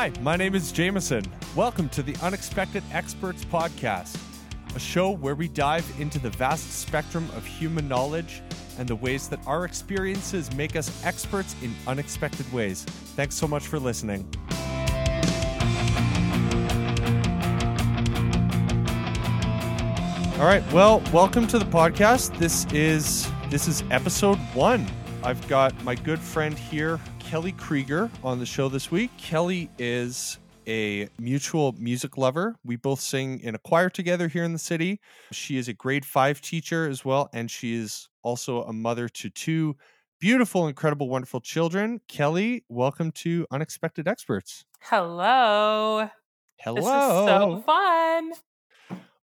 Hi, 0.00 0.10
my 0.22 0.34
name 0.34 0.54
is 0.54 0.72
Jameson. 0.72 1.22
Welcome 1.54 1.90
to 1.90 2.02
the 2.02 2.16
Unexpected 2.22 2.82
Experts 2.90 3.44
Podcast, 3.44 4.18
a 4.74 4.78
show 4.78 5.10
where 5.10 5.34
we 5.34 5.46
dive 5.46 5.84
into 6.00 6.18
the 6.18 6.30
vast 6.30 6.72
spectrum 6.72 7.28
of 7.36 7.44
human 7.44 7.86
knowledge 7.86 8.40
and 8.78 8.88
the 8.88 8.96
ways 8.96 9.28
that 9.28 9.46
our 9.46 9.66
experiences 9.66 10.50
make 10.54 10.74
us 10.74 11.04
experts 11.04 11.54
in 11.60 11.74
unexpected 11.86 12.50
ways. 12.50 12.84
Thanks 13.14 13.34
so 13.34 13.46
much 13.46 13.66
for 13.66 13.78
listening. 13.78 14.26
All 20.40 20.46
right, 20.46 20.64
well, 20.72 21.02
welcome 21.12 21.46
to 21.48 21.58
the 21.58 21.66
podcast. 21.66 22.38
This 22.38 22.64
is 22.72 23.30
this 23.50 23.68
is 23.68 23.84
episode 23.90 24.38
1. 24.54 24.86
I've 25.22 25.46
got 25.46 25.78
my 25.84 25.94
good 25.94 26.20
friend 26.20 26.58
here, 26.58 26.98
Kelly 27.30 27.52
Krieger, 27.52 28.10
on 28.24 28.40
the 28.40 28.44
show 28.44 28.68
this 28.68 28.90
week. 28.90 29.16
Kelly 29.16 29.70
is 29.78 30.36
a 30.66 31.08
mutual 31.20 31.70
music 31.78 32.18
lover. 32.18 32.56
We 32.64 32.74
both 32.74 32.98
sing 32.98 33.38
in 33.38 33.54
a 33.54 33.58
choir 33.58 33.88
together 33.88 34.26
here 34.26 34.42
in 34.42 34.52
the 34.52 34.58
city. 34.58 35.00
She 35.30 35.56
is 35.56 35.68
a 35.68 35.72
grade 35.72 36.04
five 36.04 36.40
teacher 36.40 36.88
as 36.88 37.04
well, 37.04 37.30
and 37.32 37.48
she 37.48 37.74
is 37.76 38.08
also 38.24 38.64
a 38.64 38.72
mother 38.72 39.08
to 39.08 39.30
two 39.30 39.76
beautiful, 40.18 40.66
incredible, 40.66 41.08
wonderful 41.08 41.40
children. 41.40 42.00
Kelly, 42.08 42.64
welcome 42.68 43.12
to 43.12 43.46
Unexpected 43.52 44.08
Experts. 44.08 44.64
Hello. 44.80 46.10
Hello. 46.58 46.74
This 46.74 46.84
is 46.84 46.90
so 46.90 47.62
fun. 47.64 48.32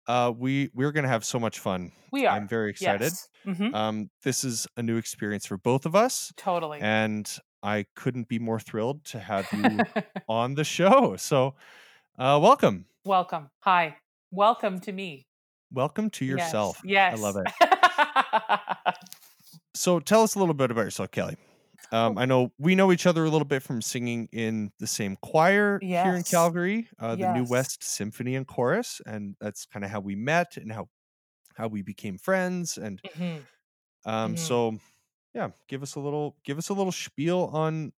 Uh, 0.06 0.32
we 0.38 0.70
we're 0.72 0.92
gonna 0.92 1.08
have 1.08 1.24
so 1.24 1.40
much 1.40 1.58
fun. 1.58 1.90
We 2.12 2.26
are. 2.26 2.36
I'm 2.36 2.46
very 2.46 2.70
excited. 2.70 3.02
Yes. 3.02 3.28
Mhm. 3.44 3.74
Um, 3.74 4.10
this 4.22 4.44
is 4.44 4.68
a 4.76 4.82
new 4.84 4.96
experience 4.98 5.46
for 5.46 5.58
both 5.58 5.84
of 5.84 5.96
us, 5.96 6.32
Totally. 6.36 6.78
and 6.80 7.28
I 7.62 7.86
couldn't 7.96 8.28
be 8.28 8.38
more 8.38 8.60
thrilled 8.60 9.04
to 9.06 9.18
have 9.18 9.46
you 9.52 9.84
on 10.28 10.54
the 10.54 10.64
show. 10.64 11.16
So, 11.16 11.54
uh, 12.18 12.38
welcome, 12.42 12.86
Welcome. 13.04 13.48
Hi. 13.60 13.96
Welcome 14.30 14.80
to 14.80 14.92
me. 14.92 15.26
welcome 15.72 16.10
to 16.10 16.24
yourself. 16.24 16.80
Yes. 16.84 17.18
I 17.18 17.20
love 17.22 17.36
it. 17.36 18.94
So, 19.74 20.00
tell 20.00 20.22
us 20.22 20.34
a 20.34 20.38
little 20.40 20.54
bit 20.54 20.70
about 20.70 20.82
yourself, 20.84 21.10
Kelly. 21.12 21.36
Um, 21.92 22.18
Oh. 22.18 22.20
I 22.20 22.24
know 22.26 22.52
we 22.58 22.74
know 22.74 22.90
each 22.92 23.06
other 23.06 23.24
a 23.24 23.30
little 23.30 23.46
bit 23.46 23.62
from 23.62 23.80
singing 23.80 24.28
in 24.32 24.72
the 24.78 24.86
same 24.88 25.16
choir 25.16 25.78
here 25.80 26.14
in 26.16 26.22
Calgary, 26.24 26.88
uh, 26.98 27.14
the 27.14 27.32
New 27.32 27.44
West 27.48 27.82
Symphony 27.84 28.34
and 28.34 28.46
Chorus, 28.46 29.00
and 29.06 29.36
that's 29.40 29.66
kind 29.66 29.84
of 29.84 29.90
how 29.90 30.00
we 30.00 30.16
met 30.16 30.56
and 30.56 30.72
how 30.72 30.88
how 31.54 31.68
we 31.68 31.82
became 31.82 32.18
friends. 32.18 32.76
And 32.76 33.00
Mhm. 33.16 33.46
um, 34.04 34.34
Mhm. 34.34 34.38
so, 34.38 34.78
yeah, 35.34 35.48
give 35.68 35.82
us 35.82 35.94
a 35.94 36.00
little 36.00 36.36
give 36.44 36.58
us 36.58 36.68
a 36.68 36.74
little 36.74 36.92
spiel 36.92 37.50
on 37.52 37.92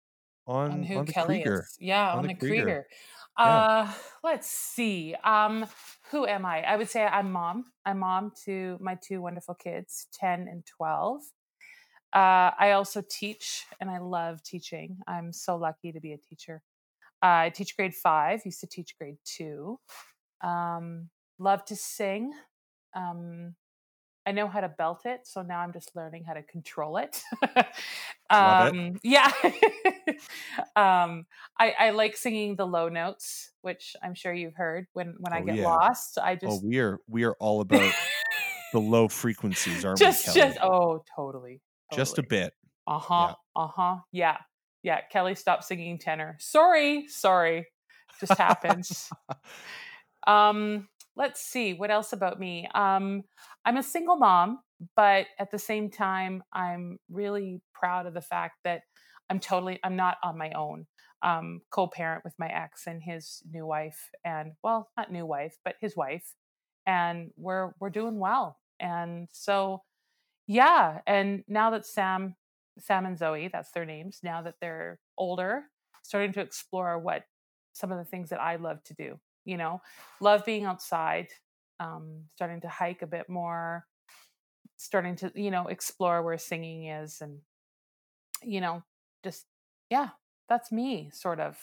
on 0.47 0.71
on 0.73 0.83
who 0.83 0.99
on 0.99 1.05
the 1.07 1.13
Kelly 1.13 1.43
Krieger. 1.43 1.61
is. 1.63 1.77
Yeah, 1.81 2.13
On 2.13 2.19
on, 2.19 2.23
the 2.27 2.29
the 2.29 2.35
Krieger. 2.35 2.63
Krieger. 2.65 2.87
Yeah. 3.39 3.45
Uh, 3.47 3.93
let's 4.23 4.49
see. 4.51 5.15
Um, 5.25 5.65
who 6.11 6.27
am 6.27 6.45
I? 6.45 6.63
I 6.63 6.77
would 6.77 6.91
say 6.91 7.05
I'm 7.05 7.31
mom. 7.33 7.67
I'm 7.87 8.01
mom 8.01 8.33
to 8.45 8.77
my 8.81 8.99
two 9.03 9.23
wonderful 9.23 9.55
kids, 9.55 10.09
10 10.13 10.49
and 10.49 10.67
12. 10.67 11.21
Uh, 12.13 12.51
I 12.59 12.73
also 12.73 13.03
teach 13.09 13.65
and 13.81 13.89
I 13.89 13.99
love 13.99 14.43
teaching. 14.43 14.99
I'm 15.07 15.33
so 15.33 15.57
lucky 15.57 15.93
to 15.93 16.01
be 16.01 16.13
a 16.13 16.19
teacher. 16.19 16.61
Uh, 17.23 17.47
I 17.47 17.51
teach 17.51 17.77
grade 17.77 17.95
five, 17.95 18.43
used 18.45 18.61
to 18.61 18.67
teach 18.67 18.97
grade 18.99 19.19
two. 19.25 19.79
Um, 20.43 21.09
love 21.39 21.65
to 21.67 21.77
sing. 21.77 22.33
Um, 22.95 23.55
I 24.27 24.33
know 24.33 24.47
how 24.49 24.61
to 24.61 24.69
belt 24.69 25.03
it, 25.07 25.21
so 25.27 25.43
now 25.43 25.61
I'm 25.61 25.73
just 25.73 25.97
learning 25.97 26.25
how 26.25 26.35
to 26.35 26.43
control 26.43 26.99
it. 26.99 27.23
Love 28.31 28.67
it. 28.67 28.75
um, 28.75 28.99
Yeah. 29.03 29.33
um, 30.77 31.27
I, 31.59 31.75
I 31.79 31.91
like 31.91 32.17
singing 32.17 32.57
the 32.57 32.67
low 32.67 32.89
notes, 32.89 33.51
which 33.63 33.97
I'm 34.03 34.15
sure 34.15 34.33
you've 34.33 34.55
heard. 34.55 34.87
When 34.93 35.15
when 35.19 35.33
I 35.33 35.41
Oh, 35.41 35.47
get 35.47 35.57
yeah. 35.57 35.65
lost, 35.65 36.19
I 36.19 36.35
just 36.35 36.45
Oh, 36.45 36.51
just 36.57 36.65
we 36.65 36.79
are 36.79 36.99
we 37.09 37.25
are 37.25 37.35
all 37.41 37.61
about 37.63 37.93
the 38.73 38.81
low 38.81 39.09
frequencies, 39.09 39.85
aren't 39.85 39.99
just 39.99 40.27
we, 40.27 40.33
Kelly? 40.33 40.47
just 40.47 40.59
oh 40.63 41.03
totally, 41.17 41.61
Just 41.93 42.19
a 42.19 42.23
bit. 42.23 42.53
Uh 42.87 42.99
huh. 42.99 43.35
Uh 43.57 43.69
huh. 43.69 43.97
Yeah. 44.13 44.37
Yeah. 44.83 45.01
Kelly 45.11 45.35
stopped 45.35 45.65
singing 45.65 45.99
tenor. 45.99 46.37
Sorry. 46.41 47.07
Sorry. 47.09 47.67
Just 48.21 48.37
happens. 48.37 49.09
um, 50.27 50.89
let's 51.21 51.43
see. 51.43 51.75
What 51.75 51.91
else 51.91 52.15
about 52.15 52.41
me? 52.41 52.67
Um, 52.75 53.25
I'm 53.67 53.77
a 53.77 53.83
single 53.83 54.17
mom, 54.17 54.61
but 54.97 55.27
at 55.39 55.51
the 55.51 55.59
same 55.59 55.91
time, 55.91 56.43
I'm 56.55 56.99
really 57.11 57.61
proud 57.75 58.07
of 58.07 58.15
the 58.15 58.23
fact 58.23 58.55
that 58.65 58.81
I'm 59.29 59.39
totally 59.39 59.79
I'm 59.85 59.97
not 59.97 60.17
on 60.25 60.39
my 60.39 60.51
own. 60.53 60.87
Um, 61.23 61.61
co-parent 61.71 62.25
with 62.25 62.33
my 62.39 62.49
ex 62.49 62.87
and 62.87 63.03
his 63.03 63.43
new 63.53 63.67
wife, 63.67 64.09
and 64.25 64.53
well, 64.65 64.89
not 64.97 65.13
new 65.13 65.27
wife, 65.27 65.59
but 65.63 65.75
his 65.83 65.95
wife, 65.95 66.35
and 66.87 67.31
we're 67.37 67.73
we're 67.79 67.91
doing 67.91 68.19
well. 68.19 68.57
And 68.81 69.29
so, 69.31 69.83
yeah. 70.47 71.01
And 71.07 71.45
now 71.47 71.71
that 71.73 71.85
Sam 71.85 72.35
Sam 72.79 73.05
and 73.05 73.19
Zoe, 73.19 73.51
that's 73.53 73.73
their 73.73 73.85
names, 73.85 74.21
now 74.23 74.41
that 74.41 74.55
they're 74.63 74.99
older, 75.19 75.65
starting 76.03 76.33
to 76.33 76.41
explore 76.41 76.99
what 76.99 77.25
some 77.75 77.93
of 77.93 77.99
the 77.99 78.07
things 78.07 78.31
that 78.31 78.41
I 78.41 78.57
love 78.57 78.83
to 78.85 78.95
do. 78.95 79.21
You 79.45 79.57
know, 79.57 79.81
love 80.21 80.45
being 80.45 80.65
outside, 80.65 81.29
um, 81.81 82.25
starting 82.35 82.61
to 82.63 82.69
hike 82.69 83.03
a 83.03 83.07
bit 83.07 83.29
more, 83.29 83.87
starting 84.77 85.17
to, 85.17 85.33
you 85.35 85.51
know, 85.51 85.69
explore 85.69 86.23
where 86.23 86.39
singing 86.39 86.87
is 86.87 87.21
and, 87.21 87.41
you 88.43 88.61
know, 88.61 88.83
just, 89.25 89.47
yeah, 89.91 90.11
that's 90.49 90.73
me 90.73 91.11
sort 91.13 91.41
of 91.41 91.59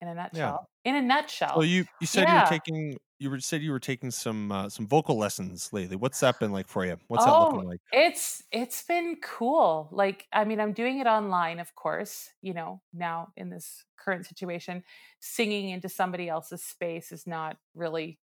in 0.00 0.08
a 0.08 0.14
nutshell. 0.14 0.68
In 0.86 0.94
a 0.96 1.02
nutshell. 1.02 1.54
Well, 1.54 1.64
you 1.64 1.86
you 2.00 2.06
said 2.06 2.28
you 2.28 2.36
were 2.36 2.42
taking 2.42 2.98
you 3.18 3.30
were 3.30 3.40
said 3.40 3.62
you 3.62 3.70
were 3.72 3.80
taking 3.80 4.10
some 4.10 4.52
uh, 4.52 4.68
some 4.68 4.86
vocal 4.86 5.16
lessons 5.16 5.72
lately. 5.72 5.96
What's 5.96 6.20
that 6.20 6.38
been 6.40 6.52
like 6.52 6.68
for 6.68 6.84
you? 6.84 6.98
What's 7.08 7.24
that 7.24 7.38
Oh, 7.38 7.38
looking 7.38 7.64
like? 7.64 7.80
It's 7.92 8.42
it's 8.50 8.82
been 8.82 9.16
cool. 9.22 9.88
Like 9.92 10.26
I 10.32 10.44
mean, 10.44 10.60
I'm 10.60 10.72
doing 10.72 10.98
it 10.98 11.06
online, 11.06 11.60
of 11.60 11.74
course. 11.74 12.32
You 12.42 12.52
know, 12.54 12.82
now 12.92 13.32
in 13.36 13.48
this 13.50 13.84
current 13.96 14.26
situation, 14.26 14.84
singing 15.20 15.70
into 15.70 15.88
somebody 15.88 16.28
else's 16.28 16.62
space 16.64 17.12
is 17.12 17.26
not 17.26 17.58
really, 17.74 18.20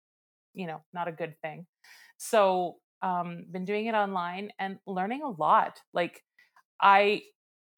you 0.54 0.66
know, 0.66 0.84
not 0.94 1.08
a 1.08 1.12
good 1.12 1.36
thing. 1.42 1.66
So, 2.18 2.80
um, 3.02 3.46
been 3.52 3.64
doing 3.66 3.86
it 3.86 3.94
online 3.94 4.52
and 4.60 4.80
learning 4.86 5.22
a 5.22 5.30
lot. 5.30 5.82
Like 5.94 6.24
I 6.80 7.22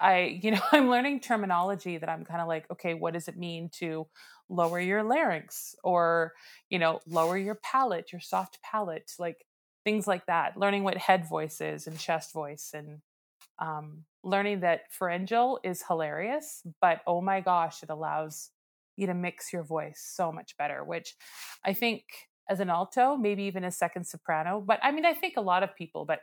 I, 0.01 0.21
you 0.43 0.51
know, 0.53 0.61
I'm 0.73 0.89
learning 0.91 1.21
terminology 1.21 1.99
that 1.99 2.09
I'm 2.09 2.25
kind 2.25 2.41
of 2.41 2.49
like, 2.49 2.71
okay, 2.71 2.95
what 2.95 3.15
does 3.15 3.29
it 3.29 3.37
mean 3.37 3.71
to 3.75 4.09
lower 4.49 4.81
your 4.81 5.03
larynx 5.03 5.75
or, 5.83 6.33
you 6.69 6.79
know, 6.79 7.01
lower 7.07 7.37
your 7.39 7.55
palate, 7.57 8.13
your 8.13 8.21
soft 8.21 8.59
palate, 8.63 9.13
like 9.19 9.47
things 9.85 10.07
like 10.07 10.27
that. 10.27 10.57
Learning 10.57 10.85
what 10.85 10.97
head 10.97 11.29
voice 11.29 11.61
is 11.61 11.87
and 11.87 11.99
chest 11.99 12.33
voice 12.33 12.71
and 12.75 13.01
um, 13.59 14.05
learning 14.23 14.61
that 14.61 14.91
pharyngeal 14.91 15.61
is 15.63 15.85
hilarious, 15.87 16.63
but 16.81 17.01
oh 17.07 17.21
my 17.21 17.41
gosh, 17.41 17.83
it 17.83 17.91
allows 17.91 18.51
you 18.97 19.07
to 19.07 19.15
mix 19.15 19.53
your 19.53 19.63
voice 19.63 20.03
so 20.05 20.33
much 20.33 20.57
better, 20.57 20.85
which 20.85 21.15
I 21.65 21.73
think 21.73 22.05
as 22.49 22.61
an 22.61 22.71
alto, 22.71 23.17
maybe 23.17 23.45
even 23.45 23.65
a 23.65 23.71
second 23.71 24.07
soprano, 24.07 24.63
but 24.65 24.79
I 24.83 24.93
mean, 24.93 25.05
I 25.05 25.15
think 25.15 25.35
a 25.37 25.41
lot 25.43 25.63
of 25.63 25.75
people, 25.77 26.05
but 26.05 26.21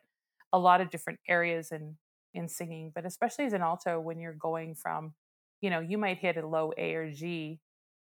a 0.53 0.59
lot 0.59 0.81
of 0.81 0.89
different 0.89 1.19
areas 1.27 1.71
in 1.71 1.97
in 2.33 2.47
singing, 2.47 2.91
but 2.95 3.05
especially 3.05 3.45
as 3.45 3.53
an 3.53 3.61
alto, 3.61 3.99
when 3.99 4.17
you're 4.17 4.33
going 4.33 4.73
from, 4.73 5.13
you 5.59 5.69
know, 5.69 5.81
you 5.81 5.97
might 5.97 6.17
hit 6.17 6.37
a 6.37 6.47
low 6.47 6.71
A 6.77 6.93
or 6.95 7.11
G, 7.11 7.59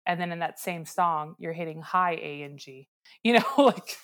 and 0.05 0.19
then 0.19 0.31
in 0.31 0.39
that 0.39 0.59
same 0.59 0.85
song, 0.85 1.35
you're 1.39 1.53
hitting 1.53 1.81
high 1.81 2.15
A 2.15 2.43
and 2.43 2.59
G. 2.59 2.89
You 3.23 3.33
know, 3.33 3.45
like 3.57 3.97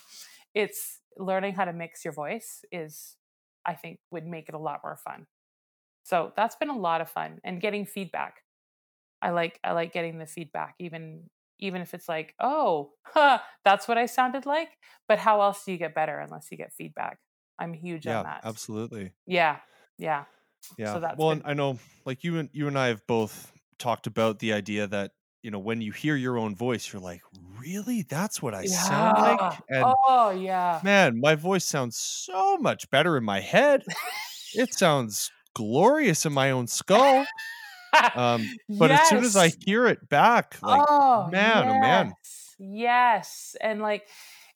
it's 0.53 0.99
learning 1.17 1.55
how 1.55 1.65
to 1.65 1.73
mix 1.73 2.05
your 2.05 2.13
voice 2.13 2.63
is, 2.71 3.17
I 3.65 3.73
think, 3.75 3.99
would 4.11 4.25
make 4.27 4.49
it 4.49 4.55
a 4.55 4.59
lot 4.59 4.81
more 4.83 4.97
fun. 4.97 5.27
So 6.03 6.33
that's 6.35 6.55
been 6.55 6.69
a 6.69 6.77
lot 6.77 7.01
of 7.01 7.09
fun 7.09 7.39
and 7.43 7.61
getting 7.61 7.85
feedback. 7.85 8.41
I 9.21 9.31
like 9.31 9.59
I 9.63 9.73
like 9.73 9.93
getting 9.93 10.17
the 10.19 10.25
feedback, 10.27 10.75
even 10.79 11.29
even 11.59 11.81
if 11.81 11.93
it's 11.93 12.09
like, 12.09 12.33
oh, 12.39 12.93
huh, 13.05 13.39
that's 13.63 13.87
what 13.87 13.97
I 13.97 14.07
sounded 14.07 14.45
like. 14.47 14.69
But 15.07 15.19
how 15.19 15.41
else 15.41 15.65
do 15.65 15.71
you 15.71 15.77
get 15.77 15.93
better 15.95 16.19
unless 16.19 16.49
you 16.51 16.57
get 16.57 16.73
feedback? 16.73 17.19
I'm 17.59 17.73
huge 17.73 18.05
Yeah, 18.05 18.23
on 18.23 18.23
that. 18.23 18.43
absolutely. 18.43 19.13
Yeah, 19.27 19.61
yeah. 19.97 20.25
Yeah. 20.77 20.97
So 20.97 21.01
that's 21.01 21.25
well, 21.25 21.41
been- 21.41 21.43
I 21.43 21.53
know 21.53 21.79
like 22.05 22.23
you 22.23 22.37
and 22.39 22.49
you 22.53 22.67
and 22.67 22.77
I 22.77 22.87
have 22.87 23.05
both 23.07 23.51
talked 23.77 24.07
about 24.07 24.39
the 24.39 24.53
idea 24.53 24.87
that 24.87 25.13
you 25.41 25.51
know 25.51 25.59
when 25.59 25.81
you 25.81 25.91
hear 25.91 26.15
your 26.15 26.37
own 26.37 26.55
voice, 26.55 26.91
you're 26.91 27.01
like, 27.01 27.21
really? 27.59 28.03
That's 28.03 28.41
what 28.41 28.53
I 28.53 28.65
sound 28.65 29.17
like? 29.17 29.59
And 29.69 29.85
oh 30.07 30.31
yeah. 30.31 30.79
man, 30.83 31.19
my 31.19 31.35
voice 31.35 31.65
sounds 31.65 31.97
so 31.97 32.57
much 32.57 32.89
better 32.89 33.17
in 33.17 33.23
my 33.23 33.39
head. 33.39 33.83
it 34.53 34.73
sounds 34.73 35.31
glorious 35.53 36.25
in 36.25 36.33
my 36.33 36.51
own 36.51 36.67
skull. 36.67 37.25
Um, 38.15 38.47
but 38.69 38.91
as 38.91 39.09
soon 39.09 39.23
as 39.23 39.35
I 39.35 39.51
hear 39.65 39.87
it 39.87 40.07
back, 40.09 40.57
like, 40.61 40.85
oh 40.87 41.27
man, 41.31 41.67
oh, 41.67 41.79
man. 41.79 42.13
yes. 42.17 42.55
yes 42.59 43.55
and 43.59 43.81
like 43.81 44.07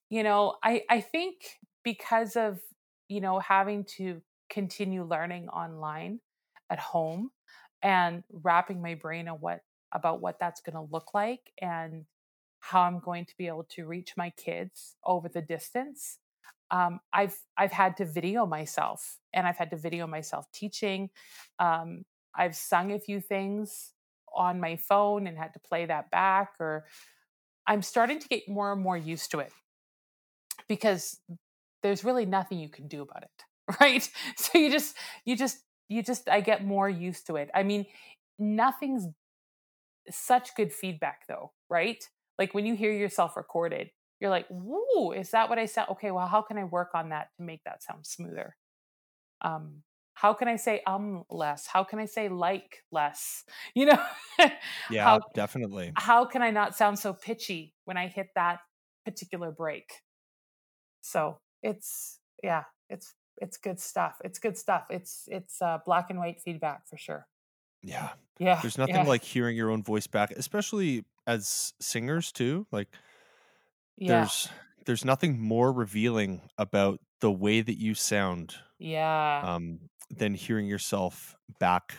you 0.10 0.22
know 0.22 0.56
i 0.64 0.84
i 0.90 1.02
think 1.02 1.36
because 1.84 2.36
of 2.36 2.60
you 3.08 3.20
know 3.20 3.40
having 3.40 3.84
to 3.84 4.22
continue 4.50 5.04
learning 5.04 5.50
online 5.50 6.20
at 6.70 6.80
home 6.80 7.32
and 7.82 8.24
wrapping 8.32 8.82
my 8.82 8.96
brain 8.96 9.28
on 9.28 9.38
what 9.38 9.62
about 9.95 10.21
what 10.21 10.38
that's 10.39 10.62
going 10.62 10.75
to 10.75 10.94
look 10.94 11.13
like 11.13 11.51
and 11.59 12.06
how 12.59 12.81
I'm 12.81 13.00
going 13.00 13.25
to 13.25 13.33
be 13.38 13.47
able 13.47 13.65
to 13.71 13.86
reach 13.86 14.13
my 14.18 14.31
kids 14.31 14.95
over 15.03 15.30
the 15.30 15.42
distance. 15.42 16.19
Um, 16.69 17.00
I've 17.13 17.38
I've 17.57 17.71
had 17.71 17.95
to 17.97 18.06
video 18.06 18.45
myself, 18.45 19.19
and 19.33 19.47
I've 19.47 19.57
had 19.57 19.69
to 19.69 19.77
video 19.77 20.07
myself 20.07 20.45
teaching. 20.51 21.09
Um, 21.59 22.06
I've 22.36 22.56
sung 22.56 22.92
a 22.92 23.00
few 23.00 23.21
things 23.21 23.92
on 24.36 24.59
my 24.59 24.75
phone 24.75 25.27
and 25.27 25.38
had 25.38 25.53
to 25.53 25.59
play 25.59 25.86
that 25.86 26.12
back. 26.12 26.53
Or 26.59 26.86
I'm 27.68 27.81
starting 27.81 28.19
to 28.19 28.27
get 28.27 28.50
more 28.50 28.74
and 28.74 28.81
more 28.81 28.98
used 28.98 29.31
to 29.31 29.39
it 29.39 29.51
because 30.68 31.19
there's 31.83 32.03
really 32.03 32.25
nothing 32.25 32.59
you 32.59 32.69
can 32.69 32.88
do 32.88 33.03
about 33.03 33.24
it, 33.24 33.77
right? 33.80 34.09
So 34.38 34.57
you 34.57 34.71
just 34.71 34.98
you 35.24 35.38
just 35.38 35.59
you 35.88 36.01
just 36.01 36.27
I 36.27 36.41
get 36.41 36.65
more 36.65 36.89
used 36.89 37.27
to 37.27 37.36
it. 37.36 37.50
I 37.53 37.62
mean, 37.62 37.86
nothing's 38.39 39.07
such 40.10 40.56
good 40.56 40.72
feedback 40.72 41.28
though, 41.28 41.52
right? 41.69 42.04
Like 42.38 42.54
when 42.54 42.66
you 42.66 42.75
hear 42.75 42.92
yourself 42.92 43.38
recorded, 43.38 43.92
you're 44.19 44.30
like, 44.30 44.48
"Whoa, 44.50 45.12
is 45.12 45.31
that 45.31 45.50
what 45.50 45.60
I 45.60 45.66
sound?" 45.66 45.90
Okay, 45.92 46.12
well, 46.12 46.28
how 46.28 46.42
can 46.42 46.57
I 46.57 46.63
work 46.63 46.92
on 46.94 47.10
that 47.10 47.30
to 47.38 47.44
make 47.44 47.63
that 47.66 47.84
sound 47.84 48.06
smoother? 48.06 48.56
Um, 49.42 49.84
how 50.13 50.34
can 50.34 50.48
I 50.48 50.56
say 50.56 50.81
um 50.88 51.24
less? 51.30 51.68
How 51.68 51.84
can 51.84 52.00
I 52.00 52.06
say 52.06 52.30
like 52.30 52.84
less? 52.92 53.44
You 53.75 53.88
know? 53.88 54.06
yeah, 54.90 55.04
how, 55.04 55.19
definitely. 55.34 55.92
How 55.96 56.25
can 56.25 56.42
I 56.42 56.51
not 56.51 56.75
sound 56.75 57.00
so 57.00 57.13
pitchy 57.13 57.74
when 57.86 57.98
I 57.98 58.08
hit 58.08 58.28
that 58.36 58.60
particular 59.06 59.51
break? 59.51 59.92
So 61.01 61.40
it's 61.62 62.19
yeah, 62.42 62.63
it's 62.90 63.13
it's 63.42 63.58
good 63.58 63.80
stuff. 63.80 64.16
It's 64.24 64.40
good 64.40 64.58
stuff. 64.58 64.86
It's 64.90 65.28
it's 65.28 65.62
uh, 65.62 65.80
black 65.86 66.10
and 66.10 66.19
white 66.19 66.42
feedback 66.42 66.88
for 66.88 66.98
sure. 66.98 67.28
Yeah. 67.84 68.10
Yeah. 68.40 68.60
There's 68.62 68.78
nothing 68.78 68.96
yeah. 68.96 69.04
like 69.04 69.24
hearing 69.24 69.56
your 69.56 69.72
own 69.72 69.84
voice 69.84 70.08
back, 70.08 70.32
especially 70.32 71.06
as 71.28 71.74
singers 71.80 72.32
too. 72.32 72.68
Like 72.72 72.90
yeah. 73.98 74.20
there's 74.22 74.50
there's 74.86 75.06
nothing 75.06 75.40
more 75.40 75.72
revealing 75.72 76.42
about 76.58 77.00
the 77.22 77.32
way 77.32 77.62
that 77.62 77.78
you 77.80 77.96
sound 77.96 78.56
yeah. 78.80 79.42
um 79.44 79.80
than 80.10 80.34
hearing 80.36 80.68
yourself 80.68 81.36
back 81.60 81.96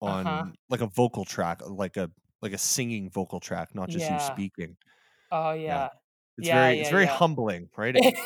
on 0.00 0.26
Uh-huh. 0.26 0.44
like 0.70 0.80
a 0.80 0.86
vocal 0.86 1.24
track, 1.24 1.60
like 1.66 1.96
a 1.96 2.10
like 2.40 2.52
a 2.52 2.58
singing 2.58 3.10
vocal 3.10 3.40
track, 3.40 3.74
not 3.74 3.88
just 3.88 4.08
you 4.10 4.18
speaking. 4.20 4.76
Oh 5.30 5.52
yeah. 5.52 5.88
It's 6.38 6.48
Yeah, 6.48 6.54
very 6.62 6.74
yeah, 6.76 6.80
it's 6.82 6.90
very 6.90 7.04
yeah. 7.04 7.10
humbling, 7.16 7.68
right? 7.76 7.94
It, 7.98 8.14
it, 8.16 8.18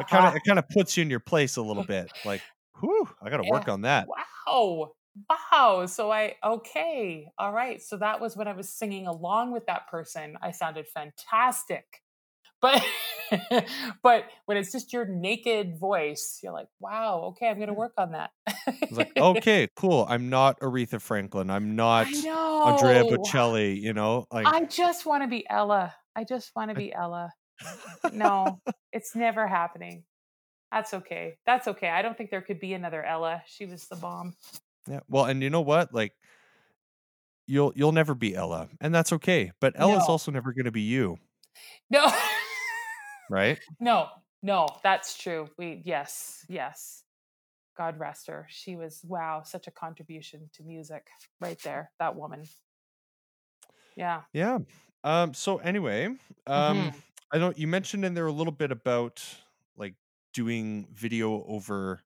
it 0.00 0.08
kind 0.08 0.26
of 0.26 0.34
it 0.36 0.42
kind 0.46 0.58
of 0.58 0.66
puts 0.70 0.96
you 0.96 1.02
in 1.02 1.10
your 1.10 1.20
place 1.20 1.56
a 1.56 1.62
little 1.62 1.84
bit. 1.94 2.10
Like, 2.24 2.42
whew, 2.80 3.08
I 3.22 3.28
got 3.30 3.38
to 3.38 3.48
work 3.50 3.68
on 3.68 3.82
that. 3.82 4.08
Wow. 4.08 4.92
Wow. 5.28 5.86
So 5.86 6.10
I 6.10 6.36
okay. 6.44 7.28
All 7.38 7.52
right. 7.52 7.82
So 7.82 7.96
that 7.96 8.20
was 8.20 8.36
when 8.36 8.48
I 8.48 8.52
was 8.52 8.68
singing 8.68 9.06
along 9.06 9.52
with 9.52 9.66
that 9.66 9.88
person. 9.88 10.36
I 10.42 10.52
sounded 10.52 10.86
fantastic. 10.88 11.84
But 12.60 12.84
but 14.02 14.24
when 14.46 14.56
it's 14.56 14.72
just 14.72 14.92
your 14.92 15.06
naked 15.06 15.78
voice, 15.78 16.40
you're 16.42 16.52
like, 16.52 16.68
wow, 16.78 17.20
okay, 17.30 17.48
I'm 17.48 17.58
gonna 17.58 17.72
work 17.72 17.94
on 17.96 18.12
that. 18.12 18.30
Like, 18.90 19.12
okay, 19.16 19.68
cool. 19.76 20.06
I'm 20.08 20.28
not 20.28 20.60
Aretha 20.60 21.00
Franklin. 21.00 21.50
I'm 21.50 21.74
not 21.76 22.06
Andrea 22.06 23.04
Bocelli. 23.04 23.80
You 23.80 23.92
know, 23.92 24.26
like 24.32 24.46
I 24.46 24.64
just 24.64 25.06
want 25.06 25.22
to 25.22 25.28
be 25.28 25.48
Ella. 25.48 25.94
I 26.14 26.24
just 26.24 26.52
want 26.54 26.70
to 26.70 26.74
be 26.74 26.92
Ella. 26.92 27.32
No, 28.12 28.60
it's 28.92 29.14
never 29.14 29.46
happening. 29.46 30.04
That's 30.72 30.94
okay. 30.94 31.36
That's 31.46 31.66
okay. 31.66 31.88
I 31.88 32.02
don't 32.02 32.16
think 32.16 32.30
there 32.30 32.42
could 32.42 32.60
be 32.60 32.74
another 32.74 33.02
Ella. 33.02 33.42
She 33.46 33.66
was 33.66 33.86
the 33.86 33.96
bomb. 33.96 34.36
Yeah. 34.88 35.00
Well, 35.08 35.24
and 35.26 35.42
you 35.42 35.50
know 35.50 35.60
what? 35.62 35.92
Like, 35.94 36.14
you'll 37.46 37.72
you'll 37.74 37.92
never 37.92 38.14
be 38.14 38.34
Ella, 38.34 38.68
and 38.80 38.94
that's 38.94 39.12
okay. 39.14 39.52
But 39.60 39.74
Ella's 39.78 40.08
No. 40.08 40.08
also 40.08 40.30
never 40.30 40.52
going 40.52 40.64
to 40.66 40.70
be 40.72 40.82
you, 40.82 41.18
No. 41.90 42.10
right? 43.28 43.58
No, 43.80 44.08
no, 44.42 44.66
that's 44.82 45.16
true. 45.16 45.48
We 45.58 45.82
yes, 45.84 46.44
yes. 46.48 47.04
God 47.76 47.98
rest 47.98 48.26
her. 48.28 48.46
She 48.50 48.76
was 48.76 49.02
wow, 49.04 49.42
such 49.42 49.66
a 49.66 49.70
contribution 49.70 50.50
to 50.54 50.62
music 50.62 51.08
right 51.40 51.58
there. 51.62 51.92
That 51.98 52.16
woman. 52.16 52.44
Yeah. 53.96 54.22
Yeah. 54.32 54.58
Um. 55.04 55.34
So 55.34 55.58
anyway, 55.58 56.06
um, 56.46 56.92
Mhm. 56.92 57.02
I 57.32 57.38
don't. 57.38 57.58
You 57.58 57.66
mentioned 57.66 58.04
in 58.04 58.14
there 58.14 58.26
a 58.26 58.32
little 58.32 58.52
bit 58.52 58.70
about 58.70 59.22
like 59.76 59.94
doing 60.32 60.86
video 60.92 61.42
over, 61.44 62.00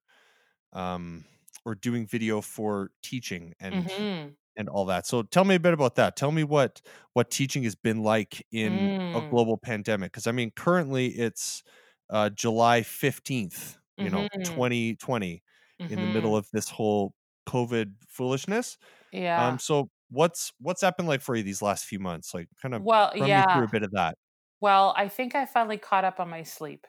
um, 0.73 1.25
or 1.65 1.75
doing 1.75 2.07
video 2.07 2.41
for 2.41 2.91
teaching 3.03 3.53
and 3.59 3.85
Mhm. 3.85 4.37
and 4.57 4.69
all 4.69 4.85
that. 4.85 5.05
So 5.07 5.23
tell 5.23 5.45
me 5.45 5.55
a 5.55 5.59
bit 5.59 5.73
about 5.73 5.95
that. 5.95 6.15
Tell 6.15 6.31
me 6.31 6.43
what 6.43 6.81
what 7.13 7.29
teaching 7.31 7.63
has 7.63 7.75
been 7.75 8.03
like 8.03 8.45
in 8.51 9.01
a 9.13 9.21
Mm. 9.21 9.29
global 9.29 9.57
pandemic. 9.57 10.11
Because 10.13 10.27
I 10.27 10.31
mean, 10.31 10.51
currently 10.51 11.07
it's 11.07 11.63
uh, 12.09 12.29
July 12.29 12.83
fifteenth. 12.83 13.77
You 13.99 14.09
know, 14.11 14.25
Mhm. 14.33 14.43
twenty 14.43 14.95
twenty, 14.95 15.43
in 15.89 16.01
the 16.01 16.07
middle 16.07 16.35
Mhm. 16.35 16.37
of 16.37 16.47
this 16.53 16.69
whole 16.69 17.15
COVID 17.47 17.95
foolishness. 18.07 18.77
Yeah. 19.11 19.47
Um. 19.47 19.59
So 19.59 19.89
what's 20.09 20.53
what's 20.59 20.81
happened 20.81 21.07
like 21.07 21.21
for 21.21 21.35
you 21.35 21.43
these 21.43 21.61
last 21.61 21.85
few 21.85 21.99
months? 21.99 22.33
Like, 22.33 22.49
kind 22.61 22.73
of 22.75 22.83
well, 22.83 23.11
run 23.17 23.33
me 23.33 23.43
yeah. 23.43 23.45
through 23.45 23.65
a 23.65 23.67
bit 23.69 23.83
of 23.83 23.91
that. 23.91 24.17
Well, 24.61 24.93
I 24.97 25.09
think 25.09 25.35
I 25.35 25.45
finally 25.45 25.77
caught 25.77 26.05
up 26.05 26.19
on 26.19 26.29
my 26.29 26.43
sleep. 26.43 26.87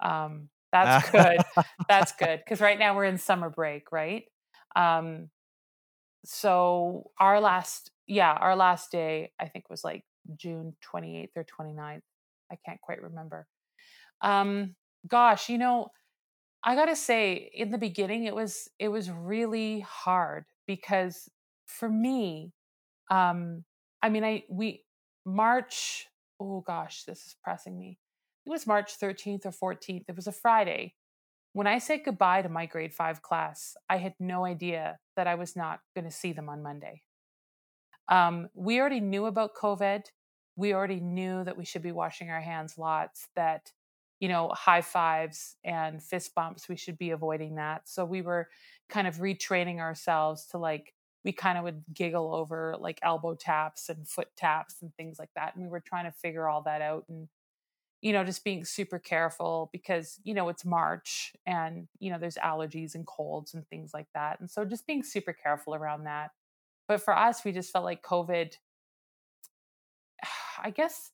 Um, 0.00 0.50
that's 0.72 1.10
good. 1.12 1.38
that's 1.88 2.12
good 2.12 2.40
because 2.44 2.60
right 2.60 2.78
now 2.78 2.94
we're 2.94 3.04
in 3.04 3.18
summer 3.18 3.50
break, 3.50 3.90
right? 3.92 4.24
Um, 4.76 5.30
so 6.24 7.10
our 7.18 7.40
last, 7.40 7.90
yeah, 8.06 8.32
our 8.32 8.56
last 8.56 8.90
day 8.90 9.32
I 9.40 9.48
think 9.48 9.70
was 9.70 9.84
like 9.84 10.04
June 10.36 10.74
28th 10.94 11.28
or 11.36 11.44
29th. 11.44 12.02
I 12.50 12.56
can't 12.64 12.80
quite 12.80 13.02
remember. 13.02 13.46
Um, 14.20 14.74
gosh, 15.06 15.48
you 15.48 15.58
know, 15.58 15.88
I 16.64 16.74
gotta 16.74 16.96
say, 16.96 17.50
in 17.54 17.70
the 17.70 17.78
beginning, 17.78 18.24
it 18.24 18.34
was 18.34 18.68
it 18.78 18.88
was 18.88 19.10
really 19.10 19.80
hard 19.80 20.44
because 20.66 21.28
for 21.66 21.88
me, 21.88 22.52
um, 23.10 23.64
I 24.02 24.08
mean, 24.08 24.24
I 24.24 24.44
we 24.50 24.84
March. 25.24 26.06
Oh 26.40 26.62
gosh, 26.66 27.04
this 27.04 27.18
is 27.26 27.36
pressing 27.42 27.78
me. 27.78 27.98
It 28.46 28.50
was 28.50 28.66
March 28.66 28.98
13th 28.98 29.46
or 29.46 29.50
14th. 29.50 30.04
It 30.08 30.16
was 30.16 30.26
a 30.26 30.32
Friday. 30.32 30.94
When 31.52 31.66
I 31.66 31.78
said 31.78 32.00
goodbye 32.04 32.42
to 32.42 32.48
my 32.48 32.66
grade 32.66 32.94
five 32.94 33.22
class, 33.22 33.76
I 33.88 33.98
had 33.98 34.14
no 34.20 34.44
idea 34.44 34.98
that 35.16 35.26
I 35.26 35.34
was 35.34 35.56
not 35.56 35.80
going 35.94 36.04
to 36.04 36.10
see 36.10 36.32
them 36.32 36.48
on 36.48 36.62
Monday. 36.62 37.02
Um, 38.08 38.48
we 38.54 38.80
already 38.80 39.00
knew 39.00 39.26
about 39.26 39.54
COVID. 39.54 40.04
We 40.56 40.72
already 40.74 41.00
knew 41.00 41.44
that 41.44 41.56
we 41.56 41.64
should 41.64 41.82
be 41.82 41.92
washing 41.92 42.30
our 42.30 42.40
hands 42.40 42.78
lots, 42.78 43.28
that, 43.36 43.72
you 44.18 44.28
know, 44.28 44.48
high 44.48 44.80
fives 44.80 45.56
and 45.64 46.02
fist 46.02 46.34
bumps, 46.34 46.68
we 46.68 46.76
should 46.76 46.98
be 46.98 47.10
avoiding 47.10 47.56
that. 47.56 47.88
So 47.88 48.04
we 48.04 48.22
were 48.22 48.48
kind 48.88 49.06
of 49.06 49.16
retraining 49.16 49.78
ourselves 49.78 50.46
to 50.48 50.58
like, 50.58 50.94
we 51.24 51.32
kind 51.32 51.58
of 51.58 51.64
would 51.64 51.84
giggle 51.92 52.34
over 52.34 52.76
like 52.78 52.98
elbow 53.02 53.34
taps 53.34 53.88
and 53.88 54.08
foot 54.08 54.28
taps 54.36 54.76
and 54.80 54.94
things 54.94 55.18
like 55.18 55.30
that. 55.36 55.54
And 55.54 55.64
we 55.64 55.70
were 55.70 55.80
trying 55.80 56.06
to 56.06 56.12
figure 56.12 56.48
all 56.48 56.62
that 56.62 56.82
out 56.82 57.04
and, 57.08 57.28
you 58.00 58.12
know, 58.12 58.24
just 58.24 58.44
being 58.44 58.64
super 58.64 58.98
careful 58.98 59.70
because, 59.72 60.20
you 60.22 60.34
know, 60.34 60.48
it's 60.48 60.64
March 60.64 61.32
and, 61.46 61.88
you 61.98 62.12
know, 62.12 62.18
there's 62.18 62.36
allergies 62.36 62.94
and 62.94 63.06
colds 63.06 63.54
and 63.54 63.66
things 63.68 63.90
like 63.92 64.06
that. 64.14 64.38
And 64.40 64.48
so 64.50 64.64
just 64.64 64.86
being 64.86 65.02
super 65.02 65.32
careful 65.32 65.74
around 65.74 66.04
that. 66.04 66.30
But 66.86 67.02
for 67.02 67.16
us, 67.16 67.44
we 67.44 67.52
just 67.52 67.72
felt 67.72 67.84
like 67.84 68.02
COVID, 68.02 68.54
I 70.62 70.70
guess 70.70 71.10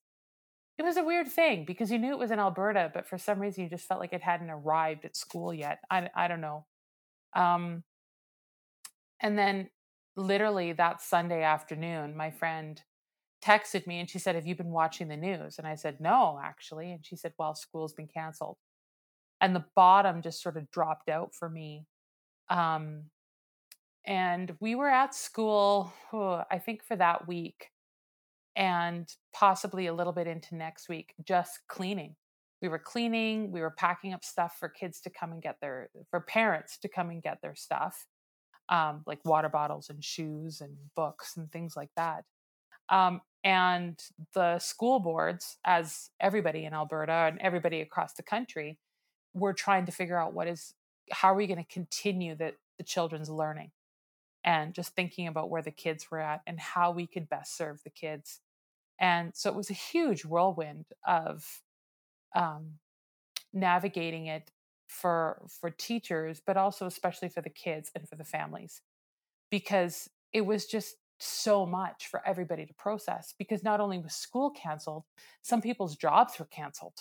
it 0.79 0.83
was 0.83 0.97
a 0.97 1.05
weird 1.05 1.29
thing 1.29 1.65
because 1.65 1.91
you 1.91 1.99
knew 1.99 2.13
it 2.13 2.19
was 2.19 2.31
in 2.31 2.39
Alberta, 2.39 2.91
but 2.93 3.07
for 3.07 3.17
some 3.17 3.41
reason 3.41 3.65
you 3.65 3.71
just 3.71 3.87
felt 3.87 4.01
like 4.01 4.13
it 4.13 4.23
hadn't 4.23 4.51
arrived 4.51 5.05
at 5.05 5.17
school 5.17 5.55
yet. 5.55 5.79
I, 5.91 6.11
I 6.15 6.29
don't 6.29 6.41
know. 6.41 6.67
Um, 7.35 7.83
and 9.21 9.39
then 9.39 9.71
literally 10.17 10.73
that 10.73 11.01
Sunday 11.01 11.43
afternoon, 11.43 12.17
my 12.17 12.31
friend 12.31 12.83
texted 13.45 13.87
me 13.87 14.01
and 14.01 14.09
she 14.09 14.19
said, 14.19 14.35
Have 14.35 14.47
you 14.47 14.55
been 14.55 14.71
watching 14.71 15.09
the 15.09 15.17
news? 15.17 15.59
And 15.59 15.67
I 15.67 15.75
said, 15.75 16.01
No, 16.01 16.41
actually. 16.43 16.93
And 16.93 17.05
she 17.05 17.17
said, 17.17 17.33
Well, 17.39 17.55
school's 17.55 17.93
been 17.93 18.09
canceled. 18.09 18.57
And 19.41 19.55
the 19.55 19.65
bottom 19.77 20.23
just 20.23 20.43
sort 20.43 20.57
of 20.57 20.71
dropped 20.71 21.09
out 21.09 21.35
for 21.35 21.49
me. 21.49 21.87
Um, 22.49 23.05
and 24.07 24.55
we 24.61 24.75
were 24.75 24.89
at 24.89 25.15
school, 25.15 25.93
oh, 26.13 26.45
I 26.51 26.59
think, 26.59 26.83
for 26.83 26.97
that 26.97 27.27
week 27.27 27.71
and 28.57 29.09
possibly 29.33 29.87
a 29.87 29.95
little 29.95 30.13
bit 30.13 30.27
into 30.27 30.55
next 30.55 30.89
week, 30.89 31.15
just 31.27 31.61
cleaning. 31.69 32.15
We 32.63 32.69
were 32.69 32.79
cleaning, 32.79 33.51
we 33.51 33.61
were 33.61 33.75
packing 33.77 34.13
up 34.13 34.25
stuff 34.25 34.57
for 34.59 34.69
kids 34.69 35.01
to 35.03 35.11
come 35.11 35.33
and 35.33 35.43
get 35.43 35.57
their, 35.61 35.91
for 36.11 36.21
parents 36.21 36.79
to 36.79 36.89
come 36.89 37.11
and 37.11 37.23
get 37.23 37.39
their 37.43 37.55
stuff, 37.55 38.07
um, 38.69 39.03
like 39.07 39.19
water 39.25 39.49
bottles 39.49 39.91
and 39.91 40.03
shoes 40.03 40.61
and 40.61 40.77
books 40.95 41.37
and 41.37 41.51
things 41.51 41.75
like 41.77 41.91
that. 41.97 42.25
Um, 42.89 43.21
and 43.43 44.01
the 44.35 44.59
school 44.59 45.01
boards, 45.01 45.59
as 45.65 46.11
everybody 46.21 46.65
in 46.65 46.73
Alberta 46.73 47.13
and 47.13 47.39
everybody 47.41 47.81
across 47.81 48.15
the 48.15 48.23
country, 48.23 48.79
were 49.35 49.53
trying 49.53 49.87
to 49.87 49.93
figure 49.93 50.19
out 50.19 50.33
what 50.33 50.49
is, 50.49 50.75
how 51.11 51.29
are 51.29 51.37
we 51.37 51.47
going 51.47 51.63
to 51.63 51.73
continue 51.73 52.35
the, 52.35 52.55
the 52.79 52.85
children's 52.85 53.29
learning? 53.29 53.71
and 54.45 54.75
just 54.75 54.95
thinking 54.95 55.27
about 55.27 55.49
where 55.49 55.63
the 55.63 55.71
kids 55.71 56.11
were 56.11 56.21
at 56.21 56.43
and 56.47 56.61
how 56.61 56.91
we 56.91 57.07
could 57.07 57.29
best 57.29 57.57
serve 57.57 57.83
the 57.83 57.91
kids. 57.91 58.41
And 59.01 59.33
so 59.35 59.51
it 59.51 59.57
was 59.57 59.71
a 59.71 59.75
huge 59.75 60.25
whirlwind 60.25 60.85
of 61.07 61.63
um, 62.37 62.75
navigating 63.53 64.27
it 64.27 64.51
for 64.87 65.43
for 65.49 65.71
teachers, 65.71 66.43
but 66.47 66.57
also 66.57 66.87
especially 66.87 67.29
for 67.29 67.41
the 67.41 67.51
kids 67.51 67.91
and 67.95 68.09
for 68.09 68.17
the 68.17 68.25
families, 68.25 68.83
because 69.51 70.11
it 70.33 70.43
was 70.43 70.67
just 70.67 70.97
so 71.19 71.65
much 71.65 72.09
for 72.09 72.27
everybody 72.27 72.67
to 72.67 72.75
process. 72.75 73.35
Because 73.39 73.63
not 73.63 73.81
only 73.81 73.99
was 73.99 74.15
school 74.15 74.51
canceled, 74.51 75.05
some 75.43 75.63
people's 75.63 75.97
jobs 75.97 76.39
were 76.39 76.47
canceled. 76.47 76.99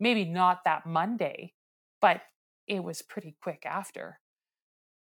Maybe 0.00 0.24
not 0.24 0.64
that 0.64 0.86
Monday, 0.86 1.54
but 2.00 2.22
it 2.66 2.82
was 2.82 3.02
pretty 3.02 3.36
quick 3.42 3.64
after. 3.64 4.18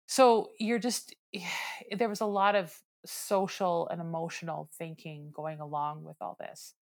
So 0.06 0.50
you're 0.58 0.78
just 0.78 1.14
there 1.98 2.08
was 2.08 2.20
a 2.20 2.26
lot 2.26 2.54
of 2.54 2.74
social 3.06 3.88
and 3.88 4.00
emotional 4.00 4.70
thinking 4.78 5.30
going 5.34 5.60
along 5.60 6.04
with 6.04 6.16
all 6.20 6.36
this. 6.40 6.74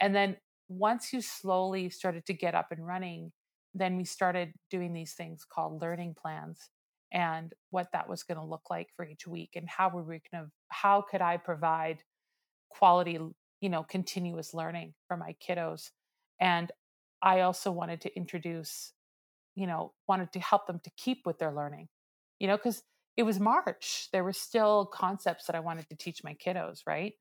And 0.00 0.14
then 0.14 0.36
once 0.68 1.12
you 1.12 1.20
slowly 1.20 1.90
started 1.90 2.24
to 2.26 2.32
get 2.32 2.54
up 2.54 2.68
and 2.70 2.86
running, 2.86 3.32
then 3.74 3.96
we 3.96 4.04
started 4.04 4.52
doing 4.70 4.92
these 4.92 5.14
things 5.14 5.44
called 5.44 5.82
learning 5.82 6.14
plans 6.20 6.70
and 7.12 7.52
what 7.70 7.88
that 7.92 8.08
was 8.08 8.22
going 8.22 8.38
to 8.38 8.44
look 8.44 8.70
like 8.70 8.88
for 8.96 9.06
each 9.06 9.26
week 9.26 9.50
and 9.54 9.68
how 9.68 9.88
were 9.88 10.02
we 10.02 10.20
going 10.32 10.44
to 10.44 10.50
how 10.68 11.02
could 11.02 11.22
I 11.22 11.36
provide 11.36 12.02
quality, 12.70 13.18
you 13.60 13.68
know, 13.68 13.84
continuous 13.84 14.52
learning 14.52 14.94
for 15.06 15.16
my 15.16 15.36
kiddos. 15.46 15.90
And 16.40 16.70
I 17.22 17.40
also 17.40 17.70
wanted 17.70 18.00
to 18.02 18.16
introduce, 18.16 18.92
you 19.54 19.66
know, 19.66 19.92
wanted 20.08 20.32
to 20.32 20.40
help 20.40 20.66
them 20.66 20.80
to 20.84 20.90
keep 20.96 21.18
with 21.24 21.38
their 21.38 21.52
learning. 21.52 21.88
You 22.40 22.48
know, 22.48 22.56
because 22.56 22.82
it 23.16 23.22
was 23.22 23.38
March. 23.38 24.08
There 24.12 24.24
were 24.24 24.32
still 24.32 24.86
concepts 24.86 25.46
that 25.46 25.54
I 25.54 25.60
wanted 25.60 25.88
to 25.88 25.96
teach 25.96 26.24
my 26.24 26.34
kiddos, 26.34 26.80
right? 26.86 27.12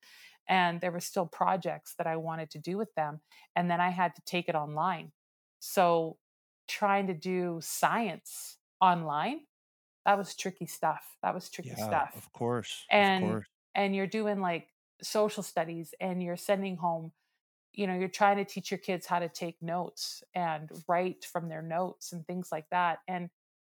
And 0.50 0.82
there 0.82 0.92
were 0.92 1.00
still 1.00 1.26
projects 1.26 1.94
that 1.98 2.08
I 2.08 2.18
wanted 2.18 2.50
to 2.52 2.60
do 2.60 2.78
with 2.78 2.94
them. 2.96 3.22
And 3.56 3.70
then 3.70 3.80
I 3.80 3.90
had 3.90 4.16
to 4.16 4.22
take 4.26 4.50
it 4.50 4.56
online. 4.56 5.12
So 5.60 6.18
trying 6.68 7.08
to 7.08 7.14
do 7.14 7.60
science 7.62 8.58
online, 8.82 9.42
that 10.06 10.18
was 10.18 10.36
tricky 10.36 10.66
stuff. 10.66 11.18
That 11.22 11.34
was 11.34 11.50
tricky 11.50 11.76
Yeah, 11.76 11.78
stuff. 11.78 12.14
of 12.14 12.32
course. 12.32 12.90
Of 13.00 13.12
And 13.12 13.16
course. 13.16 13.48
and 13.76 13.96
you're 13.96 14.08
doing 14.08 14.40
like 14.42 14.70
social 15.02 15.44
studies 15.44 15.94
and 16.00 16.24
you're 16.24 16.38
sending 16.38 16.78
home 16.78 17.12
you 17.74 17.88
know 17.88 17.96
you're 17.96 18.08
trying 18.10 18.38
to 18.38 18.46
teach 18.46 18.72
your 18.72 18.78
kids 18.78 19.06
how 19.08 19.20
to 19.20 19.30
take 19.30 19.62
notes 19.62 20.24
and 20.34 20.70
write 20.88 21.26
from 21.26 21.50
their 21.50 21.62
notes 21.62 22.14
and 22.14 22.26
things 22.28 22.52
like 22.52 22.70
that 22.72 23.00
and 23.08 23.30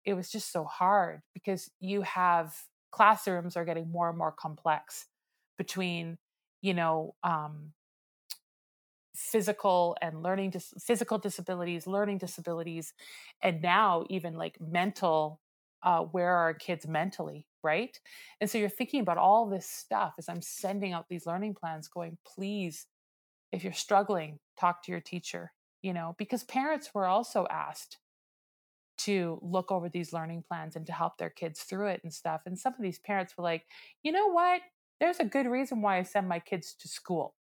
it 0.06 0.14
was 0.14 0.32
just 0.32 0.52
so 0.52 0.66
hard 0.66 1.22
because 1.34 1.72
you 1.80 2.02
have 2.04 2.56
classrooms 2.92 3.58
are 3.58 3.66
getting 3.66 3.90
more 3.92 4.10
and 4.10 4.18
more 4.18 4.32
complex 4.32 5.08
between 5.58 6.18
you 6.62 6.74
know 6.74 7.16
um, 7.24 7.74
physical 9.16 9.96
and 10.02 10.22
learning 10.22 10.50
dis- 10.50 10.74
physical 10.84 11.18
disabilities 11.18 11.88
learning 11.88 12.18
disabilities 12.18 12.94
and 13.42 13.62
now 13.62 14.06
even 14.10 14.34
like 14.36 14.60
mental 14.60 15.42
uh, 15.86 16.02
where 16.02 16.32
are 16.32 16.44
our 16.46 16.56
kids 16.56 16.88
mentally 16.88 17.48
right 17.64 18.00
and 18.42 18.50
so 18.50 18.58
you're 18.58 18.70
thinking 18.70 19.02
about 19.02 19.18
all 19.20 19.48
this 19.50 19.68
stuff 19.70 20.16
as 20.20 20.30
i'm 20.30 20.42
sending 20.42 20.94
out 20.94 21.08
these 21.10 21.28
learning 21.28 21.56
plans 21.56 21.88
going 21.88 22.18
please 22.26 22.88
if 23.52 23.64
you're 23.64 23.74
struggling 23.74 24.40
talk 24.60 24.84
to 24.84 24.92
your 24.92 25.02
teacher 25.02 25.54
you 25.84 25.94
know 25.94 26.16
because 26.18 26.44
parents 26.44 26.92
were 26.94 27.08
also 27.08 27.48
asked 27.52 28.00
to 28.98 29.40
look 29.42 29.72
over 29.72 29.90
these 29.90 30.14
learning 30.14 30.44
plans 30.48 30.76
and 30.76 30.86
to 30.88 30.94
help 30.94 31.18
their 31.18 31.30
kids 31.30 31.64
through 31.64 31.88
it 31.88 32.02
and 32.04 32.14
stuff. 32.14 32.44
And 32.46 32.58
some 32.58 32.74
of 32.74 32.82
these 32.82 33.00
parents 33.00 33.38
were 33.38 33.44
like, 33.44 33.66
you 34.04 34.12
know 34.12 34.28
what? 34.28 34.62
There's 35.00 35.20
a 35.20 35.26
good 35.26 35.46
reason 35.48 35.82
why 35.82 35.98
I 35.98 36.04
send 36.04 36.30
my 36.30 36.40
kids 36.40 36.74
to 36.80 36.88
school. 36.88 37.36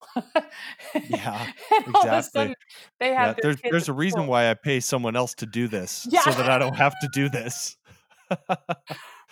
Yeah, 1.09 1.47
and 1.71 1.87
all 1.95 2.07
of 2.07 2.13
a 2.13 2.23
exactly. 2.23 2.23
sudden, 2.23 2.55
they 3.01 3.15
have 3.15 3.33
Yeah, 3.33 3.35
there's 3.43 3.57
there's 3.71 3.89
a 3.89 3.93
reason 3.93 4.27
why 4.27 4.51
I 4.51 4.55
pay 4.55 4.81
someone 4.81 5.17
else 5.17 5.35
to 5.37 5.47
do 5.47 5.69
this 5.69 6.09
Yeah. 6.09 6.23
so 6.23 6.33
that 6.33 6.49
I 6.49 6.59
don't 6.59 6.77
have 6.77 6.95
to 7.01 7.09
do 7.09 7.29
this. 7.29 7.77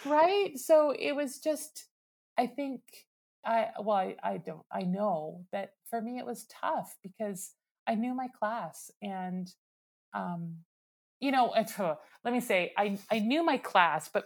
Right 0.07 0.53
so 0.57 0.95
it 0.99 1.15
was 1.15 1.39
just 1.39 1.87
i 2.39 2.47
think 2.47 2.81
i 3.45 3.69
well 3.83 3.97
I, 3.97 4.17
I 4.23 4.37
don't 4.39 4.65
i 4.73 4.83
know 4.83 5.45
that 5.53 5.71
for 5.89 6.01
me 6.01 6.19
it 6.19 6.27
was 6.27 6.47
tough 6.61 6.97
because 7.03 7.53
i 7.87 7.95
knew 7.95 8.15
my 8.15 8.29
class 8.39 8.91
and 9.03 9.49
um 10.15 10.57
you 11.21 11.31
know 11.31 11.53
let 12.25 12.33
me 12.33 12.41
say 12.41 12.73
i 12.77 12.99
i 13.11 13.19
knew 13.19 13.45
my 13.45 13.59
class 13.59 14.09
but 14.13 14.25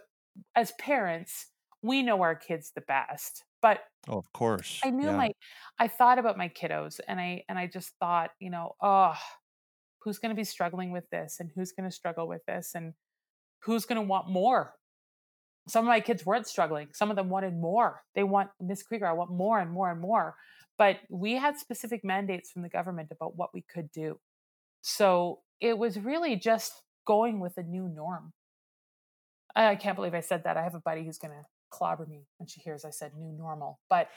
as 0.54 0.72
parents 0.72 1.46
we 1.82 2.02
know 2.02 2.22
our 2.22 2.34
kids 2.34 2.72
the 2.74 2.80
best 2.82 3.44
but 3.60 3.80
oh, 4.08 4.18
of 4.18 4.32
course. 4.32 4.80
i 4.84 4.90
knew 4.90 5.06
yeah. 5.06 5.16
my 5.16 5.30
i 5.78 5.86
thought 5.86 6.18
about 6.18 6.38
my 6.38 6.48
kiddos 6.48 6.98
and 7.06 7.20
i 7.20 7.42
and 7.48 7.58
i 7.58 7.66
just 7.66 7.92
thought 8.00 8.30
you 8.40 8.50
know 8.50 8.74
oh 8.80 9.14
who's 10.04 10.18
going 10.18 10.30
to 10.30 10.36
be 10.36 10.44
struggling 10.44 10.92
with 10.92 11.08
this 11.10 11.38
and 11.40 11.50
who's 11.54 11.72
going 11.72 11.88
to 11.88 11.94
struggle 11.94 12.28
with 12.28 12.44
this 12.46 12.72
and 12.74 12.92
who's 13.64 13.84
going 13.86 14.00
to 14.00 14.06
want 14.06 14.28
more 14.28 14.74
some 15.66 15.84
of 15.84 15.88
my 15.88 16.00
kids 16.00 16.24
weren't 16.26 16.46
struggling 16.46 16.88
some 16.92 17.10
of 17.10 17.16
them 17.16 17.28
wanted 17.28 17.54
more 17.54 18.02
they 18.14 18.22
want 18.22 18.50
miss 18.60 18.82
krieger 18.82 19.06
i 19.06 19.12
want 19.12 19.30
more 19.30 19.58
and 19.60 19.70
more 19.70 19.90
and 19.90 20.00
more 20.00 20.34
but 20.76 20.96
we 21.08 21.34
had 21.34 21.56
specific 21.56 22.04
mandates 22.04 22.50
from 22.50 22.62
the 22.62 22.68
government 22.68 23.08
about 23.10 23.36
what 23.36 23.50
we 23.54 23.62
could 23.72 23.90
do 23.92 24.18
so 24.82 25.40
it 25.60 25.78
was 25.78 25.98
really 25.98 26.36
just 26.36 26.72
going 27.06 27.40
with 27.40 27.56
a 27.58 27.62
new 27.62 27.88
norm 27.88 28.32
i 29.56 29.74
can't 29.74 29.96
believe 29.96 30.14
i 30.14 30.20
said 30.20 30.44
that 30.44 30.56
i 30.56 30.62
have 30.62 30.74
a 30.74 30.80
buddy 30.80 31.04
who's 31.04 31.18
going 31.18 31.32
to 31.32 31.44
clobber 31.70 32.06
me 32.06 32.20
when 32.38 32.46
she 32.46 32.60
hears 32.60 32.84
i 32.84 32.90
said 32.90 33.10
new 33.18 33.32
normal 33.36 33.80
but 33.90 34.08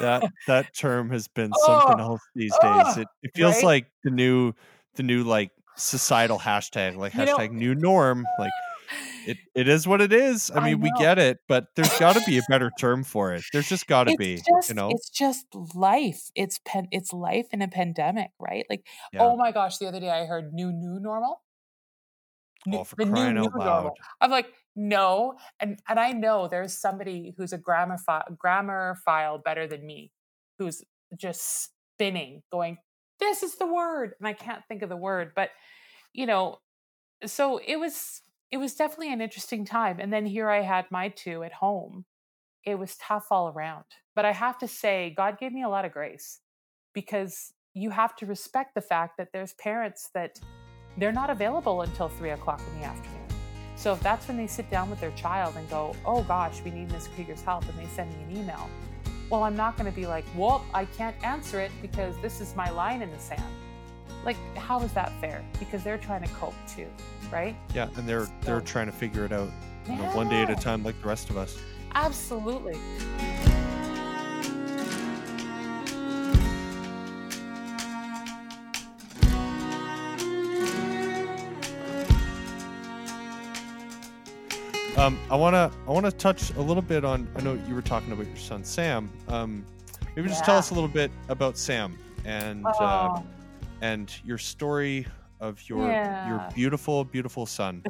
that 0.00 0.30
that 0.46 0.66
term 0.76 1.10
has 1.10 1.26
been 1.28 1.50
something 1.66 1.98
Oh, 2.00 2.12
else 2.12 2.20
these 2.36 2.52
oh, 2.62 2.84
days. 2.84 2.98
It 2.98 3.08
it 3.22 3.30
feels 3.34 3.56
right? 3.56 3.64
like 3.64 3.86
the 4.04 4.10
new 4.10 4.52
the 4.94 5.02
new 5.02 5.24
like 5.24 5.50
societal 5.76 6.38
hashtag, 6.38 6.96
like 6.96 7.14
You 7.14 7.24
know- 7.24 7.36
hashtag 7.36 7.50
new 7.50 7.74
norm. 7.74 8.24
Like 8.38 8.52
it, 9.26 9.36
it 9.54 9.68
is 9.68 9.86
what 9.86 10.00
it 10.00 10.12
is. 10.12 10.50
I 10.50 10.60
I 10.60 10.64
mean, 10.70 10.80
we 10.80 10.90
get 10.98 11.18
it, 11.18 11.38
but 11.48 11.66
there's 11.76 11.96
got 11.98 12.14
to 12.16 12.22
be 12.26 12.38
a 12.38 12.42
better 12.48 12.70
term 12.78 13.04
for 13.04 13.32
it. 13.34 13.44
There's 13.52 13.68
just 13.68 13.86
got 13.86 14.04
to 14.08 14.16
be, 14.16 14.36
just 14.36 14.68
you 14.68 14.74
know. 14.74 14.90
it's 14.90 15.10
just 15.10 15.46
life 15.74 16.30
it's 16.34 16.60
pen 16.64 16.86
it's 16.90 17.12
life 17.12 17.46
in 17.52 17.62
a 17.62 17.68
pandemic 17.68 18.30
right 18.38 18.64
like 18.70 18.86
Yeah. 19.12 19.20
oh 19.22 19.36
my 19.36 19.52
gosh 19.52 19.78
the 19.78 19.86
other 19.86 20.00
day 20.00 20.10
i 20.10 20.24
heard 20.26 20.52
new 20.52 20.72
new 20.72 20.98
normal 21.00 21.42
New- 22.66 22.78
Oh, 22.78 22.84
for 22.84 22.96
the 22.96 23.06
crying 23.06 23.34
new 23.34 23.40
out 23.40 23.52
new 23.54 23.58
loud. 23.58 23.74
normal 23.74 23.94
i'm 24.20 24.30
like 24.30 24.46
no 24.76 25.34
and 25.60 25.78
and 25.88 25.98
i 25.98 26.12
know 26.12 26.46
there's 26.48 26.72
somebody 26.76 27.34
who's 27.36 27.52
a 27.52 27.58
grammar 27.58 27.98
fi- 27.98 28.24
grammarphile 28.42 29.42
better 29.42 29.66
than 29.66 29.84
me 29.86 30.12
who's 30.58 30.82
just 31.16 31.70
spinning 31.96 32.42
going 32.52 32.76
this 33.18 33.42
is 33.42 33.54
the 33.56 33.66
word 33.66 34.12
and 34.18 34.28
i 34.28 34.32
can't 34.32 34.62
think 34.68 34.82
of 34.82 34.88
the 34.88 34.96
word 34.96 35.32
but 35.34 35.50
you 36.12 36.26
know 36.26 36.58
so 37.26 37.58
it 37.66 37.76
was 37.76 38.22
it 38.50 38.56
was 38.58 38.74
definitely 38.74 39.12
an 39.12 39.20
interesting 39.20 39.64
time 39.64 39.98
and 40.00 40.12
then 40.12 40.26
here 40.26 40.50
i 40.50 40.60
had 40.62 40.84
my 40.90 41.08
two 41.08 41.42
at 41.42 41.52
home. 41.52 42.04
It 42.66 42.78
was 42.78 42.96
tough 42.96 43.26
all 43.30 43.48
around 43.48 43.84
but 44.14 44.24
i 44.24 44.32
have 44.32 44.58
to 44.58 44.68
say 44.68 45.14
god 45.16 45.38
gave 45.38 45.52
me 45.52 45.62
a 45.62 45.68
lot 45.68 45.84
of 45.84 45.92
grace 45.92 46.40
because 46.92 47.52
you 47.74 47.90
have 47.90 48.16
to 48.16 48.26
respect 48.26 48.74
the 48.74 48.80
fact 48.80 49.16
that 49.16 49.28
there's 49.32 49.54
parents 49.54 50.10
that 50.14 50.40
they're 50.98 51.12
not 51.12 51.30
available 51.30 51.82
until 51.82 52.08
three 52.08 52.30
o'clock 52.30 52.60
in 52.72 52.80
the 52.80 52.86
afternoon. 52.86 53.20
So 53.76 53.92
if 53.92 54.00
that's 54.00 54.26
when 54.28 54.36
they 54.36 54.48
sit 54.48 54.68
down 54.70 54.90
with 54.90 55.00
their 55.00 55.12
child 55.12 55.56
and 55.56 55.68
go 55.70 55.94
oh 56.04 56.22
gosh 56.24 56.60
we 56.62 56.70
need 56.70 56.92
miss 56.92 57.08
krieger's 57.08 57.42
help 57.42 57.66
and 57.66 57.78
they 57.78 57.86
send 57.86 58.10
me 58.10 58.22
an 58.24 58.42
email 58.42 58.68
well 59.30 59.42
i'm 59.42 59.56
not 59.56 59.76
going 59.78 59.90
to 59.90 59.96
be 59.96 60.06
like 60.06 60.24
well 60.36 60.64
i 60.74 60.84
can't 60.84 61.16
answer 61.24 61.60
it 61.60 61.72
because 61.80 62.14
this 62.20 62.42
is 62.42 62.54
my 62.54 62.68
line 62.70 63.00
in 63.00 63.10
the 63.10 63.18
sand 63.18 63.54
like 64.24 64.36
how 64.56 64.80
is 64.82 64.92
that 64.92 65.12
fair 65.20 65.42
because 65.58 65.82
they're 65.82 65.98
trying 65.98 66.22
to 66.22 66.28
cope 66.34 66.54
too 66.68 66.86
right 67.32 67.56
Yeah, 67.74 67.88
and 67.96 68.08
they're 68.08 68.28
they're 68.42 68.60
trying 68.60 68.86
to 68.86 68.92
figure 68.92 69.24
it 69.24 69.32
out, 69.32 69.50
you 69.88 69.96
know, 69.96 70.04
one 70.16 70.28
day 70.28 70.42
at 70.42 70.50
a 70.50 70.56
time, 70.56 70.82
like 70.84 71.00
the 71.00 71.08
rest 71.08 71.30
of 71.30 71.36
us. 71.36 71.58
absolutely 71.94 72.78
Um, 84.96 85.18
I 85.30 85.36
wanna 85.36 85.70
I 85.88 85.90
wanna 85.92 86.12
touch 86.12 86.50
a 86.56 86.60
little 86.60 86.82
bit 86.82 87.06
on. 87.06 87.26
I 87.34 87.40
know 87.40 87.58
you 87.66 87.74
were 87.74 87.80
talking 87.80 88.12
about 88.12 88.26
your 88.26 88.36
son 88.36 88.62
Sam. 88.64 89.10
Um, 89.28 89.64
maybe 90.14 90.28
just 90.28 90.44
tell 90.44 90.58
us 90.58 90.72
a 90.72 90.74
little 90.74 90.90
bit 90.90 91.10
about 91.30 91.56
Sam 91.56 91.98
and 92.26 92.66
uh, 92.66 93.08
oh, 93.16 93.24
and 93.80 94.12
your 94.24 94.38
story 94.38 95.06
of 95.40 95.60
your 95.68 95.86
your 96.28 96.48
beautiful 96.54 97.04
beautiful 97.04 97.46
son 97.46 97.82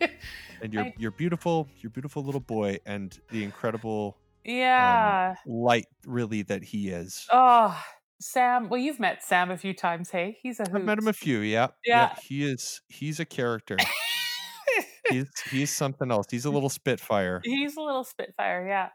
and 0.62 0.72
your 0.72 0.84
I- 0.84 0.94
your 0.98 1.10
beautiful 1.12 1.68
your 1.80 1.90
beautiful 1.90 2.22
little 2.24 2.40
boy 2.40 2.78
and 2.86 3.18
the 3.30 3.44
incredible 3.44 4.16
yeah 4.44 5.34
light 5.46 5.86
really 6.06 6.42
that 6.42 6.62
he 6.64 6.88
is. 6.88 7.26
oh 7.32 7.80
sam 8.20 8.68
well 8.68 8.80
you've 8.80 8.98
met 8.98 9.22
sam 9.22 9.50
a 9.50 9.56
few 9.56 9.72
times 9.74 10.10
hey 10.10 10.36
he's 10.42 10.58
a 10.58 10.64
I've 10.64 10.82
met 10.84 10.98
him 10.98 11.04
a 11.06 11.10
hoot. 11.10 11.16
few. 11.16 11.38
Yeah, 11.40 11.68
Yeah. 11.86 12.14
He 12.26 12.44
is 12.44 12.80
he's 12.88 13.20
a 13.20 13.24
character. 13.24 13.76
he's 15.10 15.26
he's 15.50 15.70
something 15.74 16.10
else. 16.10 16.26
He's 16.30 16.44
a 16.44 16.50
little 16.50 16.68
spitfire. 16.68 17.40
he's 17.44 17.76
a 17.76 17.80
little 17.80 18.04
spitfire 18.04 18.66
yeah 18.66 18.88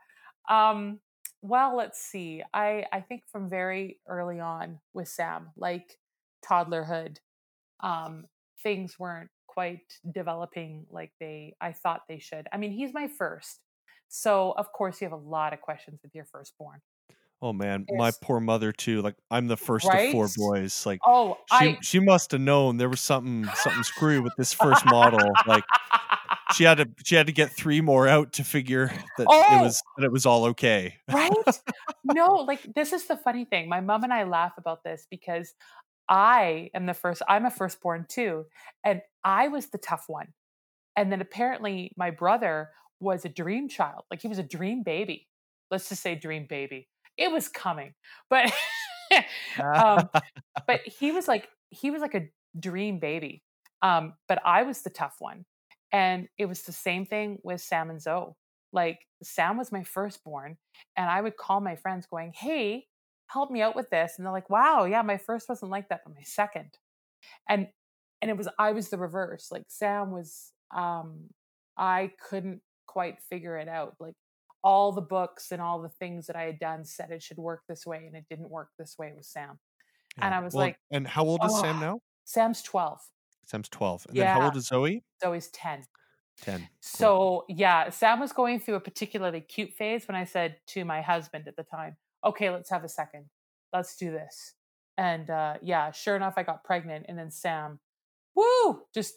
Um, 0.49 0.99
well, 1.41 1.75
let's 1.75 1.99
see. 1.99 2.41
I 2.53 2.85
I 2.91 3.01
think 3.01 3.23
from 3.31 3.49
very 3.49 3.99
early 4.07 4.39
on 4.39 4.79
with 4.93 5.07
Sam, 5.09 5.49
like 5.57 5.97
toddlerhood, 6.47 7.17
um, 7.81 8.25
things 8.61 8.97
weren't 8.99 9.29
quite 9.47 9.99
developing 10.13 10.85
like 10.89 11.11
they 11.19 11.55
I 11.61 11.73
thought 11.73 12.01
they 12.07 12.19
should. 12.19 12.47
I 12.51 12.57
mean, 12.57 12.71
he's 12.71 12.93
my 12.93 13.07
first. 13.07 13.59
So, 14.07 14.53
of 14.57 14.71
course, 14.71 15.01
you 15.01 15.05
have 15.05 15.13
a 15.13 15.21
lot 15.21 15.53
of 15.53 15.61
questions 15.61 15.99
with 16.03 16.13
your 16.13 16.25
firstborn. 16.25 16.81
Oh 17.41 17.51
man, 17.51 17.85
my 17.91 18.11
poor 18.21 18.39
mother 18.39 18.71
too. 18.71 19.01
Like 19.01 19.15
I'm 19.29 19.47
the 19.47 19.57
first 19.57 19.85
of 19.85 20.11
four 20.11 20.29
boys. 20.37 20.85
Like 20.85 21.01
Oh, 21.05 21.37
she 21.59 21.65
I 21.65 21.77
she 21.81 21.99
must 21.99 22.31
have 22.31 22.39
known 22.39 22.77
there 22.77 22.87
was 22.87 23.01
something 23.01 23.45
something 23.55 23.83
screwy 23.83 24.21
with 24.21 24.33
this 24.37 24.53
first 24.53 24.85
model. 24.85 25.19
Like 25.45 25.65
she 26.53 26.63
had 26.63 26.77
to 26.77 26.87
she 27.03 27.15
had 27.15 27.27
to 27.27 27.33
get 27.33 27.51
three 27.51 27.81
more 27.81 28.07
out 28.07 28.31
to 28.33 28.45
figure 28.45 28.87
that 29.17 29.23
it 29.23 29.27
Oh, 29.29 29.61
was 29.61 29.81
that 29.97 30.05
it 30.05 30.11
was 30.11 30.25
all 30.25 30.45
okay. 30.45 30.95
right? 31.11 31.31
No, 32.05 32.35
like 32.35 32.61
this 32.75 32.91
is 32.91 33.07
the 33.07 33.17
funny 33.17 33.45
thing. 33.45 33.69
My 33.69 33.79
mom 33.79 34.03
and 34.03 34.13
I 34.13 34.23
laugh 34.23 34.53
about 34.57 34.83
this 34.83 35.07
because 35.09 35.53
I 36.09 36.69
am 36.73 36.85
the 36.85 36.93
first, 36.93 37.21
I'm 37.27 37.45
a 37.45 37.51
firstborn 37.51 38.05
too. 38.09 38.45
And 38.83 39.01
I 39.23 39.47
was 39.47 39.67
the 39.67 39.77
tough 39.77 40.05
one. 40.07 40.27
And 40.95 41.11
then 41.11 41.21
apparently 41.21 41.91
my 41.97 42.11
brother 42.11 42.69
was 42.99 43.25
a 43.25 43.29
dream 43.29 43.67
child. 43.69 44.03
Like 44.11 44.21
he 44.21 44.27
was 44.27 44.39
a 44.39 44.43
dream 44.43 44.83
baby. 44.83 45.27
Let's 45.71 45.89
just 45.89 46.01
say 46.01 46.15
dream 46.15 46.45
baby. 46.47 46.87
It 47.17 47.31
was 47.31 47.47
coming. 47.47 47.93
But 48.29 48.51
um, 49.63 50.09
but 50.67 50.81
he 50.99 51.11
was 51.11 51.27
like 51.27 51.47
he 51.69 51.91
was 51.91 52.01
like 52.01 52.15
a 52.15 52.27
dream 52.59 52.99
baby. 52.99 53.43
Um, 53.81 54.13
but 54.27 54.39
I 54.45 54.63
was 54.63 54.81
the 54.81 54.89
tough 54.89 55.15
one. 55.19 55.45
And 55.91 56.27
it 56.37 56.45
was 56.45 56.63
the 56.63 56.71
same 56.71 57.05
thing 57.05 57.39
with 57.43 57.61
Sam 57.61 57.89
and 57.89 58.01
Zoe. 58.01 58.33
Like 58.71 58.99
Sam 59.21 59.57
was 59.57 59.71
my 59.71 59.83
firstborn, 59.83 60.57
and 60.97 61.09
I 61.09 61.21
would 61.21 61.37
call 61.37 61.61
my 61.61 61.75
friends 61.75 62.07
going, 62.07 62.33
Hey, 62.33 62.87
help 63.27 63.51
me 63.51 63.61
out 63.61 63.75
with 63.75 63.89
this. 63.89 64.13
And 64.17 64.25
they're 64.25 64.33
like, 64.33 64.49
Wow, 64.49 64.85
yeah, 64.85 65.01
my 65.01 65.17
first 65.17 65.49
wasn't 65.49 65.71
like 65.71 65.89
that, 65.89 66.01
but 66.05 66.15
my 66.15 66.23
second. 66.23 66.77
And 67.49 67.67
and 68.21 68.31
it 68.31 68.37
was 68.37 68.47
I 68.57 68.71
was 68.71 68.89
the 68.89 68.97
reverse. 68.97 69.49
Like 69.51 69.63
Sam 69.67 70.11
was 70.11 70.51
um 70.75 71.29
I 71.77 72.11
couldn't 72.29 72.61
quite 72.87 73.21
figure 73.29 73.57
it 73.57 73.67
out. 73.67 73.95
Like 73.99 74.15
all 74.63 74.91
the 74.91 75.01
books 75.01 75.51
and 75.51 75.61
all 75.61 75.81
the 75.81 75.89
things 75.89 76.27
that 76.27 76.35
I 76.35 76.43
had 76.43 76.59
done 76.59 76.85
said 76.85 77.11
it 77.11 77.21
should 77.21 77.37
work 77.37 77.61
this 77.67 77.85
way, 77.85 78.05
and 78.07 78.15
it 78.15 78.25
didn't 78.29 78.49
work 78.49 78.69
this 78.79 78.95
way 78.97 79.11
with 79.15 79.25
Sam. 79.25 79.59
And. 80.21 80.33
I 80.33 80.39
was 80.39 80.53
Well, 80.53 80.67
like, 80.67 80.77
and 80.91 81.07
how 81.07 81.25
old 81.25 81.43
is 81.43 81.59
Sam 81.59 81.77
Oh, 81.77 81.79
now? 81.79 81.99
Sam's 82.23 82.61
12. 82.61 82.99
Sam's 83.45 83.67
12. 83.69 84.05
And 84.09 84.17
then 84.17 84.27
how 84.27 84.43
old 84.43 84.55
is 84.55 84.67
Zoe? 84.67 85.03
Zoe's 85.21 85.49
10. 85.49 85.83
10. 86.41 86.59
Cool. 86.59 86.67
So 86.81 87.45
yeah, 87.49 87.89
Sam 87.89 88.19
was 88.19 88.31
going 88.31 88.59
through 88.59 88.75
a 88.75 88.79
particularly 88.79 89.41
cute 89.41 89.73
phase 89.73 90.07
when 90.07 90.15
I 90.15 90.23
said 90.23 90.57
to 90.67 90.85
my 90.85 91.01
husband 91.01 91.47
at 91.47 91.55
the 91.57 91.63
time, 91.63 91.97
"Okay, 92.25 92.49
let's 92.49 92.69
have 92.69 92.83
a 92.83 92.89
second. 92.89 93.25
Let's 93.71 93.95
do 93.97 94.11
this." 94.11 94.53
And 94.97 95.29
uh, 95.29 95.55
yeah, 95.61 95.91
sure 95.91 96.15
enough, 96.15 96.35
I 96.37 96.43
got 96.43 96.63
pregnant, 96.63 97.05
and 97.09 97.17
then 97.17 97.31
Sam, 97.31 97.79
woo, 98.35 98.81
just 98.93 99.15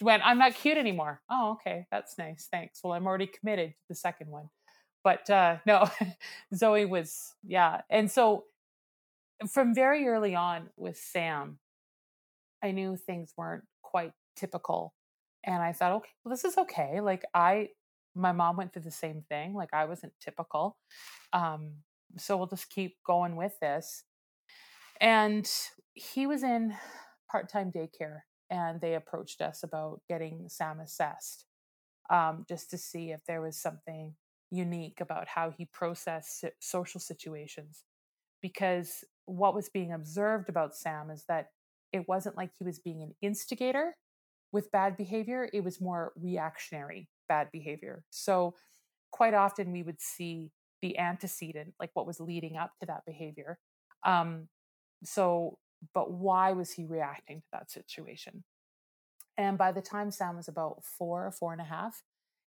went, 0.00 0.22
"I'm 0.24 0.38
not 0.38 0.54
cute 0.54 0.78
anymore." 0.78 1.22
Oh, 1.30 1.52
okay, 1.52 1.86
that's 1.90 2.18
nice, 2.18 2.48
thanks. 2.50 2.80
Well, 2.82 2.92
I'm 2.92 3.06
already 3.06 3.26
committed 3.26 3.70
to 3.70 3.88
the 3.88 3.94
second 3.94 4.30
one, 4.30 4.50
but 5.04 5.28
uh, 5.30 5.56
no, 5.66 5.88
Zoe 6.54 6.84
was 6.84 7.34
yeah, 7.46 7.82
and 7.90 8.10
so 8.10 8.44
from 9.50 9.74
very 9.74 10.06
early 10.08 10.34
on 10.34 10.70
with 10.76 10.96
Sam, 10.96 11.58
I 12.62 12.70
knew 12.70 12.96
things 12.96 13.32
weren't 13.36 13.64
quite 13.82 14.12
typical. 14.36 14.94
And 15.44 15.62
I 15.62 15.72
thought, 15.72 15.92
okay, 15.92 16.10
well, 16.24 16.30
this 16.30 16.44
is 16.44 16.58
okay. 16.58 17.00
Like 17.00 17.24
I 17.34 17.68
my 18.14 18.32
mom 18.32 18.56
went 18.56 18.72
through 18.72 18.82
the 18.82 18.90
same 18.90 19.22
thing. 19.28 19.54
Like 19.54 19.70
I 19.72 19.84
wasn't 19.84 20.14
typical. 20.20 20.76
Um, 21.32 21.74
so 22.16 22.36
we'll 22.36 22.46
just 22.46 22.70
keep 22.70 22.96
going 23.06 23.36
with 23.36 23.58
this. 23.60 24.04
And 25.00 25.50
he 25.94 26.26
was 26.26 26.42
in 26.42 26.74
part-time 27.30 27.72
daycare 27.72 28.20
and 28.50 28.80
they 28.80 28.94
approached 28.94 29.40
us 29.40 29.62
about 29.62 30.00
getting 30.08 30.46
Sam 30.48 30.80
assessed. 30.80 31.44
Um, 32.08 32.44
just 32.48 32.70
to 32.70 32.78
see 32.78 33.10
if 33.10 33.20
there 33.26 33.42
was 33.42 33.60
something 33.60 34.14
unique 34.52 35.00
about 35.00 35.26
how 35.26 35.50
he 35.50 35.68
processed 35.72 36.44
social 36.60 37.00
situations. 37.00 37.82
Because 38.40 39.02
what 39.24 39.54
was 39.54 39.68
being 39.68 39.92
observed 39.92 40.48
about 40.48 40.76
Sam 40.76 41.10
is 41.10 41.24
that 41.28 41.48
it 41.92 42.04
wasn't 42.06 42.36
like 42.36 42.50
he 42.56 42.64
was 42.64 42.78
being 42.78 43.02
an 43.02 43.14
instigator 43.20 43.96
with 44.52 44.70
bad 44.70 44.96
behavior, 44.96 45.48
it 45.52 45.64
was 45.64 45.80
more 45.80 46.12
reactionary 46.16 47.08
bad 47.28 47.48
behavior. 47.52 48.04
So, 48.10 48.54
quite 49.10 49.34
often 49.34 49.72
we 49.72 49.82
would 49.82 50.00
see 50.00 50.50
the 50.82 50.98
antecedent, 50.98 51.74
like 51.80 51.90
what 51.94 52.06
was 52.06 52.20
leading 52.20 52.56
up 52.56 52.72
to 52.80 52.86
that 52.86 53.04
behavior. 53.06 53.58
Um, 54.04 54.48
so, 55.04 55.58
but 55.94 56.12
why 56.12 56.52
was 56.52 56.72
he 56.72 56.84
reacting 56.84 57.40
to 57.40 57.46
that 57.52 57.70
situation? 57.70 58.44
And 59.38 59.58
by 59.58 59.72
the 59.72 59.82
time 59.82 60.10
Sam 60.10 60.36
was 60.36 60.48
about 60.48 60.82
four, 60.84 61.30
four 61.30 61.52
and 61.52 61.60
a 61.60 61.64
half, 61.64 62.02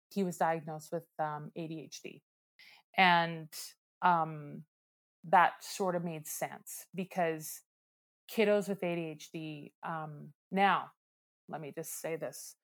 he 0.09 0.23
was 0.23 0.37
diagnosed 0.37 0.91
with 0.91 1.05
um, 1.19 1.51
ADHD. 1.57 2.21
And 2.97 3.49
um, 4.01 4.63
that 5.29 5.53
sort 5.61 5.95
of 5.95 6.03
made 6.03 6.27
sense 6.27 6.85
because 6.95 7.61
kiddos 8.31 8.67
with 8.67 8.81
ADHD, 8.81 9.71
um, 9.83 10.29
now, 10.51 10.91
let 11.47 11.61
me 11.61 11.71
just 11.75 12.01
say 12.01 12.15
this 12.15 12.55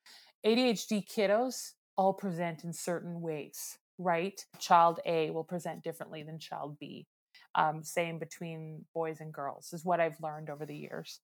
ADHD 0.46 1.08
kiddos 1.08 1.72
all 1.98 2.14
present 2.14 2.64
in 2.64 2.74
certain 2.74 3.22
ways, 3.22 3.78
right? 3.98 4.40
Child 4.60 5.00
A 5.06 5.30
will 5.32 5.44
present 5.44 5.84
differently 5.84 6.24
than 6.24 6.40
child 6.40 6.78
B. 6.80 7.08
Um, 7.56 7.84
same 7.84 8.20
between 8.20 8.86
boys 8.94 9.22
and 9.22 9.34
girls 9.34 9.70
is 9.72 9.86
what 9.86 10.00
I've 10.00 10.20
learned 10.22 10.50
over 10.50 10.66
the 10.66 10.76
years. 10.76 11.20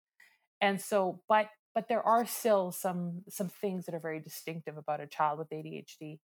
And 0.62 0.79
so, 0.79 1.21
but 1.27 1.47
but 1.73 1.88
there 1.88 2.05
are 2.05 2.25
still 2.25 2.71
some 2.71 3.23
some 3.29 3.49
things 3.49 3.86
that 3.86 3.95
are 3.95 3.99
very 3.99 4.19
distinctive 4.19 4.77
about 4.77 5.01
a 5.01 5.07
child 5.07 5.39
with 5.39 5.49
ADHD. 5.49 6.19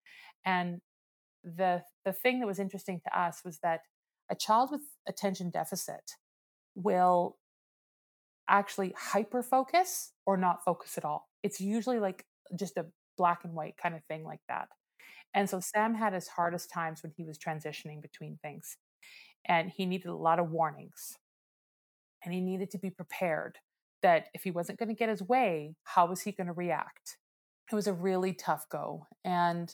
And 0.44 0.80
the 1.42 1.82
the 2.04 2.12
thing 2.12 2.40
that 2.40 2.46
was 2.46 2.58
interesting 2.58 3.00
to 3.04 3.18
us 3.18 3.40
was 3.44 3.58
that 3.62 3.80
a 4.30 4.34
child 4.34 4.70
with 4.70 4.82
attention 5.08 5.50
deficit 5.50 6.12
will 6.74 7.36
actually 8.48 8.94
hyper 8.96 9.42
focus 9.42 10.12
or 10.24 10.36
not 10.36 10.64
focus 10.64 10.96
at 10.98 11.04
all. 11.04 11.28
It's 11.42 11.60
usually 11.60 11.98
like 11.98 12.24
just 12.54 12.76
a 12.76 12.86
black 13.16 13.44
and 13.44 13.54
white 13.54 13.76
kind 13.76 13.94
of 13.94 14.04
thing 14.04 14.24
like 14.24 14.40
that. 14.48 14.68
And 15.36 15.48
so 15.50 15.60
Sam 15.60 15.94
had 15.94 16.14
his 16.14 16.28
hardest 16.28 16.70
times 16.70 17.04
when 17.04 17.12
he 17.16 17.24
was 17.24 17.38
transitioning 17.38 18.02
between 18.02 18.38
things. 18.42 18.78
And 19.46 19.70
he 19.70 19.86
needed 19.86 20.08
a 20.08 20.16
lot 20.16 20.40
of 20.40 20.50
warnings. 20.50 21.18
And 22.24 22.34
he 22.34 22.40
needed 22.40 22.70
to 22.72 22.78
be 22.78 22.90
prepared 22.90 23.58
that 24.02 24.28
if 24.34 24.42
he 24.42 24.50
wasn't 24.50 24.78
going 24.80 24.88
to 24.88 24.94
get 24.96 25.10
his 25.10 25.22
way, 25.22 25.76
how 25.84 26.06
was 26.06 26.22
he 26.22 26.32
going 26.32 26.48
to 26.48 26.54
react? 26.54 27.18
It 27.70 27.74
was 27.74 27.86
a 27.86 27.92
really 27.92 28.32
tough 28.32 28.66
go. 28.70 29.06
And 29.24 29.72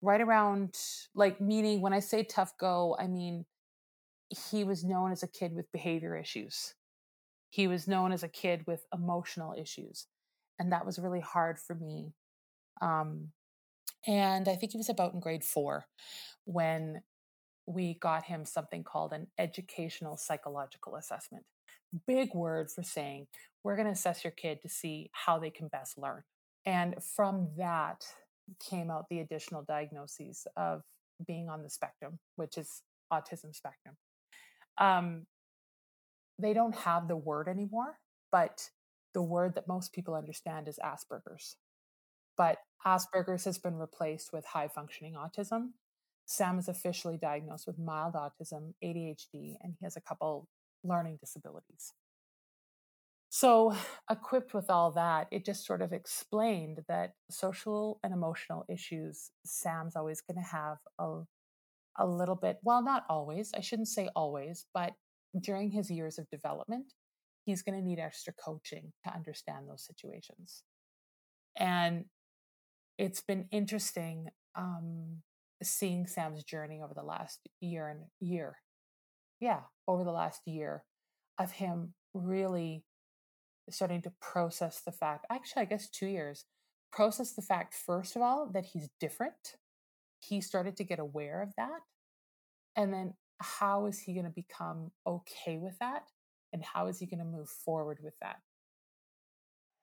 right 0.00 0.20
around, 0.20 0.76
like, 1.14 1.40
meaning 1.40 1.82
when 1.82 1.92
I 1.92 2.00
say 2.00 2.24
tough 2.24 2.52
go, 2.58 2.96
I 2.98 3.06
mean, 3.06 3.44
he 4.50 4.64
was 4.64 4.82
known 4.82 5.12
as 5.12 5.22
a 5.22 5.28
kid 5.28 5.54
with 5.54 5.70
behavior 5.72 6.16
issues. 6.16 6.74
He 7.50 7.68
was 7.68 7.86
known 7.86 8.12
as 8.12 8.22
a 8.22 8.28
kid 8.28 8.64
with 8.66 8.86
emotional 8.94 9.54
issues. 9.60 10.06
And 10.58 10.72
that 10.72 10.86
was 10.86 10.98
really 10.98 11.20
hard 11.20 11.58
for 11.58 11.74
me. 11.74 12.14
Um, 12.80 13.28
and 14.06 14.48
I 14.48 14.56
think 14.56 14.72
he 14.72 14.78
was 14.78 14.88
about 14.88 15.14
in 15.14 15.20
grade 15.20 15.44
four 15.44 15.86
when 16.44 17.02
we 17.66 17.94
got 17.94 18.24
him 18.24 18.44
something 18.44 18.82
called 18.82 19.12
an 19.12 19.28
educational 19.38 20.16
psychological 20.16 20.96
assessment. 20.96 21.44
Big 22.06 22.34
word 22.34 22.70
for 22.70 22.82
saying 22.82 23.26
we're 23.62 23.76
going 23.76 23.86
to 23.86 23.92
assess 23.92 24.24
your 24.24 24.32
kid 24.32 24.60
to 24.62 24.68
see 24.68 25.10
how 25.12 25.38
they 25.38 25.50
can 25.50 25.68
best 25.68 25.98
learn. 25.98 26.22
And 26.66 26.96
from 27.02 27.50
that 27.56 28.04
came 28.68 28.90
out 28.90 29.06
the 29.08 29.20
additional 29.20 29.62
diagnoses 29.62 30.46
of 30.56 30.82
being 31.26 31.48
on 31.48 31.62
the 31.62 31.70
spectrum, 31.70 32.18
which 32.36 32.58
is 32.58 32.82
autism 33.12 33.54
spectrum. 33.54 33.96
Um, 34.78 35.26
they 36.38 36.54
don't 36.54 36.74
have 36.74 37.08
the 37.08 37.16
word 37.16 37.46
anymore, 37.46 37.98
but 38.32 38.68
the 39.14 39.22
word 39.22 39.54
that 39.54 39.68
most 39.68 39.92
people 39.92 40.14
understand 40.14 40.66
is 40.66 40.78
Asperger's. 40.82 41.56
But 42.36 42.58
Asperger's 42.86 43.44
has 43.44 43.58
been 43.58 43.76
replaced 43.76 44.32
with 44.32 44.44
high 44.46 44.68
functioning 44.68 45.14
autism. 45.14 45.70
Sam 46.26 46.58
is 46.58 46.68
officially 46.68 47.16
diagnosed 47.16 47.66
with 47.66 47.78
mild 47.78 48.14
autism, 48.14 48.74
ADHD, 48.82 49.56
and 49.60 49.74
he 49.78 49.84
has 49.84 49.96
a 49.96 50.00
couple 50.00 50.48
learning 50.82 51.18
disabilities. 51.20 51.92
So, 53.28 53.74
equipped 54.10 54.52
with 54.52 54.68
all 54.68 54.90
that, 54.92 55.26
it 55.30 55.44
just 55.44 55.64
sort 55.64 55.80
of 55.80 55.92
explained 55.92 56.84
that 56.86 57.14
social 57.30 57.98
and 58.02 58.12
emotional 58.12 58.64
issues, 58.68 59.30
Sam's 59.46 59.96
always 59.96 60.20
going 60.20 60.36
to 60.36 60.48
have 60.48 60.76
a, 60.98 61.22
a 61.98 62.06
little 62.06 62.34
bit, 62.34 62.58
well, 62.62 62.82
not 62.82 63.04
always, 63.08 63.50
I 63.56 63.60
shouldn't 63.60 63.88
say 63.88 64.10
always, 64.14 64.66
but 64.74 64.92
during 65.40 65.70
his 65.70 65.90
years 65.90 66.18
of 66.18 66.28
development, 66.28 66.92
he's 67.46 67.62
going 67.62 67.78
to 67.78 67.84
need 67.84 67.98
extra 67.98 68.34
coaching 68.34 68.92
to 69.04 69.14
understand 69.14 69.66
those 69.66 69.84
situations. 69.86 70.62
And 71.56 72.04
it's 72.98 73.20
been 73.20 73.46
interesting 73.50 74.28
um, 74.56 75.22
seeing 75.62 76.06
Sam's 76.06 76.44
journey 76.44 76.80
over 76.82 76.94
the 76.94 77.02
last 77.02 77.40
year 77.60 77.88
and 77.88 78.00
year. 78.20 78.58
Yeah, 79.40 79.60
over 79.88 80.04
the 80.04 80.12
last 80.12 80.42
year 80.46 80.84
of 81.38 81.52
him 81.52 81.94
really 82.14 82.84
starting 83.70 84.02
to 84.02 84.12
process 84.20 84.82
the 84.84 84.92
fact, 84.92 85.26
actually, 85.30 85.62
I 85.62 85.66
guess 85.66 85.88
two 85.88 86.06
years, 86.06 86.44
process 86.92 87.32
the 87.32 87.42
fact, 87.42 87.74
first 87.74 88.16
of 88.16 88.22
all, 88.22 88.50
that 88.52 88.66
he's 88.66 88.88
different. 89.00 89.56
He 90.20 90.40
started 90.40 90.76
to 90.76 90.84
get 90.84 90.98
aware 90.98 91.42
of 91.42 91.52
that. 91.56 91.80
And 92.76 92.92
then 92.92 93.14
how 93.40 93.86
is 93.86 93.98
he 93.98 94.14
going 94.14 94.26
to 94.26 94.30
become 94.30 94.92
okay 95.06 95.58
with 95.58 95.78
that? 95.80 96.04
And 96.52 96.62
how 96.64 96.86
is 96.86 96.98
he 96.98 97.06
going 97.06 97.18
to 97.18 97.24
move 97.24 97.48
forward 97.48 97.98
with 98.02 98.14
that? 98.20 98.36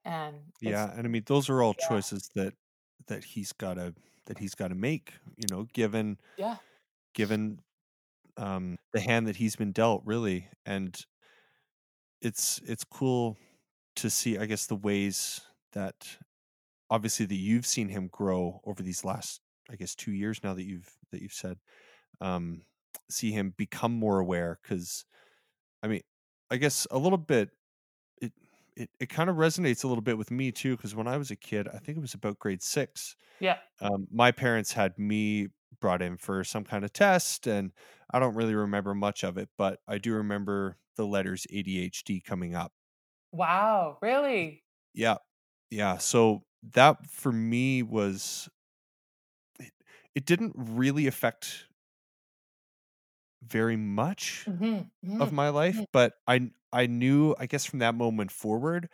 And 0.06 0.38
yeah, 0.62 0.92
and 0.96 1.06
I 1.06 1.10
mean 1.10 1.24
those 1.26 1.50
are 1.50 1.62
all 1.62 1.76
yeah. 1.80 1.88
choices 1.88 2.30
that 2.36 2.54
that 3.08 3.24
he's 3.24 3.54
got 3.54 3.76
to 3.76 3.96
that 4.26 4.38
he's 4.38 4.56
got 4.56 4.70
to 4.70 4.76
make, 4.76 5.14
you 5.38 5.48
know, 5.50 5.66
given 5.74 6.20
yeah. 6.36 6.58
given 7.14 7.62
um 8.38 8.78
the 8.94 9.00
hand 9.02 9.28
that 9.28 9.38
he's 9.38 9.56
been 9.56 9.72
dealt 9.74 10.04
really 10.06 10.50
and 10.66 11.06
it's 12.22 12.60
it's 12.66 12.84
cool 12.84 13.38
to 13.96 14.10
see 14.10 14.38
I 14.38 14.46
guess 14.46 14.68
the 14.68 14.76
ways 14.76 15.42
that 15.74 16.18
obviously 16.90 17.26
that 17.28 17.36
you've 17.36 17.66
seen 17.68 17.90
him 17.90 18.08
grow 18.10 18.62
over 18.66 18.84
these 18.84 19.06
last 19.06 19.42
I 19.70 19.76
guess 19.76 19.96
2 19.96 20.12
years 20.14 20.44
now 20.44 20.54
that 20.54 20.66
you've 20.66 20.98
that 21.12 21.22
you've 21.22 21.34
said 21.34 21.60
um 22.22 22.64
see 23.10 23.32
him 23.32 23.54
become 23.58 23.94
more 23.94 24.20
aware 24.20 24.60
cuz 24.64 25.06
I 25.84 25.88
mean 25.90 26.02
I 26.52 26.58
guess 26.58 26.88
a 26.92 27.00
little 27.00 27.20
bit 27.20 27.52
it 28.80 28.90
it, 29.00 29.10
kind 29.10 29.30
of 29.30 29.36
resonates 29.36 29.84
a 29.84 29.88
little 29.88 30.02
bit 30.02 30.18
with 30.18 30.32
me 30.32 30.52
too 30.52 30.76
because 30.76 30.96
when 30.96 31.08
I 31.08 31.18
was 31.18 31.32
a 31.32 31.36
kid, 31.36 31.68
I 31.68 31.78
think 31.78 31.98
it 31.98 32.02
was 32.02 32.14
about 32.14 32.40
grade 32.40 32.64
six. 32.64 33.16
Yeah. 33.40 33.58
Um, 33.82 34.08
my 34.12 34.32
parents 34.32 34.74
had 34.74 34.98
me 34.98 35.50
brought 35.80 36.02
in 36.02 36.18
for 36.18 36.44
some 36.44 36.64
kind 36.64 36.84
of 36.84 36.94
test, 36.94 37.46
and 37.46 37.72
I 38.12 38.20
don't 38.20 38.36
really 38.36 38.56
remember 38.56 38.96
much 38.96 39.24
of 39.24 39.38
it, 39.38 39.50
but 39.58 39.80
I 39.88 39.98
do 39.98 40.14
remember 40.14 40.78
the 40.96 41.06
letters 41.06 41.46
ADHD 41.52 42.24
coming 42.24 42.56
up. 42.56 42.72
Wow, 43.32 43.98
really? 44.02 44.64
Yeah, 44.94 45.18
yeah. 45.70 45.98
So 45.98 46.44
that 46.74 47.06
for 47.06 47.32
me 47.32 47.84
was 47.84 48.50
it, 49.60 49.72
it 50.16 50.26
didn't 50.26 50.54
really 50.58 51.08
affect 51.08 51.66
very 53.48 53.78
much 53.78 54.46
mm-hmm, 54.48 54.66
mm-hmm, 54.66 55.22
of 55.22 55.32
my 55.32 55.50
life, 55.50 55.76
mm-hmm. 55.76 55.84
but 55.92 56.14
I 56.28 56.52
I 56.72 56.88
knew 56.88 57.36
I 57.40 57.46
guess 57.46 57.66
from 57.66 57.80
that 57.80 57.96
moment 57.96 58.32
forward 58.32 58.90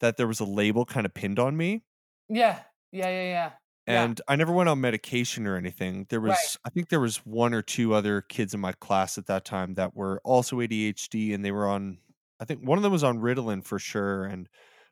that 0.00 0.16
there 0.16 0.26
was 0.26 0.40
a 0.40 0.44
label 0.44 0.84
kind 0.84 1.06
of 1.06 1.14
pinned 1.14 1.38
on 1.38 1.56
me. 1.56 1.82
Yeah. 2.28 2.60
Yeah, 2.92 3.08
yeah, 3.08 3.22
yeah. 3.22 3.50
And 3.86 4.18
yeah. 4.18 4.32
I 4.32 4.36
never 4.36 4.52
went 4.52 4.68
on 4.68 4.80
medication 4.80 5.46
or 5.46 5.56
anything. 5.56 6.06
There 6.08 6.20
was 6.20 6.30
right. 6.30 6.56
I 6.64 6.70
think 6.70 6.88
there 6.88 7.00
was 7.00 7.18
one 7.18 7.52
or 7.52 7.62
two 7.62 7.94
other 7.94 8.22
kids 8.22 8.54
in 8.54 8.60
my 8.60 8.72
class 8.72 9.18
at 9.18 9.26
that 9.26 9.44
time 9.44 9.74
that 9.74 9.94
were 9.94 10.20
also 10.24 10.56
ADHD 10.56 11.34
and 11.34 11.44
they 11.44 11.52
were 11.52 11.68
on 11.68 11.98
I 12.40 12.44
think 12.44 12.66
one 12.66 12.78
of 12.78 12.82
them 12.82 12.92
was 12.92 13.04
on 13.04 13.18
Ritalin 13.18 13.64
for 13.64 13.78
sure 13.78 14.24
and 14.24 14.48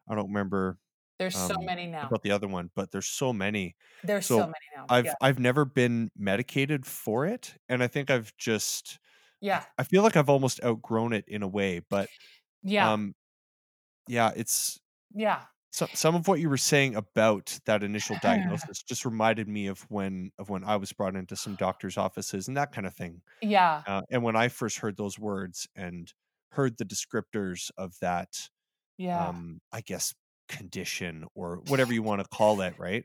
I 0.09 0.15
don't 0.15 0.29
remember 0.29 0.79
there's 1.23 1.37
um, 1.37 1.49
so 1.49 1.61
many 1.61 1.87
now. 1.87 2.09
About 2.09 2.23
the 2.23 2.33
other 2.33 2.49
one, 2.49 2.71
but 2.75 2.91
there's 2.91 3.07
so 3.07 3.33
many. 3.33 3.77
There's 4.03 4.27
so, 4.27 4.39
so 4.39 4.41
many 4.41 4.67
now. 4.77 4.87
I've 4.89 5.05
yeah. 5.07 5.15
I've 5.21 5.39
never 5.39 5.65
been 5.65 6.11
medicated 6.17 6.85
for 6.85 7.27
it, 7.27 7.55
and 7.69 7.83
I 7.83 7.87
think 7.87 8.11
I've 8.11 8.37
just 8.37 8.99
yeah. 9.41 9.65
I 9.79 9.85
feel 9.85 10.03
like 10.03 10.17
I've 10.17 10.29
almost 10.29 10.63
outgrown 10.65 11.13
it 11.13 11.25
in 11.29 11.43
a 11.43 11.49
way, 11.49 11.81
but 11.89 12.09
yeah, 12.63 12.93
um, 12.93 13.15
yeah, 14.09 14.33
it's 14.35 14.81
yeah. 15.15 15.43
So, 15.71 15.87
some 15.95 16.15
of 16.15 16.29
what 16.29 16.39
you 16.39 16.51
were 16.51 16.59
saying 16.59 16.97
about 16.97 17.59
that 17.67 17.83
initial 17.83 18.17
diagnosis 18.23 18.83
just 18.83 19.05
reminded 19.05 19.49
me 19.49 19.69
of 19.69 19.81
when 19.89 20.33
of 20.39 20.51
when 20.51 20.65
I 20.65 20.77
was 20.77 20.93
brought 20.93 21.15
into 21.15 21.37
some 21.37 21.55
doctors' 21.55 21.97
offices 21.97 22.49
and 22.49 22.57
that 22.57 22.73
kind 22.73 22.87
of 22.87 22.95
thing. 22.95 23.23
Yeah. 23.41 23.83
Uh, 23.87 24.03
and 24.11 24.23
when 24.23 24.37
I 24.37 24.49
first 24.49 24.79
heard 24.79 24.97
those 24.97 25.19
words 25.19 25.69
and 25.77 26.13
heard 26.51 26.79
the 26.79 26.85
descriptors 26.85 27.71
of 27.79 27.95
that, 28.01 28.49
yeah, 28.99 29.29
um, 29.29 29.61
I 29.73 29.81
guess 29.81 30.15
condition 30.53 31.25
or 31.35 31.61
whatever 31.69 31.93
you 31.93 32.03
want 32.03 32.23
to 32.23 32.29
call 32.29 32.61
it, 32.61 32.75
right? 32.79 33.05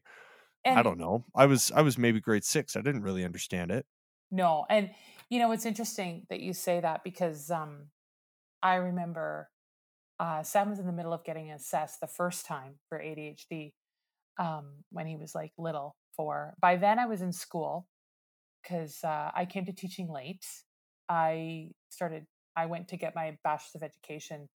And 0.66 0.78
I 0.78 0.84
don't 0.84 1.00
know. 1.00 1.26
I 1.34 1.46
was 1.46 1.72
I 1.72 1.82
was 1.82 1.98
maybe 1.98 2.20
grade 2.20 2.44
6. 2.44 2.76
I 2.76 2.82
didn't 2.82 3.02
really 3.02 3.24
understand 3.24 3.72
it. 3.72 3.86
No. 4.30 4.66
And 4.70 4.92
you 5.30 5.40
know, 5.40 5.52
it's 5.52 5.66
interesting 5.66 6.26
that 6.30 6.42
you 6.42 6.54
say 6.54 6.80
that 6.80 7.04
because 7.04 7.50
um 7.50 7.88
I 8.62 8.76
remember 8.76 9.50
uh 10.20 10.44
Sam 10.44 10.70
was 10.70 10.80
in 10.80 10.86
the 10.86 10.94
middle 10.94 11.14
of 11.14 11.24
getting 11.24 11.52
assessed 11.52 12.02
the 12.02 12.08
first 12.08 12.46
time 12.46 12.76
for 12.90 13.00
ADHD 13.00 13.74
um 14.38 14.84
when 14.92 15.08
he 15.08 15.16
was 15.16 15.34
like 15.34 15.52
little 15.58 15.96
for 16.16 16.54
by 16.62 16.76
then 16.76 17.00
I 17.00 17.06
was 17.06 17.22
in 17.22 17.32
school 17.32 17.88
because 18.62 19.04
uh, 19.04 19.32
I 19.34 19.46
came 19.46 19.66
to 19.66 19.72
teaching 19.72 20.12
late. 20.12 20.46
I 21.08 21.70
started 21.90 22.26
I 22.56 22.66
went 22.66 22.90
to 22.90 22.98
get 22.98 23.16
my 23.16 23.38
bachelor's 23.44 23.76
of 23.76 23.84
education 23.84 24.50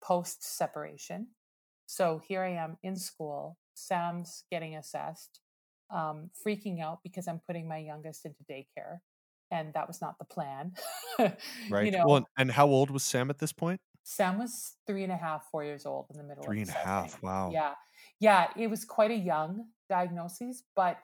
post 0.00 0.56
separation 0.56 1.26
so 1.88 2.20
here 2.28 2.42
I 2.42 2.50
am 2.50 2.76
in 2.82 2.96
school. 2.96 3.56
Sam's 3.72 4.44
getting 4.50 4.76
assessed, 4.76 5.40
um, 5.90 6.28
freaking 6.46 6.82
out 6.82 6.98
because 7.02 7.26
I'm 7.26 7.40
putting 7.46 7.66
my 7.66 7.78
youngest 7.78 8.26
into 8.26 8.44
daycare. 8.44 8.98
And 9.50 9.72
that 9.72 9.88
was 9.88 10.02
not 10.02 10.18
the 10.18 10.26
plan. 10.26 10.72
right. 11.70 11.86
You 11.86 11.92
know, 11.92 12.06
well, 12.06 12.28
and 12.36 12.50
how 12.50 12.66
old 12.66 12.90
was 12.90 13.02
Sam 13.02 13.30
at 13.30 13.38
this 13.38 13.54
point? 13.54 13.80
Sam 14.02 14.38
was 14.38 14.74
three 14.86 15.02
and 15.02 15.10
a 15.10 15.16
half, 15.16 15.46
four 15.50 15.64
years 15.64 15.86
old 15.86 16.08
in 16.10 16.18
the 16.18 16.24
middle. 16.24 16.44
Three 16.44 16.60
and 16.60 16.68
a 16.68 16.74
half. 16.74 17.22
Wow. 17.22 17.50
Yeah. 17.54 17.72
Yeah. 18.20 18.48
It 18.54 18.68
was 18.68 18.84
quite 18.84 19.10
a 19.10 19.16
young 19.16 19.64
diagnosis, 19.88 20.64
but 20.76 20.98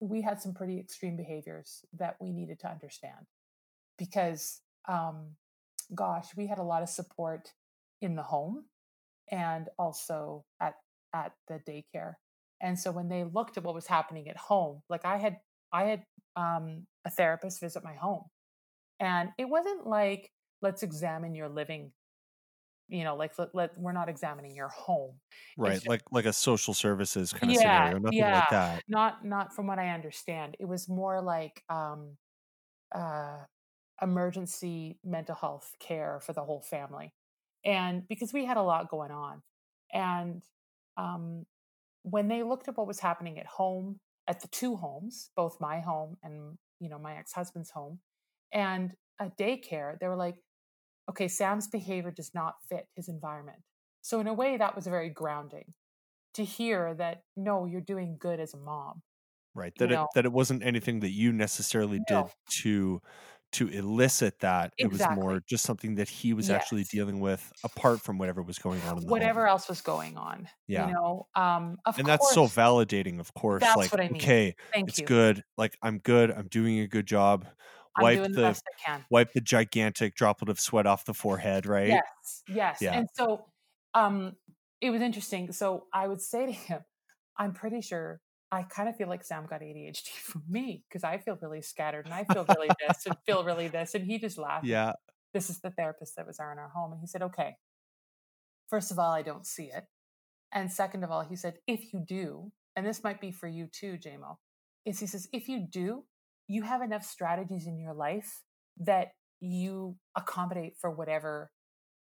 we 0.00 0.22
had 0.22 0.40
some 0.40 0.54
pretty 0.54 0.80
extreme 0.80 1.14
behaviors 1.14 1.84
that 1.98 2.16
we 2.22 2.32
needed 2.32 2.58
to 2.60 2.70
understand 2.70 3.26
because, 3.98 4.62
um, 4.88 5.36
gosh, 5.94 6.28
we 6.38 6.46
had 6.46 6.58
a 6.58 6.62
lot 6.62 6.82
of 6.82 6.88
support 6.88 7.52
in 8.00 8.16
the 8.16 8.22
home 8.22 8.64
and 9.30 9.68
also 9.78 10.44
at 10.60 10.74
at 11.14 11.32
the 11.48 11.60
daycare. 11.68 12.14
And 12.60 12.78
so 12.78 12.92
when 12.92 13.08
they 13.08 13.24
looked 13.24 13.56
at 13.56 13.64
what 13.64 13.74
was 13.74 13.86
happening 13.86 14.28
at 14.28 14.36
home, 14.36 14.82
like 14.88 15.04
I 15.04 15.18
had 15.18 15.38
I 15.72 15.84
had 15.84 16.04
um, 16.36 16.86
a 17.04 17.10
therapist 17.10 17.60
visit 17.60 17.82
my 17.82 17.94
home, 17.94 18.24
and 19.00 19.30
it 19.38 19.48
wasn't 19.48 19.86
like 19.86 20.30
let's 20.60 20.82
examine 20.82 21.34
your 21.34 21.48
living. 21.48 21.92
You 22.88 23.04
know, 23.04 23.16
like 23.16 23.38
let, 23.38 23.54
let 23.54 23.78
we're 23.78 23.92
not 23.92 24.08
examining 24.08 24.54
your 24.54 24.68
home, 24.68 25.14
right? 25.56 25.74
Just, 25.74 25.88
like 25.88 26.02
like 26.10 26.26
a 26.26 26.32
social 26.32 26.74
services 26.74 27.32
kind 27.32 27.50
of 27.50 27.56
yeah, 27.56 27.88
scenario, 27.88 27.98
nothing 27.98 28.18
yeah, 28.18 28.34
like 28.34 28.50
that. 28.50 28.82
Not 28.88 29.24
not 29.24 29.54
from 29.54 29.66
what 29.66 29.78
I 29.78 29.90
understand. 29.90 30.56
It 30.60 30.66
was 30.66 30.88
more 30.88 31.22
like 31.22 31.62
um, 31.68 32.16
uh, 32.94 33.38
emergency 34.02 34.98
mental 35.04 35.34
health 35.34 35.74
care 35.80 36.20
for 36.22 36.32
the 36.32 36.42
whole 36.42 36.60
family 36.60 37.14
and 37.64 38.06
because 38.08 38.32
we 38.32 38.44
had 38.44 38.56
a 38.56 38.62
lot 38.62 38.90
going 38.90 39.10
on 39.10 39.42
and 39.92 40.42
um, 40.96 41.46
when 42.02 42.28
they 42.28 42.42
looked 42.42 42.68
at 42.68 42.76
what 42.76 42.86
was 42.86 43.00
happening 43.00 43.38
at 43.38 43.46
home 43.46 43.98
at 44.28 44.40
the 44.40 44.48
two 44.48 44.76
homes 44.76 45.30
both 45.36 45.60
my 45.60 45.80
home 45.80 46.16
and 46.22 46.56
you 46.80 46.88
know 46.88 46.98
my 46.98 47.16
ex-husband's 47.16 47.70
home 47.70 47.98
and 48.52 48.92
a 49.20 49.30
daycare 49.38 49.98
they 50.00 50.08
were 50.08 50.16
like 50.16 50.36
okay 51.08 51.28
sam's 51.28 51.68
behavior 51.68 52.10
does 52.10 52.32
not 52.34 52.54
fit 52.68 52.86
his 52.96 53.08
environment 53.08 53.58
so 54.00 54.20
in 54.20 54.26
a 54.26 54.34
way 54.34 54.56
that 54.56 54.74
was 54.74 54.86
very 54.86 55.08
grounding 55.08 55.74
to 56.34 56.44
hear 56.44 56.94
that 56.94 57.22
no 57.36 57.66
you're 57.66 57.80
doing 57.80 58.16
good 58.18 58.40
as 58.40 58.54
a 58.54 58.58
mom 58.58 59.02
right 59.54 59.74
that 59.78 59.92
it 59.92 59.98
that 60.14 60.24
it 60.24 60.32
wasn't 60.32 60.62
anything 60.62 61.00
that 61.00 61.10
you 61.10 61.32
necessarily 61.32 62.00
no. 62.10 62.22
did 62.22 62.32
to 62.48 63.02
to 63.52 63.68
elicit 63.68 64.38
that 64.40 64.72
exactly. 64.78 64.84
it 64.84 65.08
was 65.10 65.16
more 65.16 65.42
just 65.46 65.64
something 65.64 65.94
that 65.96 66.08
he 66.08 66.32
was 66.32 66.48
yes. 66.48 66.56
actually 66.56 66.84
dealing 66.84 67.20
with 67.20 67.52
apart 67.64 68.00
from 68.00 68.18
whatever 68.18 68.42
was 68.42 68.58
going 68.58 68.80
on 68.82 68.98
in 68.98 69.04
the 69.04 69.10
whatever 69.10 69.42
home. 69.42 69.50
else 69.50 69.68
was 69.68 69.80
going 69.80 70.16
on 70.16 70.48
yeah 70.66 70.88
you 70.88 70.94
know 70.94 71.26
um 71.34 71.76
and 71.86 71.94
course, 71.94 72.06
that's 72.06 72.32
so 72.32 72.46
validating 72.46 73.20
of 73.20 73.32
course 73.34 73.60
that's 73.60 73.76
like 73.76 73.92
what 73.92 74.00
I 74.00 74.08
mean. 74.08 74.16
okay 74.16 74.56
Thank 74.72 74.88
it's 74.88 74.98
you. 74.98 75.06
good 75.06 75.44
like 75.56 75.76
i'm 75.82 75.98
good 75.98 76.30
i'm 76.30 76.48
doing 76.48 76.80
a 76.80 76.88
good 76.88 77.06
job 77.06 77.46
wipe 78.00 78.22
the, 78.22 78.28
the 78.28 78.62
wipe 79.10 79.32
the 79.32 79.40
gigantic 79.40 80.14
droplet 80.14 80.48
of 80.48 80.58
sweat 80.58 80.86
off 80.86 81.04
the 81.04 81.14
forehead 81.14 81.66
right 81.66 81.88
yes 81.88 82.42
yes 82.48 82.78
yeah. 82.80 82.94
and 82.94 83.08
so 83.14 83.44
um 83.94 84.34
it 84.80 84.90
was 84.90 85.02
interesting 85.02 85.52
so 85.52 85.84
i 85.92 86.08
would 86.08 86.20
say 86.20 86.46
to 86.46 86.52
him 86.52 86.80
i'm 87.38 87.52
pretty 87.52 87.82
sure 87.82 88.20
I 88.52 88.64
kind 88.64 88.86
of 88.86 88.96
feel 88.96 89.08
like 89.08 89.24
Sam 89.24 89.46
got 89.48 89.62
ADHD 89.62 90.08
from 90.22 90.42
me 90.48 90.84
because 90.88 91.02
I 91.02 91.18
feel 91.18 91.38
really 91.40 91.62
scattered 91.62 92.04
and 92.04 92.14
I 92.14 92.24
feel 92.24 92.44
really 92.56 92.68
this 92.86 93.06
and 93.06 93.16
feel 93.26 93.44
really 93.44 93.68
this. 93.68 93.94
And 93.94 94.04
he 94.04 94.18
just 94.18 94.38
laughed. 94.38 94.66
Yeah. 94.66 94.92
This 95.32 95.48
is 95.48 95.60
the 95.60 95.70
therapist 95.70 96.16
that 96.16 96.26
was 96.26 96.36
there 96.36 96.52
in 96.52 96.58
our 96.58 96.68
home. 96.68 96.92
And 96.92 97.00
he 97.00 97.06
said, 97.06 97.22
okay, 97.22 97.56
first 98.68 98.90
of 98.90 98.98
all, 98.98 99.10
I 99.10 99.22
don't 99.22 99.46
see 99.46 99.70
it. 99.74 99.84
And 100.52 100.70
second 100.70 101.02
of 101.02 101.10
all, 101.10 101.22
he 101.22 101.34
said, 101.34 101.54
if 101.66 101.94
you 101.94 102.04
do, 102.06 102.52
and 102.76 102.86
this 102.86 103.02
might 103.02 103.20
be 103.20 103.32
for 103.32 103.48
you 103.48 103.68
too, 103.72 103.96
JMO, 103.96 104.36
is 104.84 105.00
he 105.00 105.06
says, 105.06 105.26
if 105.32 105.48
you 105.48 105.66
do, 105.70 106.04
you 106.46 106.62
have 106.62 106.82
enough 106.82 107.04
strategies 107.04 107.66
in 107.66 107.78
your 107.78 107.94
life 107.94 108.42
that 108.78 109.12
you 109.40 109.96
accommodate 110.14 110.74
for 110.78 110.90
whatever 110.90 111.50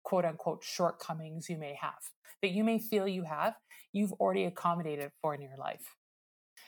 quote 0.03 0.25
unquote 0.25 0.63
shortcomings 0.63 1.47
you 1.47 1.57
may 1.57 1.77
have 1.79 1.93
that 2.43 2.51
you 2.51 2.63
may 2.63 2.77
feel 2.77 3.07
you 3.07 3.23
have, 3.23 3.55
you've 3.93 4.11
already 4.13 4.43
accommodated 4.43 5.09
for 5.21 5.33
in 5.33 5.41
your 5.41 5.55
life. 5.57 5.95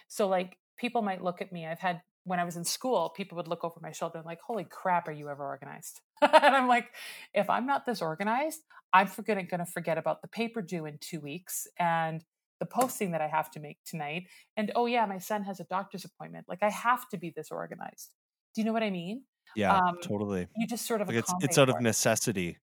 So 0.08 0.28
like 0.28 0.58
people 0.78 1.02
might 1.02 1.24
look 1.24 1.42
at 1.42 1.52
me. 1.52 1.66
I've 1.66 1.80
had 1.80 2.02
when 2.24 2.40
I 2.40 2.44
was 2.44 2.56
in 2.56 2.64
school, 2.64 3.10
people 3.16 3.36
would 3.36 3.48
look 3.48 3.64
over 3.64 3.80
my 3.82 3.92
shoulder 3.92 4.18
and 4.18 4.26
like, 4.26 4.42
"Holy 4.42 4.64
crap, 4.64 5.08
are 5.08 5.12
you 5.12 5.30
ever 5.30 5.46
organized?" 5.46 6.02
and 6.22 6.56
I'm 6.56 6.68
like, 6.68 6.88
"If 7.34 7.50
I'm 7.50 7.68
not 7.68 7.86
this 7.86 8.02
organized, 8.02 8.62
I'm 8.94 9.08
forgetting 9.08 9.48
going 9.50 9.60
to 9.60 9.72
forget 9.72 9.98
about 9.98 10.22
the 10.22 10.28
paper 10.28 10.62
due 10.62 10.86
in 10.86 10.98
two 11.00 11.20
weeks 11.20 11.68
and 11.78 12.24
the 12.60 12.66
posting 12.66 13.12
that 13.12 13.22
I 13.22 13.28
have 13.28 13.52
to 13.52 13.60
make 13.60 13.78
tonight. 13.86 14.28
And 14.58 14.72
oh 14.76 14.86
yeah, 14.86 15.06
my 15.06 15.20
son 15.20 15.44
has 15.44 15.60
a 15.60 15.66
doctor's 15.66 16.06
appointment. 16.06 16.46
Like 16.48 16.64
I 16.64 16.70
have 16.70 17.08
to 17.10 17.18
be 17.18 17.34
this 17.36 17.52
organized. 17.52 18.12
Do 18.54 18.62
you 18.62 18.66
know 18.66 18.74
what 18.74 18.84
I 18.84 18.90
mean? 18.90 19.24
Yeah, 19.56 19.78
um, 19.78 19.98
totally. 20.02 20.48
You 20.56 20.68
just 20.68 20.86
sort 20.86 21.02
of 21.02 21.08
like 21.08 21.18
it's 21.18 21.34
it's 21.42 21.58
out 21.58 21.70
of 21.70 21.82
necessity. 21.82 22.58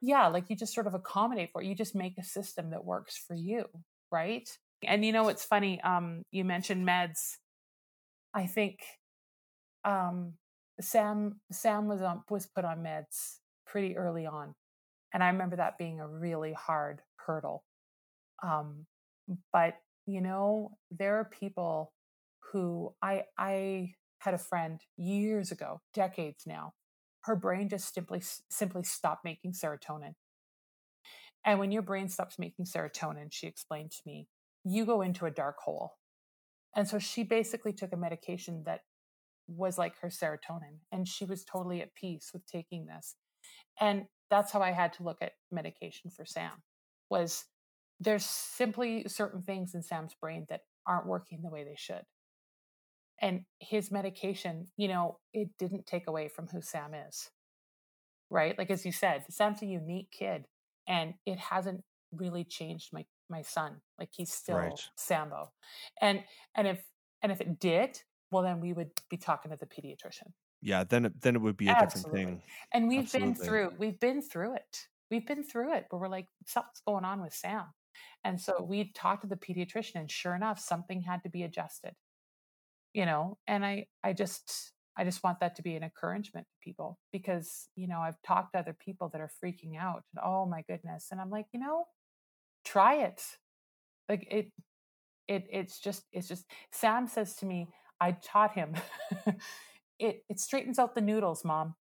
Yeah, 0.00 0.28
like 0.28 0.50
you 0.50 0.56
just 0.56 0.74
sort 0.74 0.86
of 0.86 0.94
accommodate 0.94 1.50
for 1.52 1.62
it. 1.62 1.66
You 1.66 1.74
just 1.74 1.94
make 1.94 2.18
a 2.18 2.24
system 2.24 2.70
that 2.70 2.84
works 2.84 3.16
for 3.16 3.34
you, 3.34 3.64
right? 4.12 4.48
And 4.84 5.04
you 5.04 5.12
know, 5.12 5.28
it's 5.28 5.44
funny. 5.44 5.80
Um, 5.82 6.22
you 6.30 6.44
mentioned 6.44 6.86
meds. 6.86 7.36
I 8.34 8.46
think 8.46 8.80
um, 9.84 10.34
Sam 10.80 11.40
Sam 11.50 11.86
was 11.88 12.02
on 12.02 12.22
was 12.28 12.46
put 12.46 12.64
on 12.64 12.78
meds 12.78 13.38
pretty 13.66 13.96
early 13.96 14.26
on, 14.26 14.54
and 15.14 15.22
I 15.22 15.28
remember 15.28 15.56
that 15.56 15.78
being 15.78 16.00
a 16.00 16.08
really 16.08 16.52
hard 16.52 17.00
hurdle. 17.16 17.64
Um, 18.42 18.86
but 19.52 19.74
you 20.06 20.20
know, 20.20 20.76
there 20.90 21.16
are 21.16 21.24
people 21.24 21.92
who 22.52 22.94
I 23.02 23.24
I 23.38 23.94
had 24.18 24.34
a 24.34 24.38
friend 24.38 24.80
years 24.96 25.52
ago, 25.52 25.80
decades 25.94 26.44
now. 26.46 26.72
Her 27.22 27.36
brain 27.36 27.68
just 27.68 27.94
simply 27.94 28.22
simply 28.50 28.82
stopped 28.82 29.24
making 29.24 29.52
serotonin. 29.52 30.14
And 31.44 31.58
when 31.60 31.70
your 31.70 31.82
brain 31.82 32.08
stops 32.08 32.38
making 32.38 32.66
serotonin, 32.66 33.28
she 33.30 33.46
explained 33.46 33.92
to 33.92 34.02
me, 34.04 34.26
you 34.66 34.84
go 34.84 35.00
into 35.00 35.26
a 35.26 35.30
dark 35.30 35.56
hole. 35.58 35.94
And 36.74 36.88
so 36.88 36.98
she 36.98 37.22
basically 37.22 37.72
took 37.72 37.92
a 37.92 37.96
medication 37.96 38.64
that 38.66 38.80
was 39.46 39.78
like 39.78 39.94
her 40.00 40.08
serotonin 40.08 40.80
and 40.90 41.06
she 41.06 41.24
was 41.24 41.44
totally 41.44 41.80
at 41.80 41.94
peace 41.94 42.30
with 42.32 42.44
taking 42.46 42.86
this. 42.86 43.14
And 43.80 44.06
that's 44.28 44.50
how 44.50 44.60
I 44.60 44.72
had 44.72 44.92
to 44.94 45.04
look 45.04 45.18
at 45.22 45.32
medication 45.52 46.10
for 46.10 46.26
Sam 46.26 46.50
was 47.08 47.44
there's 48.00 48.26
simply 48.26 49.04
certain 49.06 49.42
things 49.42 49.74
in 49.74 49.82
Sam's 49.82 50.16
brain 50.20 50.46
that 50.48 50.62
aren't 50.86 51.06
working 51.06 51.42
the 51.42 51.50
way 51.50 51.62
they 51.62 51.76
should. 51.78 52.02
And 53.22 53.42
his 53.60 53.92
medication, 53.92 54.66
you 54.76 54.88
know, 54.88 55.18
it 55.32 55.50
didn't 55.58 55.86
take 55.86 56.08
away 56.08 56.28
from 56.28 56.48
who 56.48 56.60
Sam 56.60 56.92
is. 56.92 57.30
Right? 58.28 58.58
Like 58.58 58.72
as 58.72 58.84
you 58.84 58.90
said, 58.90 59.24
Sam's 59.30 59.62
a 59.62 59.66
unique 59.66 60.10
kid 60.10 60.46
and 60.88 61.14
it 61.24 61.38
hasn't 61.38 61.84
really 62.12 62.42
changed 62.42 62.88
my 62.92 63.04
my 63.28 63.42
son. 63.42 63.80
Like 63.98 64.10
he's 64.12 64.32
still 64.32 64.56
right. 64.56 64.80
Sambo. 64.96 65.52
And 66.00 66.22
and 66.54 66.66
if 66.66 66.84
and 67.22 67.32
if 67.32 67.40
it 67.40 67.58
did, 67.58 68.00
well 68.30 68.42
then 68.42 68.60
we 68.60 68.72
would 68.72 68.90
be 69.10 69.16
talking 69.16 69.50
to 69.50 69.56
the 69.56 69.66
pediatrician. 69.66 70.32
Yeah, 70.62 70.84
then 70.84 71.06
it, 71.06 71.20
then 71.20 71.36
it 71.36 71.42
would 71.42 71.56
be 71.56 71.68
a 71.68 71.72
Absolutely. 71.72 72.20
different 72.20 72.40
thing. 72.40 72.42
And 72.72 72.88
we've 72.88 73.04
Absolutely. 73.04 73.34
been 73.34 73.44
through 73.44 73.72
we've 73.78 74.00
been 74.00 74.22
through 74.22 74.54
it. 74.54 74.78
We've 75.10 75.26
been 75.26 75.44
through 75.44 75.74
it, 75.74 75.86
but 75.90 75.98
we're 75.98 76.08
like 76.08 76.26
something's 76.46 76.82
going 76.86 77.04
on 77.04 77.22
with 77.22 77.32
Sam. 77.32 77.66
And 78.24 78.40
so 78.40 78.66
we 78.68 78.92
talked 78.92 79.22
to 79.22 79.28
the 79.28 79.36
pediatrician 79.36 79.96
and 79.96 80.10
sure 80.10 80.34
enough 80.34 80.58
something 80.58 81.02
had 81.02 81.22
to 81.22 81.30
be 81.30 81.42
adjusted. 81.42 81.92
You 82.92 83.06
know, 83.06 83.38
and 83.46 83.64
I 83.64 83.86
I 84.02 84.12
just 84.12 84.72
I 84.96 85.04
just 85.04 85.22
want 85.22 85.40
that 85.40 85.54
to 85.56 85.62
be 85.62 85.76
an 85.76 85.82
encouragement 85.82 86.46
to 86.46 86.56
people 86.62 86.98
because, 87.12 87.68
you 87.76 87.86
know, 87.86 88.00
I've 88.00 88.20
talked 88.26 88.54
to 88.54 88.58
other 88.58 88.72
people 88.72 89.10
that 89.10 89.20
are 89.20 89.30
freaking 89.44 89.78
out 89.78 90.04
and 90.14 90.24
oh 90.24 90.46
my 90.46 90.62
goodness. 90.66 91.08
And 91.10 91.20
I'm 91.20 91.30
like, 91.30 91.46
you 91.52 91.60
know, 91.60 91.84
try 92.66 92.96
it. 93.04 93.22
Like 94.08 94.26
it 94.30 94.50
it 95.28 95.46
it's 95.50 95.80
just 95.80 96.04
it's 96.12 96.28
just 96.28 96.44
Sam 96.72 97.06
says 97.06 97.36
to 97.36 97.46
me, 97.46 97.68
I 98.00 98.12
taught 98.12 98.52
him 98.52 98.74
it 99.98 100.24
it 100.28 100.40
straightens 100.40 100.78
out 100.78 100.94
the 100.94 101.00
noodles, 101.00 101.44
mom. 101.44 101.74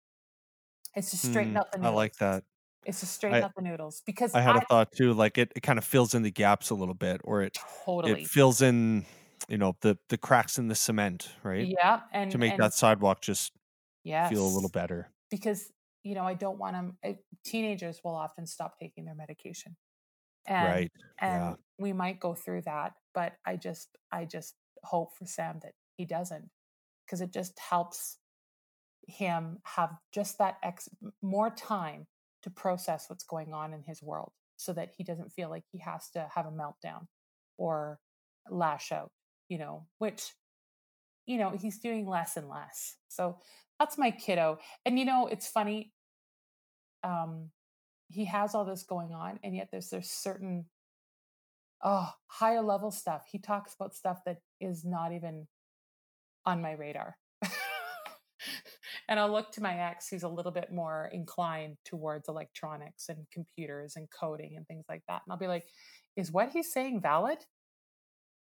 It's 0.94 1.10
just 1.10 1.24
straighten 1.24 1.54
mm, 1.54 1.58
out 1.58 1.72
the 1.72 1.78
noodles. 1.78 1.92
I 1.92 1.96
like 1.96 2.16
that. 2.16 2.44
It's 2.84 3.00
to 3.00 3.06
straighten 3.06 3.42
I, 3.42 3.46
out 3.46 3.52
the 3.56 3.62
noodles 3.62 4.02
because 4.04 4.34
I 4.34 4.40
had 4.40 4.56
I, 4.56 4.58
a 4.58 4.62
thought 4.62 4.92
too, 4.92 5.12
like 5.12 5.38
it, 5.38 5.52
it 5.54 5.62
kind 5.62 5.78
of 5.78 5.84
fills 5.84 6.14
in 6.14 6.22
the 6.22 6.30
gaps 6.30 6.70
a 6.70 6.74
little 6.74 6.94
bit, 6.94 7.20
or 7.24 7.42
it 7.42 7.56
totally 7.84 8.22
it 8.22 8.28
fills 8.28 8.60
in, 8.60 9.04
you 9.48 9.56
know, 9.56 9.76
the 9.80 9.96
the 10.08 10.18
cracks 10.18 10.58
in 10.58 10.68
the 10.68 10.74
cement, 10.74 11.30
right? 11.42 11.66
Yeah, 11.66 12.00
and 12.12 12.30
to 12.32 12.38
make 12.38 12.52
and, 12.52 12.62
that 12.62 12.74
sidewalk 12.74 13.22
just 13.22 13.52
yeah 14.04 14.28
feel 14.28 14.44
a 14.44 14.48
little 14.48 14.68
better. 14.68 15.10
Because 15.30 15.70
you 16.02 16.14
know, 16.16 16.24
I 16.24 16.34
don't 16.34 16.58
want 16.58 16.74
them. 16.74 16.96
Eh, 17.04 17.14
teenagers 17.44 18.00
will 18.02 18.16
often 18.16 18.46
stop 18.46 18.78
taking 18.78 19.04
their 19.04 19.14
medication, 19.14 19.76
and 20.46 20.68
right. 20.68 20.92
and 21.20 21.42
yeah. 21.42 21.54
we 21.78 21.92
might 21.92 22.20
go 22.20 22.34
through 22.34 22.62
that. 22.62 22.92
But 23.14 23.34
I 23.46 23.56
just 23.56 23.88
I 24.10 24.24
just 24.24 24.54
hope 24.84 25.10
for 25.16 25.26
Sam 25.26 25.60
that 25.62 25.72
he 25.96 26.04
doesn't, 26.04 26.48
because 27.06 27.20
it 27.20 27.32
just 27.32 27.58
helps 27.58 28.18
him 29.06 29.58
have 29.64 29.90
just 30.12 30.38
that 30.38 30.56
ex 30.62 30.88
more 31.20 31.50
time 31.50 32.06
to 32.42 32.50
process 32.50 33.08
what's 33.08 33.24
going 33.24 33.52
on 33.52 33.72
in 33.72 33.82
his 33.82 34.02
world 34.02 34.32
so 34.56 34.72
that 34.72 34.90
he 34.96 35.04
doesn't 35.04 35.32
feel 35.32 35.48
like 35.48 35.64
he 35.70 35.78
has 35.78 36.08
to 36.10 36.28
have 36.34 36.46
a 36.46 36.50
meltdown 36.50 37.06
or 37.58 37.98
lash 38.50 38.92
out, 38.92 39.10
you 39.48 39.58
know, 39.58 39.86
which, 39.98 40.32
you 41.26 41.38
know, 41.38 41.50
he's 41.50 41.78
doing 41.78 42.08
less 42.08 42.36
and 42.36 42.48
less. 42.48 42.96
So 43.08 43.38
that's 43.78 43.98
my 43.98 44.10
kiddo. 44.10 44.58
And, 44.84 44.98
you 44.98 45.04
know, 45.04 45.26
it's 45.26 45.48
funny. 45.48 45.92
Um, 47.04 47.50
he 48.12 48.26
has 48.26 48.54
all 48.54 48.64
this 48.64 48.82
going 48.82 49.12
on, 49.12 49.38
and 49.42 49.56
yet 49.56 49.68
there's 49.70 49.90
there's 49.90 50.10
certain 50.10 50.66
oh 51.82 52.10
higher 52.26 52.62
level 52.62 52.90
stuff. 52.90 53.24
He 53.30 53.38
talks 53.38 53.74
about 53.74 53.94
stuff 53.94 54.20
that 54.26 54.38
is 54.60 54.84
not 54.84 55.12
even 55.12 55.46
on 56.44 56.60
my 56.60 56.72
radar 56.72 57.16
and 59.08 59.18
I'll 59.18 59.30
look 59.30 59.52
to 59.52 59.62
my 59.62 59.78
ex 59.78 60.08
who's 60.08 60.22
a 60.22 60.28
little 60.28 60.52
bit 60.52 60.72
more 60.72 61.10
inclined 61.12 61.76
towards 61.84 62.28
electronics 62.28 63.08
and 63.08 63.26
computers 63.32 63.94
and 63.96 64.08
coding 64.10 64.54
and 64.56 64.66
things 64.66 64.84
like 64.88 65.02
that. 65.08 65.22
And 65.24 65.32
I'll 65.32 65.38
be 65.38 65.46
like, 65.46 65.66
is 66.16 66.32
what 66.32 66.50
he's 66.50 66.72
saying 66.72 67.00
valid? 67.00 67.38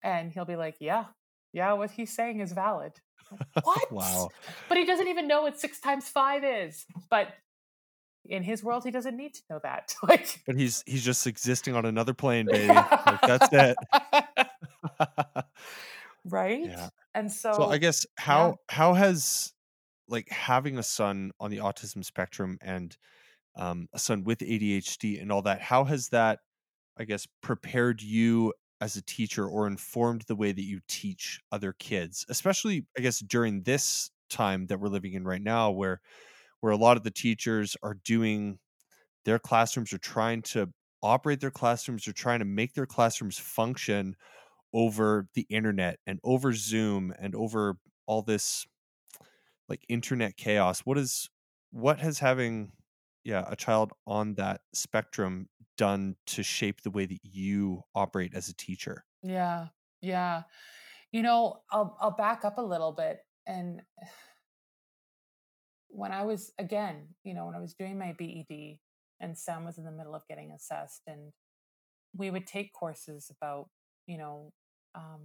And 0.02 0.32
he'll 0.32 0.44
be 0.44 0.56
like, 0.56 0.76
yeah, 0.80 1.06
yeah, 1.52 1.72
what 1.72 1.90
he's 1.90 2.14
saying 2.14 2.40
is 2.40 2.52
valid. 2.52 2.92
what? 3.62 3.92
wow. 3.92 4.28
But 4.68 4.78
he 4.78 4.84
doesn't 4.84 5.08
even 5.08 5.26
know 5.26 5.42
what 5.42 5.58
six 5.58 5.80
times 5.80 6.08
five 6.08 6.44
is. 6.44 6.86
But 7.10 7.28
in 8.28 8.42
his 8.42 8.62
world, 8.62 8.84
he 8.84 8.90
doesn't 8.90 9.16
need 9.16 9.34
to 9.34 9.42
know 9.50 9.60
that. 9.62 9.94
like, 10.08 10.40
but 10.46 10.56
he's 10.56 10.84
he's 10.86 11.04
just 11.04 11.26
existing 11.26 11.74
on 11.74 11.84
another 11.86 12.14
plane, 12.14 12.46
baby. 12.50 12.68
like, 12.68 13.20
that's 13.22 13.48
it. 13.52 13.76
right. 16.24 16.64
Yeah. 16.64 16.88
And 17.14 17.32
so, 17.32 17.52
so 17.54 17.64
I 17.66 17.78
guess 17.78 18.06
how 18.16 18.48
yeah. 18.48 18.74
how 18.74 18.94
has 18.94 19.52
like 20.08 20.28
having 20.30 20.78
a 20.78 20.82
son 20.82 21.32
on 21.40 21.50
the 21.50 21.58
autism 21.58 22.04
spectrum 22.04 22.58
and 22.62 22.96
um, 23.56 23.88
a 23.92 23.98
son 23.98 24.24
with 24.24 24.38
ADHD 24.38 25.20
and 25.20 25.32
all 25.32 25.42
that, 25.42 25.60
how 25.60 25.84
has 25.84 26.08
that, 26.10 26.38
I 26.96 27.04
guess, 27.04 27.26
prepared 27.42 28.00
you 28.00 28.54
as 28.80 28.96
a 28.96 29.02
teacher 29.02 29.46
or 29.46 29.66
informed 29.66 30.22
the 30.22 30.36
way 30.36 30.52
that 30.52 30.62
you 30.62 30.80
teach 30.88 31.40
other 31.50 31.74
kids, 31.78 32.24
especially, 32.28 32.86
I 32.96 33.02
guess, 33.02 33.18
during 33.18 33.62
this 33.62 34.10
time 34.30 34.66
that 34.66 34.78
we're 34.78 34.88
living 34.88 35.14
in 35.14 35.24
right 35.24 35.42
now, 35.42 35.70
where 35.70 36.00
where 36.60 36.72
a 36.72 36.76
lot 36.76 36.96
of 36.96 37.04
the 37.04 37.10
teachers 37.10 37.76
are 37.82 37.94
doing 38.04 38.58
their 39.24 39.38
classrooms 39.38 39.92
are 39.92 39.98
trying 39.98 40.42
to 40.42 40.72
operate 41.02 41.40
their 41.40 41.50
classrooms 41.50 42.08
are 42.08 42.12
trying 42.12 42.40
to 42.40 42.44
make 42.44 42.74
their 42.74 42.86
classrooms 42.86 43.38
function 43.38 44.16
over 44.74 45.28
the 45.34 45.46
internet 45.50 45.98
and 46.06 46.20
over 46.24 46.52
Zoom 46.52 47.14
and 47.18 47.34
over 47.34 47.78
all 48.06 48.22
this 48.22 48.66
like 49.68 49.84
internet 49.88 50.36
chaos. 50.36 50.80
What 50.80 50.98
is 50.98 51.28
what 51.70 52.00
has 52.00 52.18
having 52.18 52.72
yeah 53.24 53.44
a 53.48 53.56
child 53.56 53.92
on 54.06 54.34
that 54.34 54.62
spectrum 54.72 55.48
done 55.76 56.16
to 56.26 56.42
shape 56.42 56.80
the 56.82 56.90
way 56.90 57.06
that 57.06 57.20
you 57.22 57.82
operate 57.94 58.34
as 58.34 58.48
a 58.48 58.54
teacher? 58.54 59.04
Yeah 59.22 59.68
yeah. 60.00 60.44
You 61.12 61.22
know 61.22 61.62
i'll 61.70 61.96
i'll 62.00 62.10
back 62.16 62.44
up 62.44 62.58
a 62.58 62.62
little 62.62 62.92
bit 62.92 63.20
and 63.46 63.82
when 65.88 66.12
i 66.12 66.22
was 66.22 66.52
again 66.58 67.08
you 67.24 67.34
know 67.34 67.46
when 67.46 67.54
i 67.54 67.60
was 67.60 67.74
doing 67.74 67.98
my 67.98 68.12
bed 68.12 68.78
and 69.20 69.36
sam 69.36 69.64
was 69.64 69.78
in 69.78 69.84
the 69.84 69.90
middle 69.90 70.14
of 70.14 70.26
getting 70.28 70.52
assessed 70.52 71.02
and 71.06 71.32
we 72.16 72.30
would 72.30 72.46
take 72.46 72.72
courses 72.72 73.30
about 73.30 73.68
you 74.06 74.18
know 74.18 74.52
um, 74.94 75.20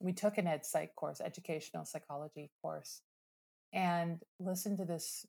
we 0.00 0.12
took 0.12 0.38
an 0.38 0.46
ed 0.46 0.64
psych 0.64 0.94
course 0.94 1.20
educational 1.20 1.84
psychology 1.84 2.50
course 2.62 3.00
and 3.72 4.20
listen 4.38 4.76
to 4.76 4.84
this 4.84 5.26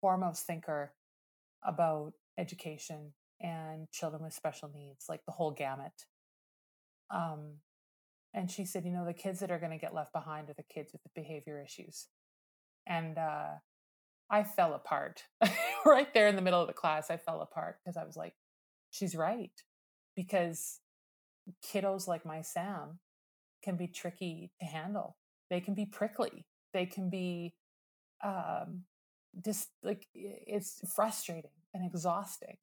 foremost 0.00 0.46
thinker 0.46 0.92
about 1.64 2.12
education 2.36 3.12
and 3.40 3.90
children 3.90 4.22
with 4.22 4.34
special 4.34 4.70
needs, 4.72 5.06
like 5.08 5.24
the 5.26 5.32
whole 5.32 5.50
gamut. 5.50 5.92
Um, 7.10 7.54
and 8.34 8.50
she 8.50 8.64
said, 8.64 8.84
you 8.84 8.92
know, 8.92 9.06
the 9.06 9.14
kids 9.14 9.40
that 9.40 9.50
are 9.50 9.58
going 9.58 9.72
to 9.72 9.78
get 9.78 9.94
left 9.94 10.12
behind 10.12 10.50
are 10.50 10.54
the 10.54 10.62
kids 10.62 10.92
with 10.92 11.02
the 11.02 11.10
behavior 11.14 11.62
issues. 11.62 12.08
And 12.86 13.16
uh, 13.16 13.54
I 14.30 14.44
fell 14.44 14.74
apart 14.74 15.24
right 15.86 16.12
there 16.14 16.28
in 16.28 16.36
the 16.36 16.42
middle 16.42 16.60
of 16.60 16.68
the 16.68 16.74
class. 16.74 17.10
I 17.10 17.16
fell 17.16 17.40
apart 17.40 17.80
because 17.82 17.96
I 17.96 18.04
was 18.04 18.16
like, 18.16 18.34
she's 18.90 19.14
right. 19.16 19.52
Because 20.14 20.80
kiddos 21.64 22.08
like 22.08 22.24
my 22.26 22.42
Sam 22.42 23.00
can 23.62 23.76
be 23.76 23.88
tricky 23.88 24.52
to 24.60 24.66
handle, 24.66 25.18
they 25.50 25.60
can 25.60 25.74
be 25.74 25.86
prickly 25.86 26.46
they 26.74 26.86
can 26.86 27.10
be 27.10 27.56
um 28.24 28.84
just 29.44 29.70
like 29.82 30.08
it's 30.14 30.80
frustrating 30.94 31.52
and 31.74 31.86
exhausting 31.86 32.58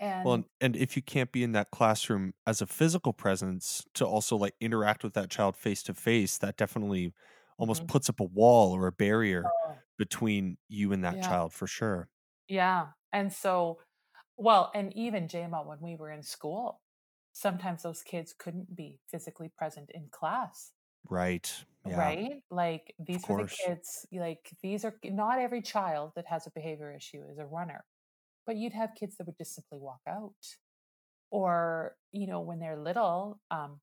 and 0.00 0.24
well 0.24 0.44
and, 0.60 0.76
if 0.76 0.96
you 0.96 1.02
can't 1.02 1.32
be 1.32 1.42
in 1.42 1.52
that 1.52 1.70
classroom 1.70 2.34
as 2.46 2.60
a 2.60 2.66
physical 2.66 3.12
presence 3.12 3.84
to 3.94 4.06
also 4.06 4.36
like 4.36 4.54
interact 4.60 5.04
with 5.04 5.14
that 5.14 5.30
child 5.30 5.56
face 5.56 5.82
to 5.84 5.94
face 5.94 6.38
that 6.38 6.56
definitely 6.56 7.12
almost 7.58 7.86
Mhm. 7.86 7.86
puts 7.86 8.08
up 8.08 8.20
a 8.20 8.24
wall 8.24 8.72
or 8.74 8.86
a 8.86 8.92
barrier 8.92 9.54
Oh, 9.64 9.85
between 9.98 10.56
you 10.68 10.92
and 10.92 11.04
that 11.04 11.16
yeah. 11.16 11.28
child 11.28 11.52
for 11.52 11.66
sure. 11.66 12.08
Yeah 12.48 12.86
and 13.12 13.32
so 13.32 13.78
well 14.36 14.70
and 14.74 14.94
even 14.94 15.26
jmo 15.26 15.66
when 15.66 15.78
we 15.80 15.96
were 15.96 16.10
in 16.10 16.22
school 16.22 16.80
sometimes 17.32 17.82
those 17.82 18.02
kids 18.02 18.34
couldn't 18.38 18.74
be 18.74 18.98
physically 19.10 19.50
present 19.58 19.90
in 19.92 20.06
class. 20.10 20.72
Right 21.08 21.52
yeah. 21.86 21.98
Right? 21.98 22.42
Like 22.50 22.94
of 22.98 23.06
these 23.06 23.28
were 23.28 23.44
the 23.44 23.54
kids 23.66 24.06
like 24.12 24.50
these 24.62 24.84
are 24.84 24.94
not 25.04 25.38
every 25.38 25.62
child 25.62 26.12
that 26.16 26.26
has 26.26 26.46
a 26.46 26.50
behavior 26.50 26.92
issue 26.94 27.22
is 27.30 27.38
a 27.38 27.46
runner 27.46 27.84
but 28.46 28.56
you'd 28.56 28.72
have 28.72 28.90
kids 28.98 29.16
that 29.16 29.26
would 29.26 29.36
just 29.36 29.54
simply 29.54 29.78
walk 29.78 30.00
out 30.08 30.32
or 31.30 31.94
you 32.12 32.26
know 32.26 32.40
when 32.40 32.58
they're 32.58 32.78
little 32.78 33.38
um 33.52 33.80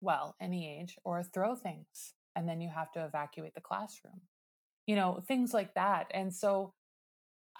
well 0.00 0.34
any 0.40 0.80
age 0.80 0.96
or 1.04 1.22
throw 1.22 1.54
things 1.54 2.14
and 2.34 2.48
then 2.48 2.60
you 2.60 2.70
have 2.74 2.90
to 2.92 3.04
evacuate 3.04 3.54
the 3.54 3.60
classroom 3.60 4.20
you 4.86 4.96
know 4.96 5.22
things 5.26 5.52
like 5.54 5.74
that 5.74 6.06
and 6.12 6.34
so 6.34 6.72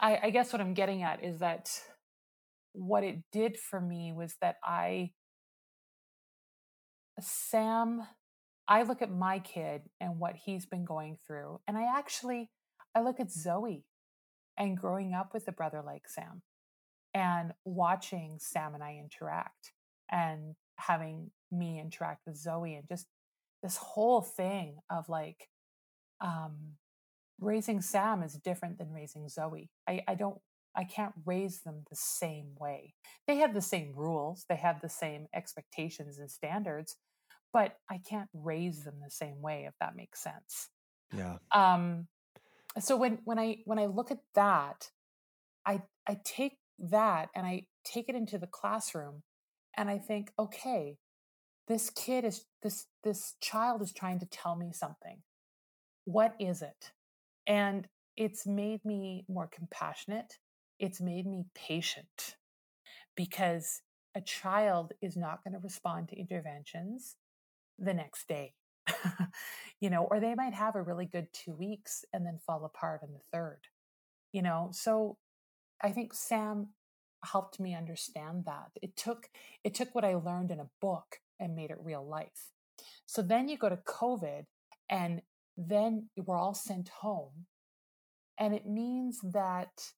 i 0.00 0.18
i 0.24 0.30
guess 0.30 0.52
what 0.52 0.60
i'm 0.60 0.74
getting 0.74 1.02
at 1.02 1.24
is 1.24 1.40
that 1.40 1.68
what 2.72 3.04
it 3.04 3.18
did 3.32 3.56
for 3.58 3.80
me 3.80 4.12
was 4.12 4.34
that 4.40 4.56
i 4.64 5.10
sam 7.20 8.02
i 8.66 8.82
look 8.82 9.02
at 9.02 9.10
my 9.10 9.38
kid 9.38 9.82
and 10.00 10.18
what 10.18 10.34
he's 10.44 10.66
been 10.66 10.84
going 10.84 11.18
through 11.26 11.60
and 11.68 11.76
i 11.76 11.84
actually 11.96 12.50
i 12.94 13.00
look 13.00 13.20
at 13.20 13.30
zoe 13.30 13.84
and 14.58 14.76
growing 14.76 15.12
up 15.12 15.32
with 15.34 15.46
a 15.48 15.52
brother 15.52 15.82
like 15.84 16.08
sam 16.08 16.42
and 17.14 17.52
watching 17.64 18.38
Sam 18.40 18.74
and 18.74 18.82
I 18.82 18.98
interact 18.98 19.72
and 20.10 20.54
having 20.76 21.30
me 21.50 21.80
interact 21.80 22.22
with 22.26 22.36
Zoe 22.36 22.74
and 22.74 22.88
just 22.88 23.06
this 23.62 23.76
whole 23.76 24.22
thing 24.22 24.78
of 24.90 25.08
like 25.08 25.48
um 26.20 26.76
raising 27.42 27.80
Sam 27.80 28.22
is 28.22 28.34
different 28.34 28.78
than 28.78 28.92
raising 28.92 29.28
Zoe. 29.28 29.70
I, 29.88 30.02
I 30.08 30.14
don't 30.14 30.38
I 30.74 30.84
can't 30.84 31.12
raise 31.26 31.60
them 31.60 31.84
the 31.90 31.96
same 31.96 32.54
way. 32.58 32.94
They 33.26 33.36
have 33.36 33.52
the 33.52 33.60
same 33.60 33.92
rules, 33.94 34.46
they 34.48 34.56
have 34.56 34.80
the 34.80 34.88
same 34.88 35.26
expectations 35.34 36.18
and 36.18 36.30
standards, 36.30 36.96
but 37.52 37.76
I 37.90 37.98
can't 37.98 38.30
raise 38.32 38.84
them 38.84 38.94
the 39.04 39.10
same 39.10 39.42
way 39.42 39.66
if 39.68 39.74
that 39.80 39.96
makes 39.96 40.22
sense. 40.22 40.68
yeah 41.12 41.38
Um 41.52 42.08
so 42.78 42.96
when 42.96 43.18
when 43.24 43.38
I 43.38 43.58
when 43.64 43.78
I 43.78 43.86
look 43.86 44.10
at 44.10 44.20
that, 44.34 44.90
I 45.66 45.82
I 46.06 46.18
take 46.24 46.58
that 46.78 47.28
and 47.34 47.46
I 47.46 47.66
take 47.84 48.08
it 48.08 48.14
into 48.14 48.38
the 48.38 48.46
classroom 48.46 49.22
and 49.76 49.90
I 49.90 49.98
think, 49.98 50.32
okay, 50.38 50.98
this 51.68 51.90
kid 51.90 52.24
is 52.24 52.44
this 52.62 52.86
this 53.04 53.34
child 53.40 53.82
is 53.82 53.92
trying 53.92 54.20
to 54.20 54.26
tell 54.26 54.56
me 54.56 54.72
something. 54.72 55.22
What 56.04 56.34
is 56.40 56.62
it? 56.62 56.92
And 57.46 57.86
it's 58.16 58.46
made 58.46 58.84
me 58.84 59.24
more 59.28 59.48
compassionate. 59.52 60.38
It's 60.78 61.00
made 61.00 61.26
me 61.26 61.44
patient 61.54 62.36
because 63.16 63.82
a 64.14 64.20
child 64.20 64.92
is 65.00 65.16
not 65.16 65.42
going 65.44 65.54
to 65.54 65.60
respond 65.60 66.08
to 66.08 66.18
interventions 66.18 67.16
the 67.78 67.94
next 67.94 68.28
day. 68.28 68.54
you 69.80 69.90
know, 69.90 70.08
or 70.10 70.20
they 70.20 70.34
might 70.34 70.54
have 70.54 70.74
a 70.74 70.82
really 70.82 71.06
good 71.06 71.28
2 71.32 71.54
weeks 71.54 72.04
and 72.12 72.26
then 72.26 72.38
fall 72.46 72.64
apart 72.64 73.00
in 73.02 73.12
the 73.12 73.20
third. 73.32 73.60
You 74.32 74.42
know, 74.42 74.70
so 74.72 75.18
I 75.82 75.92
think 75.92 76.14
Sam 76.14 76.68
helped 77.24 77.60
me 77.60 77.74
understand 77.74 78.44
that. 78.46 78.70
It 78.80 78.96
took 78.96 79.28
it 79.64 79.74
took 79.74 79.94
what 79.94 80.04
I 80.04 80.14
learned 80.14 80.50
in 80.50 80.60
a 80.60 80.70
book 80.80 81.18
and 81.38 81.54
made 81.54 81.70
it 81.70 81.78
real 81.80 82.06
life. 82.06 82.50
So 83.06 83.22
then 83.22 83.48
you 83.48 83.56
go 83.56 83.68
to 83.68 83.76
COVID 83.76 84.44
and 84.90 85.22
then 85.56 86.08
we're 86.16 86.38
all 86.38 86.54
sent 86.54 86.88
home. 86.88 87.46
And 88.38 88.54
it 88.54 88.66
means 88.66 89.20
that 89.32 89.92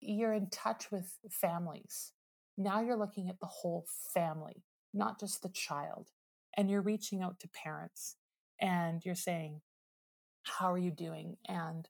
you're 0.00 0.34
in 0.34 0.48
touch 0.50 0.90
with 0.90 1.18
families. 1.30 2.12
Now 2.56 2.80
you're 2.80 2.98
looking 2.98 3.28
at 3.28 3.40
the 3.40 3.46
whole 3.46 3.86
family, 4.14 4.64
not 4.92 5.18
just 5.18 5.42
the 5.42 5.48
child. 5.48 6.08
And 6.56 6.70
you're 6.70 6.82
reaching 6.82 7.22
out 7.22 7.38
to 7.40 7.48
parents 7.48 8.16
and 8.60 9.04
you're 9.04 9.14
saying, 9.14 9.60
How 10.42 10.72
are 10.72 10.78
you 10.78 10.90
doing? 10.90 11.36
And 11.46 11.88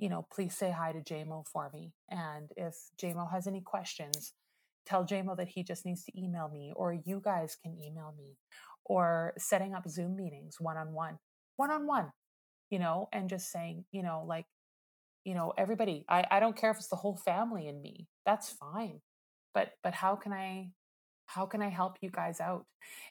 you 0.00 0.08
know, 0.08 0.26
please 0.32 0.56
say 0.56 0.70
hi 0.70 0.92
to 0.92 1.00
JMO 1.00 1.46
for 1.46 1.70
me. 1.74 1.92
And 2.08 2.50
if 2.56 2.74
JMO 3.00 3.30
has 3.30 3.46
any 3.46 3.60
questions, 3.60 4.32
tell 4.86 5.04
JMO 5.04 5.36
that 5.36 5.48
he 5.48 5.62
just 5.62 5.84
needs 5.84 6.04
to 6.04 6.18
email 6.18 6.48
me, 6.48 6.72
or 6.74 6.94
you 7.04 7.20
guys 7.22 7.56
can 7.62 7.76
email 7.78 8.14
me, 8.16 8.38
or 8.86 9.34
setting 9.36 9.74
up 9.74 9.86
Zoom 9.86 10.16
meetings 10.16 10.56
one 10.58 10.78
on 10.78 10.94
one, 10.94 11.18
one 11.56 11.70
on 11.70 11.86
one, 11.86 12.12
you 12.70 12.78
know, 12.78 13.08
and 13.12 13.28
just 13.28 13.50
saying, 13.50 13.84
you 13.92 14.02
know, 14.02 14.24
like, 14.26 14.46
you 15.24 15.34
know, 15.34 15.52
everybody, 15.58 16.04
I, 16.08 16.24
I 16.30 16.40
don't 16.40 16.56
care 16.56 16.70
if 16.70 16.78
it's 16.78 16.88
the 16.88 16.96
whole 16.96 17.16
family 17.16 17.68
and 17.68 17.82
me, 17.82 18.06
that's 18.24 18.50
fine. 18.50 19.00
But, 19.52 19.72
but 19.82 19.92
how 19.94 20.14
can 20.14 20.32
I, 20.32 20.70
how 21.26 21.46
can 21.46 21.60
I 21.60 21.68
help 21.68 21.96
you 22.00 22.10
guys 22.10 22.40
out? 22.40 22.66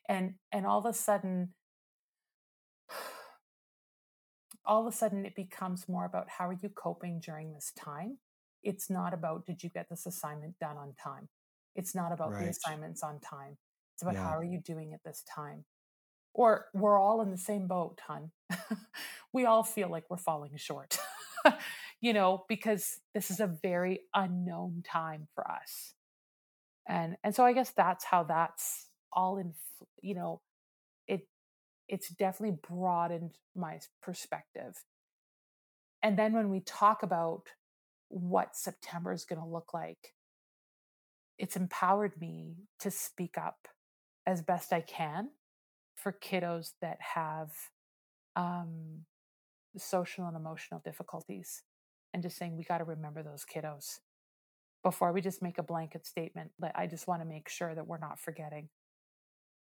And, 0.08 0.36
and 0.52 0.66
all 0.66 0.80
of 0.80 0.86
a 0.86 0.94
sudden, 0.94 1.54
all 4.66 4.88
of 4.88 4.94
a 4.94 4.96
sudden 4.96 5.26
it 5.26 5.36
becomes 5.36 5.88
more 5.88 6.06
about 6.06 6.30
how 6.30 6.48
are 6.48 6.58
you 6.62 6.70
coping 6.70 7.20
during 7.20 7.54
this 7.54 7.72
time? 7.78 8.18
It's 8.64 8.90
not 8.90 9.14
about 9.14 9.46
did 9.46 9.64
you 9.64 9.70
get 9.70 9.88
this 9.90 10.06
assignment 10.06 10.58
done 10.60 10.78
on 10.78 10.94
time? 11.02 11.28
It's 11.76 11.96
not 11.96 12.12
about 12.12 12.32
the 12.32 12.50
assignments 12.50 13.04
on 13.04 13.20
time. 13.20 13.58
It's 13.96 14.02
about 14.02 14.16
yeah. 14.16 14.24
How 14.24 14.38
are 14.38 14.44
you 14.44 14.60
doing 14.60 14.94
at 14.94 15.00
this 15.06 15.24
time 15.34 15.64
or 16.34 16.66
we're 16.74 17.00
all 17.00 17.22
in 17.22 17.32
the 17.32 17.38
same 17.38 17.68
boat 17.68 18.00
hun 18.08 18.32
we 19.34 19.46
all 19.46 19.64
feel 19.64 19.90
like 19.90 20.06
we're 20.10 20.18
falling 20.18 20.52
short 20.56 20.98
you 22.02 22.14
know 22.14 22.46
because 22.48 23.00
this 23.14 23.32
is 23.32 23.40
a 23.40 23.48
very 23.48 24.02
unknown 24.14 24.84
time 24.86 25.28
for 25.36 25.50
us. 25.50 25.94
And 26.88 27.18
and 27.24 27.36
so 27.36 27.46
i 27.46 27.54
guess 27.54 27.72
that's 27.72 28.06
how 28.06 28.24
that's 28.24 28.88
all 29.14 29.38
in 29.38 29.54
you 30.02 30.16
know 30.16 30.42
it 31.08 31.28
it's 31.88 32.10
definitely 32.10 32.58
broadened 32.68 33.38
my 33.56 33.80
perspective. 34.02 34.84
And 36.02 36.18
then 36.18 36.34
when 36.34 36.50
we 36.50 36.62
talk 36.62 37.04
about 37.04 37.44
what 38.08 38.56
September 38.56 39.12
is 39.12 39.26
going 39.26 39.42
to 39.42 39.48
look 39.48 39.74
like, 39.74 40.14
it's 41.38 41.56
empowered 41.56 42.20
me 42.22 42.56
to 42.80 42.92
speak 42.92 43.38
up 43.38 43.68
as 44.26 44.42
best 44.42 44.72
I 44.72 44.82
can 44.82 45.30
for 46.02 46.14
kiddos 46.14 46.72
that 46.82 46.98
have 47.16 47.52
um, 48.36 49.06
social 49.78 50.26
and 50.26 50.36
emotional 50.36 50.82
difficulties. 50.84 51.64
And 52.14 52.24
just 52.24 52.38
saying, 52.38 52.58
we 52.58 52.64
got 52.64 52.80
to 52.80 52.84
remember 52.84 53.22
those 53.22 53.46
kiddos 53.46 54.00
before 54.84 55.12
we 55.14 55.22
just 55.22 55.44
make 55.44 55.58
a 55.58 55.64
blanket 55.64 56.06
statement. 56.06 56.52
Like 56.60 56.72
I 56.76 56.88
just 56.88 57.08
want 57.08 57.22
to 57.22 57.28
make 57.28 57.50
sure 57.50 57.76
that 57.76 57.86
we're 57.86 58.00
not 58.00 58.20
forgetting. 58.20 58.70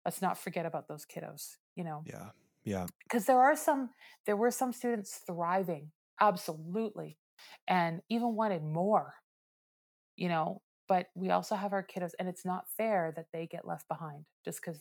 Let's 0.06 0.22
not 0.22 0.38
forget 0.38 0.66
about 0.66 0.88
those 0.88 1.06
kiddos, 1.06 1.58
you 1.76 1.84
know? 1.84 2.04
yeah 2.06 2.30
yeah 2.64 2.86
because 3.04 3.26
there 3.26 3.40
are 3.40 3.56
some 3.56 3.90
there 4.26 4.36
were 4.36 4.52
some 4.52 4.72
students 4.72 5.22
thriving 5.26 5.92
absolutely 6.20 7.18
and 7.68 8.02
even 8.10 8.36
wanted 8.36 8.64
more 8.64 9.16
you 10.16 10.28
know 10.28 10.62
but 10.88 11.08
we 11.16 11.30
also 11.30 11.56
have 11.56 11.74
our 11.74 11.86
kiddos 11.86 12.12
and 12.20 12.28
it's 12.28 12.46
not 12.46 12.66
fair 12.76 13.14
that 13.16 13.28
they 13.32 13.48
get 13.48 13.68
left 13.68 13.88
behind 13.88 14.26
just 14.44 14.60
because 14.62 14.80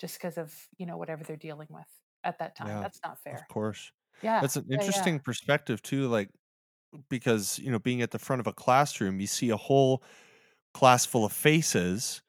just 0.00 0.16
because 0.18 0.38
of 0.38 0.68
you 0.78 0.86
know 0.86 0.96
whatever 0.96 1.24
they're 1.24 1.36
dealing 1.36 1.68
with 1.70 1.86
at 2.24 2.38
that 2.38 2.56
time 2.56 2.68
yeah 2.68 2.80
that's 2.80 3.00
not 3.04 3.18
fair. 3.22 3.34
of 3.34 3.48
course 3.48 3.92
yeah 4.22 4.40
that's 4.40 4.56
an 4.56 4.66
yeah 4.68 4.84
yeah 4.84 5.10
interesting 5.10 5.20
perspective 5.20 5.82
too 5.82 6.08
like 6.08 6.30
because 7.10 7.58
you 7.58 7.70
know 7.70 7.78
being 7.78 8.02
at 8.02 8.10
the 8.10 8.18
front 8.18 8.40
of 8.40 8.46
a 8.46 8.52
classroom 8.52 9.20
you 9.20 9.26
see 9.26 9.50
a 9.50 9.56
whole 9.56 10.02
class 10.74 11.06
full 11.06 11.24
of 11.24 11.32
faces 11.32 12.22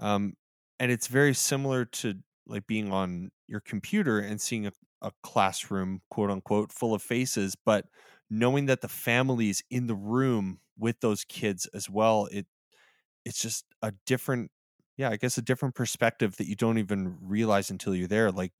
um, 0.00 0.34
and 0.80 0.92
it's 0.92 1.08
very 1.08 1.34
similar 1.34 1.84
to 1.84 2.14
like 2.46 2.66
being 2.66 2.92
on 2.92 3.30
your 3.48 3.60
computer 3.60 4.18
and 4.20 4.40
seeing 4.40 4.66
a, 4.66 4.72
a 5.02 5.12
classroom 5.22 6.00
quote 6.10 6.30
unquote 6.30 6.72
full 6.72 6.94
of 6.94 7.02
faces 7.02 7.56
but 7.56 7.86
knowing 8.30 8.66
that 8.66 8.80
the 8.80 8.88
families 8.88 9.62
in 9.70 9.86
the 9.86 9.96
room 9.96 10.60
with 10.78 11.00
those 11.00 11.24
kids 11.24 11.66
as 11.74 11.90
well 11.90 12.26
it 12.32 12.46
it's 13.24 13.40
just 13.42 13.64
a 13.82 13.92
different 14.06 14.50
yeah 15.00 15.08
i 15.08 15.16
guess 15.16 15.38
a 15.38 15.42
different 15.42 15.74
perspective 15.74 16.36
that 16.36 16.46
you 16.46 16.54
don't 16.54 16.76
even 16.76 17.16
realize 17.22 17.70
until 17.70 17.94
you're 17.94 18.06
there 18.06 18.30
like 18.30 18.52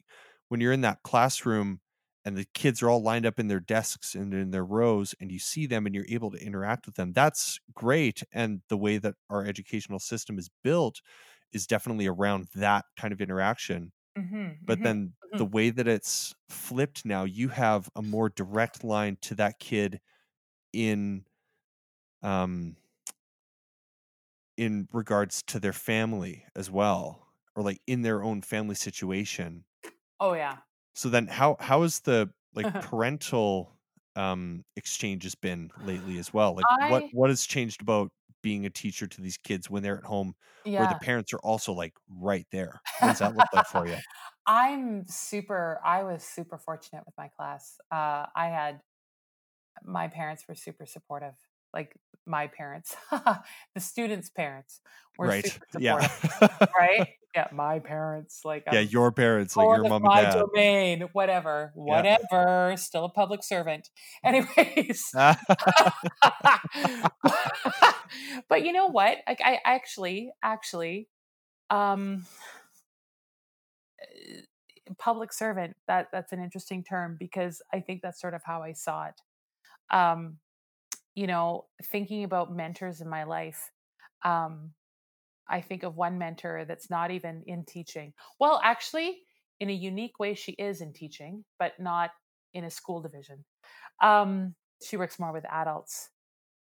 when 0.49 0.61
you're 0.61 0.72
in 0.72 0.80
that 0.80 1.03
classroom 1.05 1.80
and 2.24 2.36
the 2.36 2.47
kids 2.55 2.82
are 2.82 2.88
all 2.88 3.03
lined 3.03 3.26
up 3.26 3.38
in 3.38 3.49
their 3.49 3.61
desks 3.61 4.14
and 4.14 4.32
in 4.32 4.51
their 4.51 4.64
rows 4.64 5.14
and 5.20 5.30
you 5.30 5.38
see 5.38 5.66
them 5.66 5.84
and 5.84 5.95
you're 5.95 6.07
able 6.09 6.30
to 6.30 6.43
interact 6.43 6.86
with 6.86 6.95
them 6.95 7.12
that's 7.12 7.61
great 7.74 8.22
and 8.32 8.62
the 8.70 8.76
way 8.76 8.97
that 8.97 9.14
our 9.28 9.45
educational 9.45 9.99
system 9.99 10.38
is 10.38 10.49
built 10.64 11.03
is 11.53 11.66
definitely 11.66 12.07
around 12.07 12.47
that 12.55 12.86
kind 12.99 13.12
of 13.12 13.20
interaction 13.20 13.93
Mm-hmm, 14.18 14.64
but 14.64 14.78
mm-hmm, 14.78 14.84
then 14.84 15.07
mm-hmm. 15.07 15.38
the 15.38 15.45
way 15.45 15.70
that 15.70 15.86
it's 15.86 16.34
flipped 16.49 17.05
now 17.07 17.22
you 17.22 17.49
have 17.49 17.88
a 17.95 18.03
more 18.03 18.28
direct 18.28 18.82
line 18.82 19.16
to 19.22 19.36
that 19.36 19.61
kid 19.61 20.01
in 20.72 21.24
um 22.24 22.74
in 24.61 24.88
regards 24.92 25.42
to 25.44 25.61
their 25.61 25.72
family 25.72 26.44
as 26.56 26.70
well 26.70 27.28
or 27.56 27.62
like 27.64 27.80
in 27.86 28.02
their 28.02 28.22
own 28.22 28.42
family 28.42 28.76
situation. 28.76 29.64
Oh 30.20 30.34
yeah. 30.34 30.62
So 30.94 31.08
then 31.08 31.26
how 31.26 31.56
how 31.61 31.82
has 31.82 32.00
the 32.00 32.32
like 32.54 32.68
parental 32.80 33.78
um 34.16 34.64
exchanges 34.76 35.34
been 35.34 35.70
lately 35.76 36.18
as 36.18 36.32
well? 36.32 36.54
Like 36.54 36.68
what 36.76 37.04
I 37.04 37.11
what 37.11 37.30
has 37.30 37.46
changed 37.46 37.80
about 37.82 38.12
being 38.42 38.66
a 38.66 38.70
teacher 38.70 39.06
to 39.06 39.20
these 39.20 39.36
kids 39.38 39.68
when 39.70 39.82
they're 39.82 39.98
at 39.98 40.04
home 40.04 40.34
where 40.76 40.86
the 40.88 40.96
parents 40.96 41.32
are 41.32 41.38
also 41.40 41.72
like 41.72 41.94
right 42.08 42.46
there? 42.50 42.82
What 42.98 43.08
does 43.11 43.18
that 43.18 43.34
look 43.34 43.52
like 43.52 43.66
for 43.66 43.86
you? 43.86 44.00
I'm 44.46 45.06
super 45.06 45.80
I 45.84 46.02
was 46.02 46.22
super 46.24 46.58
fortunate 46.58 47.04
with 47.06 47.14
my 47.16 47.28
class. 47.28 47.78
Uh 47.90 48.26
I 48.34 48.48
had 48.48 48.80
my 49.82 50.08
parents 50.08 50.46
were 50.48 50.54
super 50.54 50.86
supportive. 50.86 51.34
Like 51.72 51.96
my 52.31 52.47
parents, 52.47 52.97
the 53.11 53.81
students' 53.81 54.31
parents 54.31 54.81
were 55.18 55.26
right 55.26 55.47
super 55.47 55.66
yeah 55.78 56.09
right? 56.78 57.09
Yeah, 57.33 57.47
my 57.53 57.78
parents, 57.78 58.41
like 58.45 58.64
yeah 58.72 58.81
your 58.81 59.12
parents 59.12 59.57
like 59.57 59.68
your 59.68 59.85
mom 59.85 60.03
and 60.03 60.12
my 60.12 60.22
dad 60.22 60.41
domain, 60.53 61.03
whatever, 61.12 61.72
yeah 61.76 62.16
whatever, 62.28 62.76
still 62.76 63.05
a 63.05 63.09
public 63.09 63.45
servant. 63.45 63.89
Anyways, 64.24 65.12
but 68.49 68.64
you 68.64 68.72
know 68.72 68.87
what? 68.87 69.18
Like 69.28 69.41
I 69.45 69.61
actually, 69.64 70.33
actually, 70.43 71.09
um, 71.70 72.26
eh, 74.03 74.41
public 74.99 75.33
servant. 75.33 75.76
That 75.87 76.09
that's 76.12 76.33
an 76.33 76.43
interesting 76.43 76.83
term 76.83 77.16
because 77.16 77.62
I 77.72 77.78
think 77.78 78.03
that's 78.03 78.20
sort 78.20 78.35
of 78.35 78.43
how 78.45 78.64
I 78.64 78.72
saw 78.72 79.05
it. 79.05 79.20
Um, 79.97 80.39
you 81.21 81.27
know, 81.27 81.66
thinking 81.83 82.25
about 82.25 82.51
mentors 82.51 83.03
in 83.03 83.09
my 83.09 83.25
life. 83.25 83.71
Um, 84.25 84.71
I 85.47 85.61
think 85.61 85.83
of 85.83 85.99
one 85.99 86.16
mentor 86.16 86.64
that's 86.66 86.89
not 86.89 87.11
even 87.11 87.43
in 87.47 87.66
teaching. 87.66 88.14
Well, 88.39 88.59
actually, 88.64 89.18
in 89.61 89.68
a 89.68 89.75
unique 89.75 90.18
way, 90.18 90.33
she 90.33 90.53
is 90.53 90.81
in 90.81 90.95
teaching, 90.95 91.45
but 91.59 91.73
not 91.79 92.12
in 92.55 92.64
a 92.64 92.71
school 92.71 93.03
division. 93.03 93.45
Um, 94.03 94.55
she 94.83 94.97
works 94.97 95.18
more 95.18 95.31
with 95.31 95.45
adults, 95.51 96.09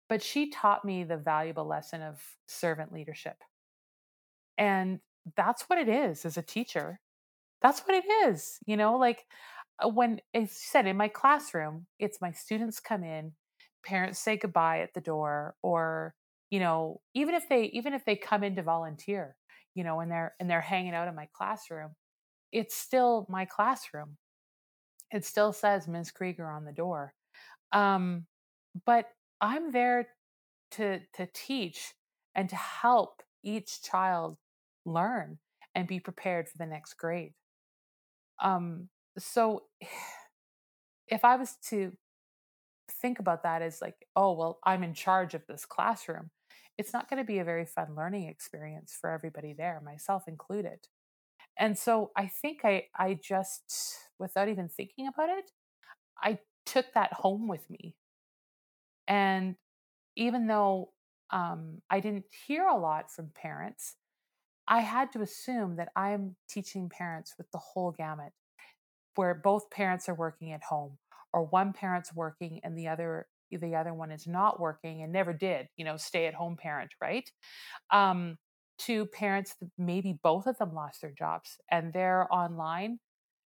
but 0.09 0.21
she 0.21 0.49
taught 0.49 0.83
me 0.83 1.05
the 1.05 1.15
valuable 1.15 1.65
lesson 1.65 2.01
of 2.01 2.19
servant 2.45 2.91
leadership. 2.91 3.37
And 4.57 4.99
that's 5.37 5.69
what 5.69 5.79
it 5.79 5.87
is 5.87 6.25
as 6.25 6.35
a 6.35 6.41
teacher. 6.41 6.99
That's 7.61 7.79
what 7.87 7.95
it 7.95 8.27
is. 8.27 8.59
You 8.65 8.75
know, 8.75 8.97
like 8.97 9.23
uh, 9.81 9.87
when 9.87 10.19
I 10.35 10.49
said 10.51 10.85
in 10.85 10.97
my 10.97 11.07
classroom, 11.07 11.85
it's 11.97 12.19
my 12.19 12.33
students 12.33 12.81
come 12.81 13.05
in, 13.05 13.31
parents 13.85 14.19
say 14.19 14.37
goodbye 14.37 14.81
at 14.81 14.93
the 14.93 15.01
door, 15.01 15.55
or 15.61 16.13
you 16.49 16.59
know, 16.59 17.01
even 17.13 17.35
if 17.35 17.47
they 17.49 17.65
even 17.65 17.93
if 17.93 18.05
they 18.05 18.15
come 18.15 18.43
in 18.43 18.55
to 18.55 18.63
volunteer, 18.63 19.35
you 19.75 19.83
know, 19.83 19.99
and 19.99 20.11
they're 20.11 20.33
and 20.39 20.49
they're 20.49 20.61
hanging 20.61 20.93
out 20.93 21.07
in 21.07 21.15
my 21.15 21.27
classroom, 21.33 21.95
it's 22.51 22.75
still 22.75 23.25
my 23.29 23.45
classroom. 23.45 24.17
It 25.11 25.25
still 25.25 25.53
says 25.53 25.87
Ms. 25.87 26.11
Krieger 26.11 26.49
on 26.49 26.65
the 26.65 26.71
door. 26.71 27.13
Um, 27.71 28.25
but 28.85 29.05
I'm 29.41 29.71
there 29.71 30.07
to 30.71 30.99
to 31.15 31.27
teach 31.33 31.93
and 32.35 32.49
to 32.49 32.55
help 32.55 33.21
each 33.43 33.81
child 33.81 34.37
learn 34.85 35.39
and 35.75 35.87
be 35.87 35.99
prepared 35.99 36.49
for 36.49 36.57
the 36.57 36.65
next 36.65 36.95
grade. 36.95 37.33
Um, 38.41 38.89
so 39.17 39.63
if 41.07 41.23
I 41.25 41.35
was 41.35 41.55
to 41.69 41.93
think 43.01 43.19
about 43.19 43.43
that 43.43 43.61
as 43.61 43.81
like, 43.81 44.07
oh, 44.15 44.33
well, 44.33 44.59
I'm 44.63 44.83
in 44.83 44.93
charge 44.93 45.33
of 45.33 45.45
this 45.47 45.65
classroom, 45.65 46.31
it's 46.77 46.93
not 46.93 47.09
going 47.09 47.21
to 47.21 47.27
be 47.27 47.39
a 47.39 47.43
very 47.43 47.65
fun 47.65 47.95
learning 47.95 48.27
experience 48.27 48.97
for 48.99 49.09
everybody 49.09 49.53
there, 49.53 49.81
myself 49.83 50.27
included. 50.27 50.79
And 51.57 51.77
so 51.77 52.11
I 52.15 52.27
think 52.27 52.61
I 52.63 52.85
I 52.97 53.19
just 53.21 53.97
without 54.17 54.47
even 54.47 54.69
thinking 54.69 55.07
about 55.07 55.29
it, 55.29 55.51
I 56.21 56.39
took 56.65 56.85
that 56.93 57.13
home 57.13 57.47
with 57.47 57.69
me. 57.69 57.95
And 59.07 59.55
even 60.15 60.47
though 60.47 60.91
um, 61.31 61.81
I 61.89 61.99
didn't 61.99 62.25
hear 62.47 62.65
a 62.65 62.77
lot 62.77 63.11
from 63.11 63.31
parents, 63.35 63.95
I 64.67 64.81
had 64.81 65.11
to 65.13 65.21
assume 65.21 65.77
that 65.77 65.89
I'm 65.95 66.35
teaching 66.47 66.89
parents 66.89 67.33
with 67.37 67.49
the 67.51 67.57
whole 67.57 67.91
gamut, 67.91 68.33
where 69.15 69.33
both 69.33 69.71
parents 69.71 70.07
are 70.07 70.13
working 70.13 70.51
at 70.51 70.63
home, 70.63 70.97
or 71.33 71.45
one 71.45 71.73
parent's 71.73 72.13
working 72.13 72.59
and 72.63 72.77
the 72.77 72.87
other 72.87 73.27
the 73.51 73.75
other 73.75 73.93
one 73.95 74.11
is 74.11 74.27
not 74.27 74.59
working 74.59 75.01
and 75.01 75.11
never 75.11 75.33
did, 75.33 75.69
you 75.75 75.83
know, 75.83 75.97
stay 75.97 76.27
at 76.27 76.35
home 76.35 76.55
parent, 76.55 76.91
right? 77.01 77.31
Um, 77.91 78.37
to 78.79 79.05
parents, 79.07 79.55
maybe 79.77 80.13
both 80.23 80.47
of 80.47 80.57
them 80.57 80.73
lost 80.73 81.01
their 81.01 81.11
jobs 81.11 81.57
and 81.69 81.91
they're 81.91 82.27
online 82.33 82.99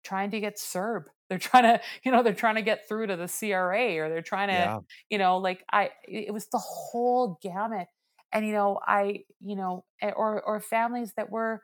trying 0.04 0.30
to 0.30 0.40
get 0.40 0.56
CERB 0.58 1.06
They're 1.28 1.38
trying 1.38 1.64
to, 1.64 1.80
you 2.04 2.12
know, 2.12 2.22
they're 2.22 2.34
trying 2.34 2.56
to 2.56 2.62
get 2.62 2.88
through 2.88 3.08
to 3.08 3.16
the 3.16 3.28
CRA 3.28 3.98
or 3.98 4.08
they're 4.08 4.22
trying 4.22 4.48
to, 4.48 4.72
yeah 4.74 4.80
you 5.10 5.18
know, 5.18 5.38
like 5.38 5.64
I, 5.72 5.90
it 6.06 6.32
was 6.32 6.48
the 6.48 6.58
whole 6.58 7.38
gamut. 7.42 7.88
And, 8.32 8.46
you 8.46 8.52
know, 8.52 8.78
I, 8.86 9.24
you 9.40 9.56
know, 9.56 9.84
or, 10.02 10.42
or 10.42 10.60
families 10.60 11.14
that 11.16 11.30
were 11.30 11.62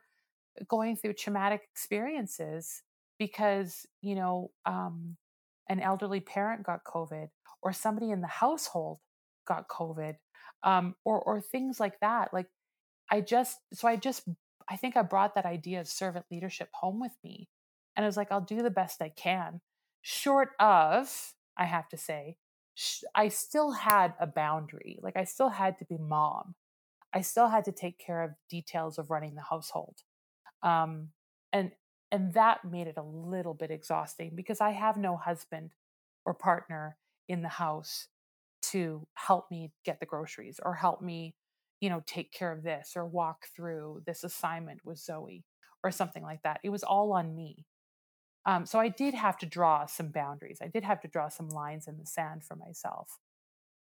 going 0.67 0.95
through 0.95 1.13
traumatic 1.13 1.61
experiences 1.71 2.83
because, 3.19 3.85
you 4.01 4.15
know, 4.15 4.51
um, 4.65 5.17
an 5.69 5.79
elderly 5.79 6.19
parent 6.19 6.63
got 6.63 6.83
COVID 6.83 7.29
or 7.61 7.73
somebody 7.73 8.11
in 8.11 8.21
the 8.21 8.27
household 8.27 8.99
got 9.47 9.67
COVID 9.67 10.15
um, 10.63 10.95
or, 11.03 11.19
or 11.21 11.41
things 11.41 11.79
like 11.79 11.99
that. 11.99 12.33
Like 12.33 12.47
I 13.11 13.21
just, 13.21 13.59
so 13.73 13.87
I 13.87 13.95
just, 13.95 14.27
I 14.69 14.77
think 14.77 14.97
I 14.97 15.01
brought 15.01 15.35
that 15.35 15.45
idea 15.45 15.79
of 15.79 15.87
servant 15.87 16.25
leadership 16.31 16.69
home 16.73 16.99
with 16.99 17.15
me 17.23 17.47
and 17.95 18.03
I 18.03 18.07
was 18.07 18.17
like, 18.17 18.31
I'll 18.31 18.41
do 18.41 18.61
the 18.61 18.69
best 18.69 19.01
I 19.01 19.09
can. 19.09 19.61
Short 20.01 20.49
of, 20.59 21.33
I 21.57 21.65
have 21.65 21.89
to 21.89 21.97
say, 21.97 22.37
I 23.13 23.29
still 23.29 23.71
had 23.71 24.13
a 24.19 24.27
boundary. 24.27 24.99
Like 25.01 25.15
I 25.15 25.23
still 25.23 25.49
had 25.49 25.79
to 25.79 25.85
be 25.85 25.97
mom. 25.97 26.55
I 27.13 27.21
still 27.21 27.47
had 27.47 27.65
to 27.65 27.71
take 27.71 27.97
care 27.97 28.21
of 28.21 28.31
details 28.49 28.99
of 28.99 29.09
running 29.09 29.35
the 29.35 29.41
household. 29.41 29.95
Um, 30.61 31.09
and 31.53 31.71
and 32.11 32.33
that 32.33 32.63
made 32.63 32.87
it 32.87 32.97
a 32.97 33.03
little 33.03 33.53
bit 33.53 33.71
exhausting 33.71 34.31
because 34.35 34.61
I 34.61 34.71
have 34.71 34.97
no 34.97 35.17
husband 35.17 35.71
or 36.25 36.33
partner 36.33 36.97
in 37.27 37.41
the 37.41 37.49
house 37.49 38.07
to 38.71 39.05
help 39.13 39.49
me 39.51 39.71
get 39.83 39.99
the 39.99 40.05
groceries 40.05 40.59
or 40.63 40.73
help 40.73 41.01
me, 41.01 41.35
you 41.81 41.89
know, 41.89 42.03
take 42.05 42.31
care 42.31 42.51
of 42.51 42.63
this 42.63 42.93
or 42.95 43.05
walk 43.05 43.47
through 43.55 44.01
this 44.05 44.23
assignment 44.23 44.79
with 44.85 44.97
Zoe 44.97 45.43
or 45.83 45.91
something 45.91 46.23
like 46.23 46.41
that. 46.43 46.59
It 46.63 46.69
was 46.69 46.83
all 46.83 47.13
on 47.13 47.35
me. 47.35 47.65
Um, 48.45 48.65
so 48.65 48.79
I 48.79 48.89
did 48.89 49.13
have 49.13 49.37
to 49.39 49.45
draw 49.45 49.85
some 49.87 50.09
boundaries. 50.09 50.59
I 50.61 50.67
did 50.67 50.83
have 50.83 51.01
to 51.01 51.07
draw 51.07 51.29
some 51.29 51.49
lines 51.49 51.87
in 51.87 51.97
the 51.97 52.05
sand 52.05 52.43
for 52.43 52.55
myself. 52.55 53.19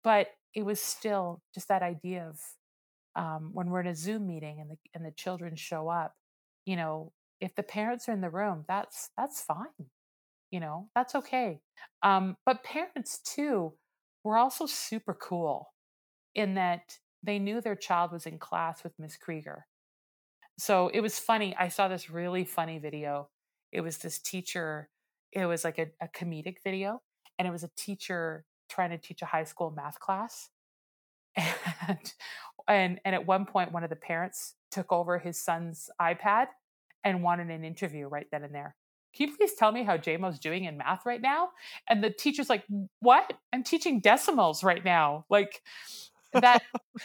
But 0.02 0.28
it 0.54 0.64
was 0.64 0.80
still 0.80 1.42
just 1.54 1.68
that 1.68 1.82
idea 1.82 2.28
of 2.28 2.40
um, 3.16 3.50
when 3.52 3.70
we're 3.70 3.80
in 3.80 3.86
a 3.88 3.94
Zoom 3.94 4.26
meeting 4.26 4.60
and 4.60 4.70
the 4.70 4.76
and 4.94 5.04
the 5.04 5.10
children 5.10 5.56
show 5.56 5.88
up, 5.88 6.14
you 6.66 6.76
know, 6.76 7.12
if 7.40 7.54
the 7.54 7.62
parents 7.62 8.08
are 8.08 8.12
in 8.12 8.20
the 8.20 8.30
room, 8.30 8.64
that's 8.68 9.10
that's 9.16 9.42
fine. 9.42 9.90
You 10.50 10.60
know, 10.60 10.88
that's 10.94 11.14
okay. 11.14 11.60
Um, 12.02 12.36
but 12.46 12.64
parents 12.64 13.18
too 13.18 13.74
were 14.24 14.38
also 14.38 14.66
super 14.66 15.14
cool 15.14 15.72
in 16.34 16.54
that 16.54 16.98
they 17.22 17.38
knew 17.38 17.60
their 17.60 17.76
child 17.76 18.12
was 18.12 18.26
in 18.26 18.38
class 18.38 18.82
with 18.82 18.92
Miss 18.98 19.16
Krieger. 19.16 19.66
So 20.58 20.88
it 20.88 21.00
was 21.00 21.18
funny. 21.18 21.54
I 21.58 21.68
saw 21.68 21.88
this 21.88 22.10
really 22.10 22.44
funny 22.44 22.78
video 22.78 23.28
it 23.72 23.80
was 23.80 23.98
this 23.98 24.18
teacher, 24.18 24.88
it 25.32 25.46
was 25.46 25.64
like 25.64 25.78
a, 25.78 25.88
a 26.00 26.08
comedic 26.08 26.56
video, 26.64 27.02
and 27.38 27.46
it 27.46 27.50
was 27.50 27.64
a 27.64 27.70
teacher 27.76 28.44
trying 28.68 28.90
to 28.90 28.98
teach 28.98 29.22
a 29.22 29.26
high 29.26 29.44
school 29.44 29.70
math 29.70 30.00
class. 30.00 30.50
And 31.36 32.12
and 32.68 33.00
and 33.04 33.14
at 33.14 33.26
one 33.26 33.46
point 33.46 33.72
one 33.72 33.84
of 33.84 33.90
the 33.90 33.96
parents 33.96 34.54
took 34.70 34.92
over 34.92 35.18
his 35.18 35.40
son's 35.40 35.88
iPad 36.00 36.46
and 37.08 37.22
wanted 37.22 37.50
an 37.50 37.64
interview 37.64 38.06
right 38.06 38.26
then 38.30 38.44
and 38.44 38.54
there. 38.54 38.76
Can 39.14 39.28
you 39.28 39.36
please 39.36 39.54
tell 39.54 39.72
me 39.72 39.84
how 39.84 39.96
JMO's 39.96 40.38
doing 40.38 40.64
in 40.64 40.78
math 40.78 41.04
right 41.06 41.20
now? 41.20 41.48
And 41.88 42.04
the 42.04 42.10
teacher's 42.10 42.48
like, 42.48 42.64
What? 43.00 43.32
I'm 43.52 43.64
teaching 43.64 44.00
decimals 44.00 44.62
right 44.62 44.84
now. 44.84 45.24
Like 45.30 45.62
that 46.32 46.62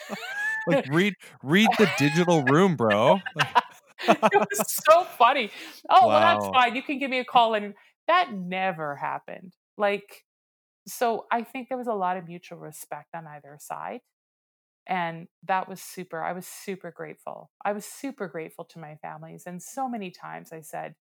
like 0.68 0.86
read 0.89 1.16
read 1.41 1.70
the 1.78 1.89
digital 1.97 2.43
room, 2.43 2.76
bro. 2.76 3.20
it 4.08 4.20
was 4.22 4.84
so 4.86 5.04
funny. 5.04 5.49
Oh, 5.89 6.08
wow. 6.08 6.08
well, 6.08 6.20
that's 6.20 6.47
fine. 6.47 6.76
You 6.76 6.84
can 6.84 6.99
give 6.99 7.10
me 7.10 7.20
a 7.20 7.26
call. 7.26 7.54
And 7.54 7.74
that 8.08 8.34
never 8.34 8.95
happened. 8.95 9.54
Like, 9.78 10.24
so 10.88 11.26
I 11.32 11.43
think 11.43 11.70
there 11.70 11.78
was 11.78 11.88
a 11.88 11.93
lot 11.93 12.18
of 12.18 12.28
mutual 12.28 12.60
respect 12.60 13.16
on 13.16 13.26
either 13.28 13.58
side. 13.60 14.01
And 14.88 15.27
that 15.43 15.69
was 15.69 15.81
super. 15.81 16.21
I 16.23 16.34
was 16.34 16.47
super 16.47 16.91
grateful. 16.91 17.51
I 17.63 17.73
was 17.73 17.86
super 17.86 18.27
grateful 18.27 18.65
to 18.65 18.79
my 18.79 18.97
families. 18.97 19.43
And 19.47 19.61
so 19.61 19.88
many 19.89 20.11
times 20.11 20.51
I 20.51 20.61
said, 20.61 20.95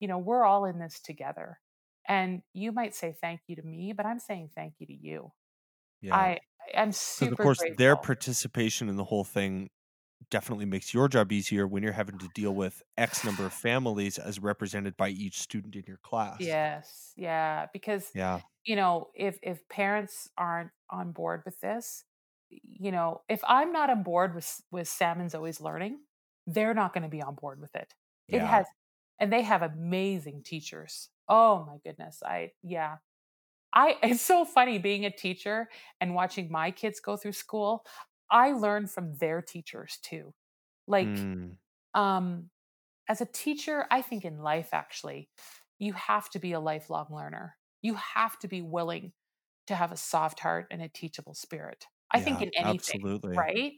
you 0.00 0.08
know, 0.08 0.18
we're 0.18 0.44
all 0.44 0.64
in 0.66 0.78
this 0.78 1.00
together. 1.00 1.60
And 2.08 2.42
you 2.54 2.72
might 2.72 2.94
say 2.94 3.16
thank 3.20 3.42
you 3.48 3.56
to 3.56 3.62
me, 3.62 3.92
but 3.92 4.06
I'm 4.06 4.20
saying 4.20 4.50
thank 4.56 4.74
you 4.80 4.86
to 4.88 4.94
you. 4.94 5.32
Yeah. 6.00 6.28
I 6.28 6.40
I'm 6.76 6.92
Because 7.18 7.32
super 7.32 7.34
of 7.34 7.40
course 7.40 7.64
their 7.64 7.96
participation 7.96 8.88
in 8.88 8.96
the 8.96 9.04
whole 9.04 9.24
thing 9.24 9.70
definitely 10.30 10.66
makes 10.66 10.94
your 10.94 11.08
job 11.08 11.32
easier 11.32 11.66
when 11.66 11.82
you're 11.82 11.92
having 11.92 12.18
to 12.20 12.28
deal 12.28 12.54
with 12.54 12.82
X 12.98 13.24
number 13.24 13.46
of 13.46 13.54
families 13.54 14.18
as 14.18 14.40
represented 14.40 14.96
by 14.96 15.10
each 15.10 15.40
student 15.40 15.76
in 15.76 15.84
your 15.86 15.98
class. 15.98 16.58
Yes. 16.58 17.12
Yeah, 17.16 17.66
because 17.72 18.12
Yeah. 18.12 18.42
you 18.64 18.76
know, 18.76 19.10
if 19.14 19.38
if 19.42 19.68
parents 19.68 20.28
aren't 20.36 20.72
on 20.90 21.12
board 21.12 21.42
with 21.44 21.60
this, 21.60 22.04
you 22.50 22.92
know, 22.92 23.22
if 23.28 23.40
I'm 23.46 23.72
not 23.72 23.90
on 23.90 24.02
board 24.02 24.34
with 24.34 24.60
with 24.70 24.88
Salmon's 24.88 25.34
always 25.34 25.60
learning, 25.60 26.00
they're 26.46 26.74
not 26.74 26.92
going 26.94 27.02
to 27.02 27.08
be 27.08 27.22
on 27.22 27.34
board 27.34 27.60
with 27.60 27.74
it. 27.74 27.94
It 28.32 28.42
Yeah. 28.42 28.46
has 28.46 28.66
and 29.18 29.32
they 29.32 29.42
have 29.42 29.62
amazing 29.62 30.42
teachers. 30.44 31.10
Oh 31.28 31.64
my 31.64 31.78
goodness. 31.84 32.22
I 32.24 32.52
yeah. 32.62 32.98
I 33.72 33.98
it's 34.02 34.22
so 34.22 34.44
funny 34.44 34.78
being 34.78 35.04
a 35.04 35.10
teacher 35.10 35.68
and 36.00 36.14
watching 36.14 36.50
my 36.50 36.70
kids 36.70 37.00
go 37.00 37.16
through 37.16 37.32
school. 37.32 37.84
I 38.30 38.52
learn 38.52 38.86
from 38.88 39.16
their 39.16 39.42
teachers 39.42 39.98
too. 40.02 40.34
Like 40.86 41.28
Mm, 41.28 41.56
um 41.94 42.50
as 43.08 43.20
a 43.20 43.26
teacher, 43.26 43.86
I 43.90 44.02
think 44.02 44.24
in 44.24 44.38
life 44.40 44.70
actually, 44.74 45.30
you 45.78 45.92
have 45.94 46.30
to 46.30 46.38
be 46.40 46.52
a 46.52 46.60
lifelong 46.60 47.08
learner. 47.10 47.58
You 47.82 47.94
have 47.96 48.38
to 48.40 48.48
be 48.48 48.62
willing 48.62 49.12
to 49.68 49.76
have 49.76 49.92
a 49.92 49.96
soft 49.98 50.40
heart 50.40 50.68
and 50.70 50.82
a 50.82 50.88
teachable 50.88 51.34
spirit. 51.34 51.86
I 52.10 52.20
think 52.20 52.40
in 52.42 52.50
anything, 52.56 53.02
absolutely. 53.04 53.36
right? 53.36 53.74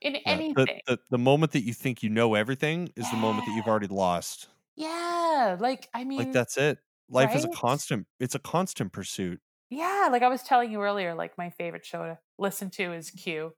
In 0.00 0.16
Yeah. 0.24 0.40
The, 0.54 0.66
anything. 0.66 0.80
the 0.86 0.98
the 1.10 1.18
moment 1.18 1.52
that 1.52 1.62
you 1.62 1.72
think 1.74 2.02
you 2.02 2.10
know 2.10 2.34
everything 2.34 2.90
is 2.96 3.10
the 3.10 3.16
moment 3.16 3.46
that 3.46 3.52
you've 3.52 3.66
already 3.68 3.86
lost. 3.88 4.48
Yeah. 4.76 5.56
Like, 5.58 5.88
I 5.94 6.04
mean, 6.04 6.18
Like 6.18 6.32
that's 6.32 6.56
it. 6.56 6.78
Life 7.08 7.34
is 7.34 7.44
a 7.44 7.48
constant 7.48 8.06
it's 8.20 8.34
a 8.34 8.38
constant 8.38 8.92
pursuit. 8.92 9.40
Yeah. 9.70 10.08
Like 10.10 10.22
I 10.22 10.28
was 10.28 10.42
telling 10.42 10.70
you 10.70 10.82
earlier, 10.82 11.14
like 11.14 11.36
my 11.38 11.50
favorite 11.50 11.84
show 11.84 12.04
to 12.04 12.18
listen 12.38 12.70
to 12.70 12.92
is 12.92 13.10
Q. 13.10 13.52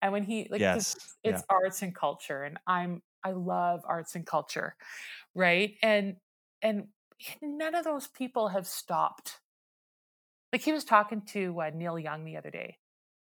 And 0.00 0.12
when 0.12 0.24
he, 0.24 0.48
like, 0.50 0.60
Yes. 0.60 0.94
it's, 0.94 1.16
Yeah. 1.24 1.30
it's 1.30 1.44
arts 1.48 1.82
and 1.82 1.94
culture, 1.94 2.42
and 2.44 2.58
I'm, 2.66 3.02
I 3.24 3.32
love 3.32 3.82
arts 3.86 4.14
and 4.16 4.26
culture, 4.26 4.76
right? 5.34 5.74
And, 5.82 6.16
and 6.62 6.88
none 7.42 7.74
of 7.76 7.84
those 7.84 8.08
people 8.08 8.48
have 8.48 8.66
stopped 8.66 9.40
Like 10.52 10.62
he 10.62 10.72
was 10.72 10.84
talking 10.84 11.22
to 11.32 11.60
uh, 11.60 11.70
Neil 11.74 11.98
Young 11.98 12.24
the 12.24 12.36
other 12.36 12.50
day, 12.50 12.78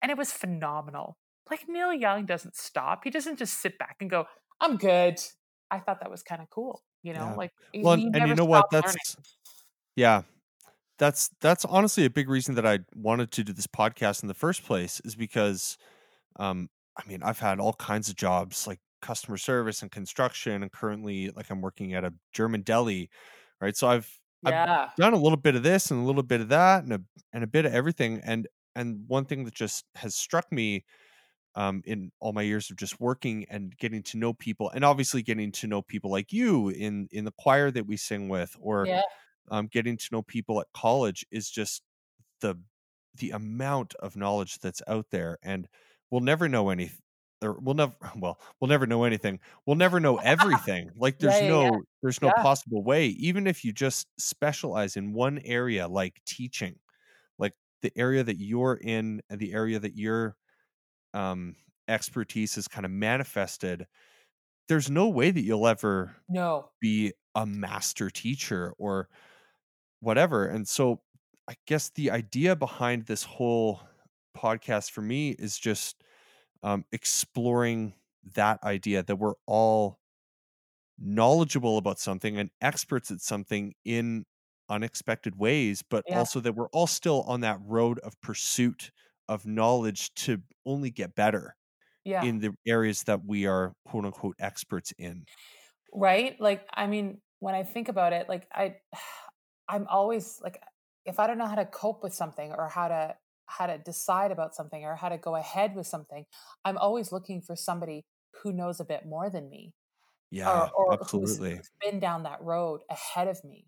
and 0.06 0.12
it 0.12 0.20
was 0.20 0.32
phenomenal. 0.32 1.18
Like 1.50 1.68
Neil 1.68 1.94
Young 1.94 2.28
doesn't 2.28 2.56
stop; 2.56 3.04
he 3.06 3.10
doesn't 3.12 3.40
just 3.40 3.60
sit 3.62 3.80
back 3.80 3.98
and 4.02 4.10
go, 4.10 4.28
"I'm 4.62 4.78
good." 4.78 5.20
I 5.72 5.80
thought 5.80 6.00
that 6.02 6.12
was 6.12 6.24
kind 6.24 6.42
of 6.44 6.50
cool. 6.52 6.84
You 7.04 7.14
know, 7.16 7.34
Yeah. 7.34 7.38
like 7.38 7.52
Well, 7.82 7.94
and, 7.94 8.04
he 8.04 8.12
and 8.14 8.26
never 8.26 8.28
you 8.28 8.36
know 8.36 8.46
what? 8.46 8.66
stopped 8.66 8.76
learning. 8.84 8.96
That's 8.96 9.16
yeah. 9.96 10.24
That's 11.00 11.30
that's 11.42 11.66
honestly 11.66 12.06
a 12.06 12.12
big 12.12 12.30
reason 12.30 12.56
that 12.56 12.66
I 12.68 12.80
wanted 12.96 13.32
to 13.34 13.44
do 13.44 13.54
this 13.54 13.68
podcast 13.68 14.24
in 14.24 14.28
the 14.30 14.36
first 14.36 14.64
place 14.66 15.02
is 15.06 15.16
because 15.16 15.78
um 16.40 16.70
I 16.98 17.08
mean, 17.08 17.24
I've 17.24 17.40
had 17.40 17.60
all 17.60 17.74
kinds 17.74 18.10
of 18.10 18.16
jobs 18.18 18.68
like 18.68 18.80
customer 19.02 19.38
service 19.38 19.82
and 19.84 19.92
construction 19.92 20.64
and 20.64 20.72
currently 20.72 21.32
like 21.32 21.50
I'm 21.52 21.62
working 21.62 21.94
at 21.96 22.06
a 22.06 22.14
German 22.34 22.64
deli, 22.64 23.10
right? 23.62 23.78
So 23.78 23.88
I've 23.90 24.20
I've 24.46 24.58
Yeah, 24.58 24.92
done 24.98 25.14
a 25.14 25.18
little 25.18 25.38
bit 25.38 25.56
of 25.56 25.64
this 25.64 25.92
and 25.92 26.02
a 26.02 26.06
little 26.06 26.24
bit 26.24 26.42
of 26.42 26.50
that 26.50 26.84
and 26.86 26.94
a 26.94 27.02
and 27.34 27.44
a 27.44 27.48
bit 27.48 27.66
of 27.66 27.74
everything 27.74 28.22
and 28.26 28.48
and 28.76 29.08
one 29.08 29.26
thing 29.26 29.46
that 29.46 29.54
just 29.56 29.86
has 29.96 30.16
struck 30.16 30.52
me 30.52 30.86
um, 31.56 31.82
in 31.86 32.12
all 32.20 32.34
my 32.34 32.42
years 32.42 32.70
of 32.70 32.78
just 32.78 33.00
working 33.00 33.46
and 33.50 33.76
getting 33.78 34.04
to 34.04 34.18
know 34.18 34.34
people, 34.34 34.70
and 34.72 34.84
obviously 34.86 35.22
getting 35.24 35.52
to 35.54 35.68
know 35.68 35.82
people 35.82 36.12
like 36.12 36.34
you 36.34 36.70
in 36.70 37.08
in 37.12 37.26
the 37.26 37.34
choir 37.40 37.72
that 37.72 37.88
we 37.88 37.98
sing 37.98 38.30
with, 38.30 38.56
or 38.60 38.88
yeah, 38.88 39.02
um, 39.52 39.68
getting 39.68 39.98
to 39.98 40.10
know 40.12 40.22
people 40.22 40.60
at 40.62 40.68
college 40.74 41.26
is 41.32 41.50
just 41.50 41.82
the 42.42 42.56
the 43.16 43.32
amount 43.32 43.94
of 43.96 44.16
knowledge 44.16 44.60
that's 44.60 44.82
out 44.88 45.08
there, 45.12 45.38
and 45.44 45.68
we'll 46.12 46.22
never 46.22 46.50
know 46.50 46.70
any. 46.70 46.92
Or 47.42 47.60
we'll 47.60 47.76
never 47.76 47.94
well 48.18 48.40
we'll 48.60 48.70
never 48.70 48.88
know 48.88 49.04
anything. 49.04 49.40
We'll 49.66 49.76
never 49.78 50.00
know 50.00 50.18
everything. 50.24 50.92
Like 50.98 51.20
yeah, 51.20 51.30
there's 51.30 51.42
yeah, 51.42 51.52
yeah, 51.64 51.70
no 51.72 51.84
there's 52.02 52.22
no 52.22 52.32
yeah, 52.36 52.44
possible 52.44 52.84
way 52.84 53.08
even 53.08 53.48
if 53.48 53.64
you 53.66 53.74
just 53.74 54.08
specialize 54.20 54.96
in 54.98 55.14
one 55.14 55.40
area 55.40 55.88
like 55.88 56.22
teaching 56.26 56.78
the 57.86 58.02
area 58.02 58.24
that 58.24 58.40
you're 58.40 58.80
in 58.82 59.22
and 59.30 59.40
the 59.40 59.54
area 59.54 59.78
that 59.80 59.96
your 59.96 60.36
um 61.14 61.56
expertise 61.88 62.58
is 62.58 62.68
kind 62.68 62.84
of 62.86 62.92
manifested 62.92 63.86
there's 64.68 64.90
no 64.90 65.08
way 65.08 65.30
that 65.30 65.42
you'll 65.42 65.68
ever 65.68 66.16
no, 66.28 66.72
be 66.82 67.14
a 67.36 67.46
master 67.46 68.10
teacher 68.10 68.74
or 68.80 69.08
whatever 70.00 70.48
and 70.48 70.68
so 70.68 71.00
i 71.48 71.54
guess 71.68 71.92
the 71.92 72.10
idea 72.10 72.56
behind 72.56 73.06
this 73.06 73.24
whole 73.24 73.80
podcast 74.36 74.90
for 74.90 75.02
me 75.04 75.30
is 75.30 75.60
just 75.60 76.04
um 76.64 76.84
exploring 76.92 77.94
that 78.34 78.64
idea 78.64 79.04
that 79.04 79.18
we're 79.18 79.36
all 79.46 80.00
knowledgeable 80.98 81.78
about 81.78 82.00
something 82.00 82.38
and 82.40 82.50
experts 82.62 83.12
at 83.12 83.22
something 83.22 83.74
in 83.84 84.26
unexpected 84.70 85.38
ways, 85.38 85.84
but 85.90 86.06
yeah, 86.08 86.18
also 86.20 86.40
that 86.40 86.56
we're 86.56 86.70
all 86.70 86.88
still 86.88 87.24
on 87.24 87.42
that 87.42 87.60
road 87.66 88.00
of 88.00 88.20
pursuit 88.22 88.92
of 89.28 89.46
knowledge 89.46 90.14
to 90.16 90.42
only 90.66 90.92
get 90.92 91.16
better 91.16 91.56
yeah. 92.04 92.24
in 92.24 92.40
the 92.40 92.54
areas 92.68 93.04
that 93.04 93.26
we 93.26 93.46
are 93.46 93.74
quote 93.86 94.06
unquote 94.06 94.36
experts 94.40 94.94
in. 94.98 95.26
Right? 95.94 96.40
Like, 96.40 96.66
I 96.74 96.88
mean, 96.88 97.22
when 97.40 97.56
I 97.56 97.64
think 97.64 97.90
about 97.90 98.14
it, 98.14 98.28
like 98.30 98.48
I, 98.54 98.76
I'm 99.68 99.88
always 99.90 100.40
like, 100.44 100.62
if 101.06 101.20
I 101.20 101.28
don't 101.28 101.38
know 101.40 101.48
how 101.48 101.56
to 101.56 101.66
cope 101.66 102.04
with 102.04 102.14
something 102.14 102.52
or 102.52 102.70
how 102.70 102.88
to 102.88 103.16
how 103.48 103.68
to 103.68 103.78
decide 103.78 104.32
about 104.32 104.56
something 104.56 104.84
or 104.84 104.96
how 104.96 105.10
to 105.10 105.18
go 105.18 105.36
ahead 105.36 105.76
with 105.76 105.88
something, 105.88 106.26
I'm 106.66 106.78
always 106.78 107.12
looking 107.12 107.42
for 107.42 107.56
somebody 107.56 108.06
who 108.44 108.52
knows 108.54 108.80
a 108.80 108.86
bit 108.86 109.06
more 109.06 109.30
than 109.30 109.50
me 109.50 109.74
Yeah, 110.32 110.70
or 110.76 110.94
or 110.94 110.94
absolutely. 110.94 111.58
who's 111.58 111.70
been 111.82 112.00
down 112.00 112.24
that 112.24 112.42
road 112.42 112.82
ahead 112.90 113.28
of 113.28 113.44
me. 113.44 113.68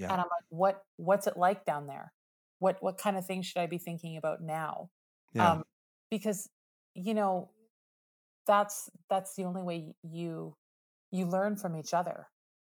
Yeah. 0.00 0.12
And 0.12 0.20
I'm 0.20 0.28
like, 0.28 0.46
what 0.48 0.82
what's 0.96 1.26
it 1.26 1.36
like 1.36 1.66
down 1.66 1.86
there? 1.86 2.12
What 2.58 2.78
what 2.80 2.96
kind 2.96 3.16
of 3.16 3.26
things 3.26 3.46
should 3.46 3.60
I 3.60 3.66
be 3.66 3.78
thinking 3.78 4.16
about 4.16 4.40
now? 4.40 4.88
Yeah. 5.34 5.52
Um, 5.52 5.64
because 6.10 6.48
you 6.94 7.14
know 7.14 7.50
that's 8.46 8.88
that's 9.10 9.36
the 9.36 9.44
only 9.44 9.62
way 9.62 9.94
you 10.02 10.56
you 11.10 11.26
learn 11.26 11.56
from 11.56 11.76
each 11.76 11.92
other, 11.92 12.28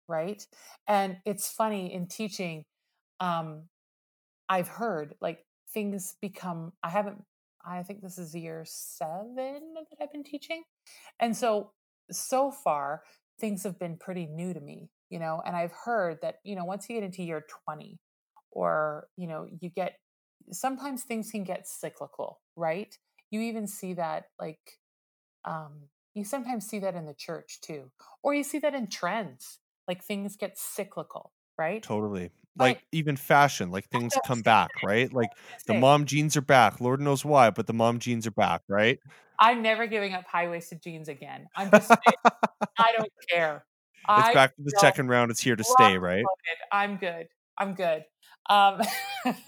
right? 0.07 0.43
And 0.87 1.17
it's 1.23 1.51
funny 1.51 1.93
in 1.93 2.07
teaching. 2.07 2.63
Um, 3.19 3.65
I've 4.47 4.67
heard 4.67 5.13
like 5.21 5.45
things 5.71 6.15
become. 6.21 6.73
I 6.83 6.89
haven't. 6.89 7.23
I 7.63 7.83
think 7.83 8.01
this 8.01 8.17
is 8.17 8.33
year 8.33 8.63
seven 8.65 9.73
that 9.75 9.85
I've 10.01 10.11
been 10.11 10.23
teaching, 10.23 10.63
and 11.19 11.37
so 11.37 11.73
so 12.09 12.49
far 12.49 13.03
things 13.39 13.63
have 13.63 13.77
been 13.77 13.97
pretty 13.97 14.25
new 14.25 14.53
to 14.53 14.59
me, 14.59 14.89
you 15.09 15.19
know. 15.19 15.41
And 15.45 15.55
I've 15.55 15.73
heard 15.85 16.19
that 16.21 16.35
you 16.43 16.55
know 16.55 16.65
once 16.65 16.87
you 16.89 16.95
get 16.95 17.03
into 17.03 17.23
year 17.23 17.45
twenty, 17.65 17.99
or 18.51 19.07
you 19.17 19.27
know 19.27 19.47
you 19.61 19.69
get 19.69 19.93
sometimes 20.51 21.03
things 21.03 21.31
can 21.31 21.43
get 21.43 21.67
cyclical, 21.67 22.39
right? 22.55 22.93
You 23.31 23.41
even 23.41 23.67
see 23.67 23.93
that 23.93 24.25
like 24.39 24.79
um, 25.45 25.89
you 26.13 26.23
sometimes 26.23 26.65
see 26.65 26.79
that 26.79 26.95
in 26.95 27.05
the 27.05 27.13
church 27.13 27.59
too, 27.61 27.91
or 28.23 28.33
you 28.33 28.43
see 28.43 28.59
that 28.59 28.73
in 28.73 28.87
trends, 28.87 29.59
like 29.87 30.03
things 30.03 30.35
get 30.35 30.57
cyclical, 30.57 31.31
right? 31.57 31.81
Totally. 31.83 32.31
Like 32.57 32.83
even 32.91 33.15
fashion, 33.15 33.71
like 33.71 33.87
things 33.89 34.13
come 34.25 34.41
back, 34.41 34.71
right? 34.83 35.11
Like 35.13 35.29
the 35.65 35.73
mom 35.73 36.05
jeans 36.05 36.35
are 36.35 36.41
back. 36.41 36.81
Lord 36.81 36.99
knows 36.99 37.23
why, 37.23 37.51
but 37.51 37.67
the 37.67 37.73
mom 37.73 37.99
jeans 37.99 38.27
are 38.27 38.31
back, 38.31 38.63
right? 38.67 38.99
I'm 39.39 39.61
never 39.61 39.87
giving 39.87 40.13
up 40.13 40.25
high 40.25 40.49
waisted 40.49 40.81
jeans 40.81 41.07
again. 41.07 41.47
I'm 41.55 41.71
just 41.71 41.89
I 42.77 42.91
don't 42.97 43.11
care. 43.29 43.65
It's 44.07 44.29
I 44.29 44.33
back 44.33 44.55
for 44.55 44.61
the 44.63 44.71
second 44.71 45.07
round. 45.07 45.31
It's 45.31 45.41
here 45.41 45.55
to 45.55 45.63
stay, 45.63 45.97
right? 45.97 46.23
I'm 46.71 46.97
good. 46.97 47.27
I'm 47.57 47.73
good. 47.73 48.05
Um, 48.49 48.81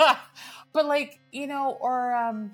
but 0.74 0.86
like 0.86 1.20
you 1.32 1.48
know, 1.48 1.78
or 1.80 2.14
um, 2.14 2.54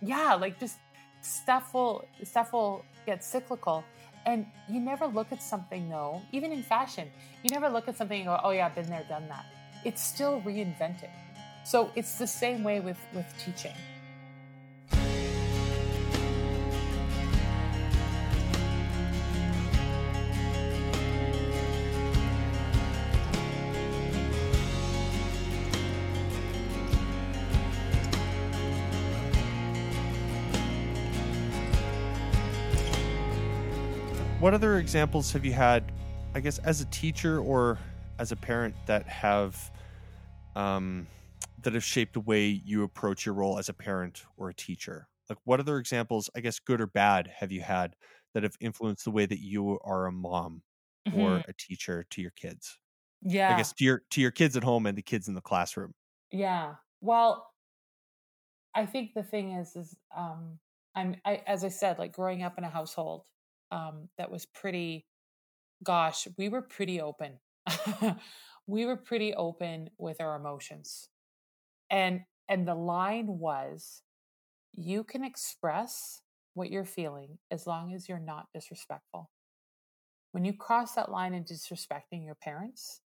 yeah, 0.00 0.34
like 0.34 0.58
just 0.58 0.78
stuff 1.20 1.74
will 1.74 2.04
stuff 2.24 2.52
will 2.52 2.84
get 3.06 3.22
cyclical, 3.24 3.84
and 4.26 4.46
you 4.68 4.80
never 4.80 5.06
look 5.06 5.32
at 5.32 5.42
something 5.42 5.88
though. 5.88 6.22
Even 6.32 6.52
in 6.52 6.62
fashion, 6.62 7.08
you 7.42 7.50
never 7.50 7.68
look 7.68 7.88
at 7.88 7.96
something 7.96 8.20
and 8.20 8.26
go, 8.26 8.40
"Oh 8.42 8.50
yeah, 8.50 8.66
I've 8.66 8.74
been 8.74 8.88
there, 8.88 9.04
done 9.08 9.28
that." 9.28 9.46
It's 9.84 10.02
still 10.02 10.40
reinvented. 10.42 11.10
So 11.64 11.92
it's 11.94 12.18
the 12.18 12.26
same 12.26 12.64
way 12.64 12.80
with 12.80 12.98
with 13.14 13.26
teaching. 13.38 13.74
What 34.42 34.54
other 34.54 34.76
examples 34.80 35.30
have 35.34 35.44
you 35.44 35.52
had, 35.52 35.92
I 36.34 36.40
guess, 36.40 36.58
as 36.58 36.80
a 36.80 36.84
teacher 36.86 37.38
or 37.38 37.78
as 38.18 38.32
a 38.32 38.36
parent 38.36 38.74
that 38.86 39.06
have 39.06 39.70
um, 40.56 41.06
that 41.62 41.74
have 41.74 41.84
shaped 41.84 42.14
the 42.14 42.20
way 42.20 42.46
you 42.48 42.82
approach 42.82 43.24
your 43.24 43.36
role 43.36 43.56
as 43.60 43.68
a 43.68 43.72
parent 43.72 44.24
or 44.36 44.48
a 44.48 44.54
teacher? 44.54 45.06
Like, 45.28 45.38
what 45.44 45.60
other 45.60 45.78
examples, 45.78 46.28
I 46.34 46.40
guess, 46.40 46.58
good 46.58 46.80
or 46.80 46.88
bad, 46.88 47.28
have 47.28 47.52
you 47.52 47.60
had 47.60 47.94
that 48.34 48.42
have 48.42 48.56
influenced 48.58 49.04
the 49.04 49.12
way 49.12 49.26
that 49.26 49.38
you 49.38 49.78
are 49.84 50.06
a 50.06 50.12
mom 50.12 50.64
Mhm. 51.06 51.18
or 51.20 51.44
a 51.46 51.52
teacher 51.52 52.02
to 52.02 52.20
your 52.20 52.32
kids? 52.32 52.80
Yeah. 53.22 53.54
I 53.54 53.56
guess 53.56 53.72
to 53.74 53.84
your 53.84 54.02
to 54.10 54.20
your 54.20 54.32
kids 54.32 54.56
at 54.56 54.64
home 54.64 54.86
and 54.86 54.98
the 54.98 55.02
kids 55.02 55.28
in 55.28 55.34
the 55.34 55.40
classroom. 55.40 55.94
Yeah. 56.32 56.76
Well, 57.00 57.52
I 58.74 58.86
think 58.86 59.14
the 59.14 59.22
thing 59.22 59.52
is, 59.52 59.76
is 59.76 59.96
um, 60.16 60.58
I'm 60.94 61.16
I, 61.24 61.36
as 61.46 61.64
I 61.64 61.68
said, 61.68 61.98
like 61.98 62.12
growing 62.12 62.42
up 62.42 62.58
in 62.58 62.64
a 62.64 62.70
household 62.70 63.24
um, 63.72 64.10
that 64.18 64.30
was 64.32 64.46
pretty. 64.46 65.08
Gosh, 65.84 66.28
we 66.38 66.48
were 66.48 66.62
pretty 66.62 67.00
open. 67.00 67.40
we 68.66 68.86
were 68.86 68.96
pretty 68.96 69.34
open 69.34 69.90
with 69.98 70.20
our 70.20 70.36
emotions, 70.36 71.10
and 71.90 72.22
and 72.48 72.68
the 72.68 72.74
line 72.74 73.38
was, 73.38 74.02
you 74.72 75.04
can 75.04 75.24
express 75.24 76.22
what 76.54 76.70
you're 76.70 76.84
feeling 76.86 77.38
as 77.50 77.66
long 77.66 77.94
as 77.94 78.08
you're 78.08 78.18
not 78.20 78.48
disrespectful. 78.54 79.30
When 80.32 80.44
you 80.44 80.56
cross 80.56 80.94
that 80.94 81.10
line 81.10 81.34
in 81.34 81.44
disrespecting 81.44 82.24
your 82.24 82.34
parents, 82.34 83.00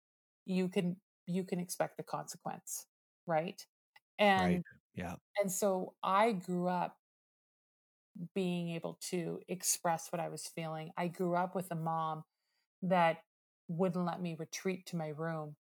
you 0.46 0.70
can 0.70 1.02
you 1.26 1.44
can 1.46 1.60
expect 1.60 1.98
the 1.98 2.04
consequence, 2.04 2.88
right? 3.26 3.66
And 4.20 4.60
Right. 4.60 4.64
Yeah. 4.94 5.16
and 5.42 5.52
so 5.52 5.96
I 6.04 6.34
grew 6.34 6.68
up 6.70 6.98
being 8.36 8.70
able 8.70 8.98
to 9.10 9.40
express 9.48 10.08
what 10.12 10.20
I 10.20 10.30
was 10.30 10.48
feeling. 10.56 10.92
I 10.98 11.08
grew 11.08 11.36
up 11.36 11.56
with 11.56 11.72
a 11.72 11.76
mom 11.76 12.24
that 12.84 13.18
wouldn't 13.68 14.06
let 14.06 14.22
me 14.22 14.36
retreat 14.38 14.86
to 14.88 14.96
my 14.96 15.10
room. 15.10 15.56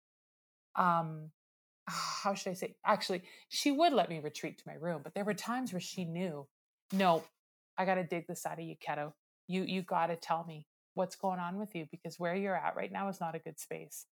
Um, 0.76 1.32
how 1.88 2.34
should 2.34 2.52
I 2.52 2.54
say? 2.54 2.76
Actually, 2.86 3.24
she 3.49 3.72
would 3.72 3.93
let 3.93 4.10
me 4.10 4.20
retreat 4.20 4.58
to 4.60 4.64
my 4.68 4.76
room, 4.76 5.02
but 5.04 5.14
there 5.14 5.26
were 5.26 5.34
times 5.34 5.74
where 5.74 5.80
she 5.80 6.06
knew, 6.06 6.47
no, 6.91 7.24
I 7.78 7.86
got 7.86 7.95
to 7.95 8.04
dig 8.04 8.28
this 8.28 8.45
out 8.45 8.60
of 8.60 8.66
you, 8.66 8.76
kiddo. 8.80 9.14
You 9.47 9.64
you 9.64 9.82
got 9.82 10.08
to 10.08 10.16
tell 10.16 10.45
me 10.45 10.68
what's 10.93 11.16
going 11.16 11.39
on 11.39 11.58
with 11.58 11.74
you 11.76 11.88
because 11.89 12.20
where 12.20 12.36
you're 12.36 12.56
at 12.56 12.76
right 12.76 12.91
now 12.91 13.08
is 13.10 13.20
not 13.20 13.36
a 13.36 13.39
good 13.39 13.60
space. 13.60 14.06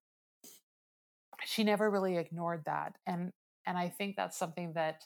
She 1.46 1.64
never 1.64 1.90
really 1.90 2.18
ignored 2.18 2.64
that, 2.66 2.96
and 3.06 3.32
and 3.66 3.78
I 3.78 3.90
think 3.90 4.16
that's 4.16 4.38
something 4.38 4.74
that 4.74 5.04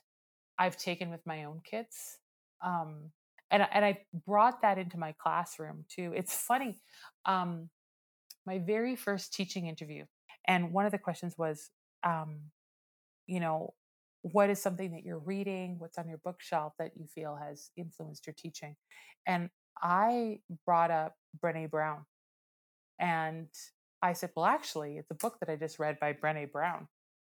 I've 0.57 0.77
taken 0.77 1.09
with 1.09 1.25
my 1.25 1.43
own 1.43 1.61
kids. 1.63 2.17
Um, 2.63 3.11
and 3.53 3.63
I- 3.63 3.69
and 3.73 3.85
I 3.85 4.05
brought 4.27 4.63
that 4.63 4.79
into 4.79 4.97
my 4.99 5.13
classroom 5.13 5.85
too. 5.89 6.13
It's 6.15 6.35
funny. 6.35 6.81
Um, 7.25 7.71
my 8.45 8.59
very 8.59 8.95
first 8.95 9.33
teaching 9.33 9.67
interview, 9.67 10.05
and 10.47 10.73
one 10.73 10.85
of 10.85 10.91
the 10.93 10.99
questions 10.99 11.37
was, 11.37 11.71
um, 12.03 12.51
you 13.27 13.39
know, 13.39 13.73
what 14.23 14.49
is 14.49 14.61
something 14.61 14.91
that 14.93 15.03
you're 15.03 15.19
reading? 15.19 15.79
What's 15.79 15.97
on 15.97 16.07
your 16.09 16.19
bookshelf 16.19 16.73
that 16.79 16.97
you 16.97 17.07
feel 17.07 17.35
has 17.37 17.71
influenced 17.77 18.27
your 18.27 18.35
teaching? 18.35 18.75
And 19.27 19.49
I 19.81 20.41
brought 20.65 20.91
up 20.91 21.15
Brene 21.43 21.69
Brown, 21.69 22.05
and 22.99 23.47
I 24.01 24.13
said, 24.13 24.31
well, 24.35 24.45
actually, 24.45 24.97
it's 24.97 25.11
a 25.11 25.15
book 25.15 25.39
that 25.39 25.49
I 25.49 25.55
just 25.55 25.79
read 25.79 25.99
by 25.99 26.13
Brene 26.13 26.51
Brown 26.51 26.87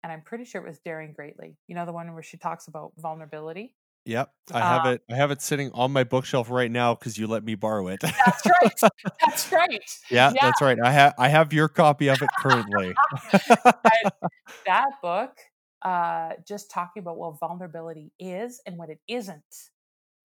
and 0.03 0.11
I'm 0.14 0.22
pretty 0.22 0.45
sure 0.45 0.61
it 0.61 0.68
was 0.68 0.80
Daring 0.80 1.14
Greatly. 1.14 1.57
You 1.68 1.76
know 1.76 1.86
the 1.88 1.93
one 1.93 2.14
where 2.14 2.24
she 2.24 2.38
talks 2.38 2.68
about 2.68 2.93
vulnerability. 2.99 3.76
Yep. 4.06 4.32
I 4.54 4.62
have 4.64 4.86
Uh, 4.86 4.86
it 4.86 5.01
I 5.10 5.16
have 5.16 5.32
it 5.32 5.41
sitting 5.41 5.72
on 5.74 5.91
my 5.91 6.04
bookshelf 6.04 6.49
right 6.49 6.72
now 6.72 6.93
because 6.95 7.18
you 7.18 7.28
let 7.28 7.43
me 7.43 7.56
borrow 7.56 7.88
it. 7.88 8.01
That's 8.26 8.41
right. 8.62 8.91
That's 9.22 9.51
right. 9.51 9.82
yeah, 10.10 10.34
Yeah. 10.34 10.41
that's 10.41 10.62
right. 10.62 10.78
I 10.84 10.91
have 10.91 11.14
I 11.18 11.30
have 11.30 11.54
your 11.54 11.68
copy 11.70 12.08
of 12.10 12.22
it 12.22 12.34
currently. 12.36 12.97
That 14.66 14.91
book, 15.01 15.38
uh, 15.84 16.32
just 16.47 16.72
talking 16.72 17.01
about 17.01 17.18
what 17.18 17.39
vulnerability 17.39 18.12
is 18.20 18.62
and 18.66 18.78
what 18.78 18.89
it 18.89 18.99
isn't. 19.08 19.43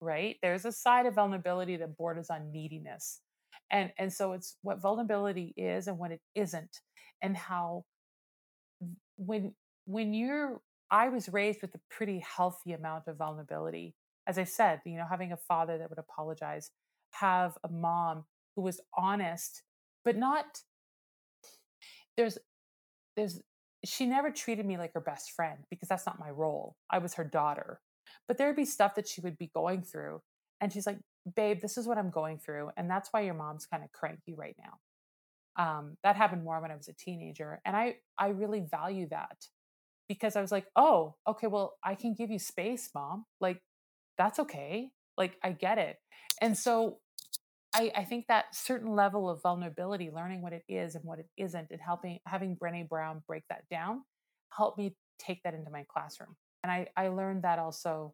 Right? 0.01 0.37
There's 0.41 0.65
a 0.65 0.71
side 0.71 1.05
of 1.05 1.15
vulnerability 1.15 1.77
that 1.77 1.97
borders 1.97 2.29
on 2.29 2.51
neediness, 2.51 3.21
and 3.71 3.91
and 3.97 4.11
so 4.13 4.33
it's 4.33 4.57
what 4.61 4.81
vulnerability 4.81 5.53
is 5.57 5.87
and 5.87 5.97
what 5.97 6.11
it 6.11 6.21
isn't, 6.35 6.79
and 7.21 7.35
how 7.37 7.85
when 9.17 9.53
when 9.85 10.13
you're 10.13 10.61
I 10.91 11.09
was 11.09 11.29
raised 11.29 11.61
with 11.61 11.75
a 11.75 11.81
pretty 11.89 12.19
healthy 12.19 12.73
amount 12.73 13.07
of 13.07 13.17
vulnerability. 13.17 13.95
As 14.27 14.37
I 14.37 14.43
said, 14.43 14.81
you 14.85 14.97
know, 14.97 15.05
having 15.09 15.31
a 15.31 15.37
father 15.37 15.77
that 15.77 15.89
would 15.89 15.99
apologize, 15.99 16.71
have 17.11 17.57
a 17.63 17.69
mom 17.69 18.25
who 18.55 18.61
was 18.63 18.81
honest, 18.97 19.63
but 20.03 20.17
not 20.17 20.61
there's 22.17 22.37
there's 23.15 23.41
she 23.85 24.05
never 24.05 24.31
treated 24.31 24.65
me 24.65 24.77
like 24.77 24.93
her 24.93 25.01
best 25.01 25.31
friend 25.31 25.59
because 25.69 25.89
that's 25.89 26.05
not 26.05 26.19
my 26.19 26.29
role. 26.29 26.75
I 26.89 26.99
was 26.99 27.15
her 27.15 27.23
daughter. 27.23 27.81
But 28.27 28.37
there'd 28.37 28.55
be 28.55 28.65
stuff 28.65 28.95
that 28.95 29.07
she 29.07 29.21
would 29.21 29.37
be 29.37 29.51
going 29.53 29.83
through 29.83 30.21
and 30.61 30.73
she's 30.73 30.87
like, 30.87 30.99
"Babe, 31.35 31.61
this 31.61 31.77
is 31.77 31.87
what 31.87 31.97
I'm 31.97 32.11
going 32.11 32.39
through 32.39 32.71
and 32.77 32.89
that's 32.89 33.09
why 33.11 33.21
your 33.21 33.35
mom's 33.35 33.65
kind 33.65 33.83
of 33.83 33.91
cranky 33.91 34.35
right 34.35 34.55
now." 34.59 34.79
um, 35.57 35.97
that 36.03 36.15
happened 36.15 36.43
more 36.43 36.61
when 36.61 36.71
I 36.71 36.75
was 36.77 36.87
a 36.87 36.93
teenager, 36.93 37.61
and 37.65 37.75
I 37.75 37.97
I 38.17 38.29
really 38.29 38.61
value 38.61 39.07
that 39.09 39.37
because 40.09 40.35
I 40.35 40.41
was 40.41 40.51
like, 40.51 40.65
oh, 40.75 41.15
okay, 41.27 41.47
well, 41.47 41.77
I 41.85 41.95
can 41.95 42.13
give 42.15 42.31
you 42.31 42.39
space, 42.39 42.89
mom. 42.93 43.25
Like 43.39 43.61
that's 44.17 44.39
okay. 44.39 44.89
Like 45.17 45.37
I 45.43 45.51
get 45.51 45.77
it, 45.77 45.97
and 46.41 46.57
so 46.57 46.97
I 47.73 47.91
I 47.95 48.03
think 48.03 48.25
that 48.27 48.55
certain 48.55 48.93
level 48.95 49.29
of 49.29 49.41
vulnerability, 49.41 50.09
learning 50.13 50.41
what 50.41 50.53
it 50.53 50.63
is 50.67 50.95
and 50.95 51.05
what 51.05 51.19
it 51.19 51.27
isn't, 51.37 51.67
and 51.71 51.79
helping 51.79 52.19
having 52.25 52.57
Brené 52.57 52.87
Brown 52.89 53.23
break 53.27 53.43
that 53.49 53.63
down, 53.69 54.03
helped 54.49 54.77
me 54.77 54.95
take 55.19 55.43
that 55.43 55.53
into 55.53 55.71
my 55.71 55.85
classroom, 55.93 56.35
and 56.63 56.71
I 56.71 56.87
I 56.97 57.09
learned 57.09 57.43
that 57.43 57.59
also. 57.59 58.13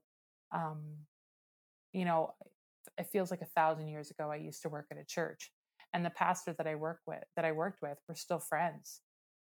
Um, 0.52 0.84
you 1.94 2.06
know, 2.06 2.34
it 2.98 3.08
feels 3.12 3.32
like 3.32 3.42
a 3.42 3.46
thousand 3.46 3.88
years 3.88 4.12
ago. 4.12 4.30
I 4.32 4.36
used 4.36 4.62
to 4.64 4.70
work 4.70 4.88
at 4.92 4.98
a 4.98 5.06
church, 5.06 5.52
and 5.94 6.06
the 6.06 6.10
pastor 6.10 6.54
that 6.58 6.68
I 6.68 6.76
work 6.76 7.00
with, 7.08 7.24
that 7.36 7.46
I 7.46 7.52
worked 7.54 7.82
with, 7.82 7.98
we're 8.08 8.16
still 8.16 8.40
friends, 8.40 9.02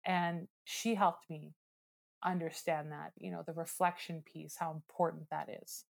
and 0.05 0.47
she 0.65 0.95
helped 0.95 1.29
me 1.29 1.53
understand 2.23 2.91
that. 2.91 3.11
You 3.17 3.31
know, 3.31 3.43
the 3.45 3.53
reflection 3.53 4.23
piece, 4.31 4.55
how 4.57 4.71
important 4.71 5.29
that 5.31 5.49
is, 5.63 5.85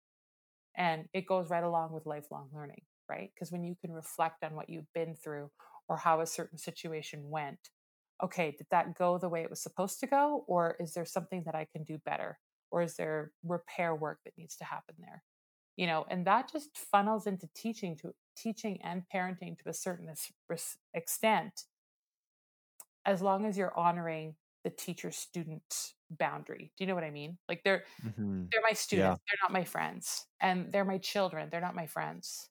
and 0.76 1.06
it 1.14 1.28
goes 1.28 1.50
right 1.50 1.64
along 1.64 1.92
with 1.94 2.06
lifelong 2.06 2.50
learning, 2.54 2.82
right? 3.10 3.32
Because 3.34 3.52
when 3.52 3.64
you 3.64 3.76
can 3.82 3.92
reflect 3.92 4.44
on 4.44 4.56
what 4.56 4.70
you've 4.70 4.92
been 4.94 5.16
through 5.16 5.50
or 5.90 5.98
how 5.98 6.22
a 6.22 6.28
certain 6.28 6.58
situation 6.58 7.30
went, 7.30 7.60
okay, 8.24 8.56
did 8.58 8.68
that 8.72 8.98
go 8.98 9.18
the 9.18 9.30
way 9.30 9.42
it 9.44 9.50
was 9.50 9.62
supposed 9.62 10.00
to 10.02 10.08
go, 10.08 10.44
or 10.48 10.76
is 10.80 10.94
there 10.94 11.06
something 11.06 11.44
that 11.46 11.56
I 11.56 11.68
can 11.72 11.84
do 11.84 12.00
better, 12.06 12.40
or 12.72 12.82
is 12.82 12.96
there 12.96 13.32
repair 13.44 13.96
work 13.96 14.20
that 14.26 14.38
needs 14.38 14.56
to 14.58 14.66
happen 14.66 14.96
there? 15.00 15.24
you 15.78 15.86
know 15.88 16.06
and 16.10 16.26
that 16.26 16.52
just 16.52 16.78
funnels 16.78 17.28
into 17.28 17.48
teaching 17.56 17.96
to 17.96 18.12
teaching 18.36 18.80
and 18.84 19.04
parenting 19.14 19.58
to 19.58 19.70
a 19.70 19.74
certain 19.74 20.10
extent 20.94 21.64
as 23.06 23.22
long 23.22 23.46
as 23.46 23.58
you're 23.58 23.78
honoring 23.78 24.36
the 24.64 24.70
teacher 24.70 25.12
student 25.12 25.94
boundary 26.12 26.72
do 26.78 26.84
you 26.84 26.88
know 26.88 26.96
what 26.96 27.04
i 27.04 27.12
mean 27.12 27.38
like 27.50 27.64
they're 27.64 27.86
Mhm. 28.04 28.54
they're 28.54 28.64
my 28.64 28.74
students 28.74 29.20
they're 29.30 29.40
not 29.44 29.54
my 29.54 29.66
friends 29.66 30.28
and 30.42 30.72
they're 30.72 30.86
my 30.86 30.98
children 31.00 31.50
they're 31.52 31.62
not 31.62 31.76
my 31.76 31.88
friends 31.88 32.50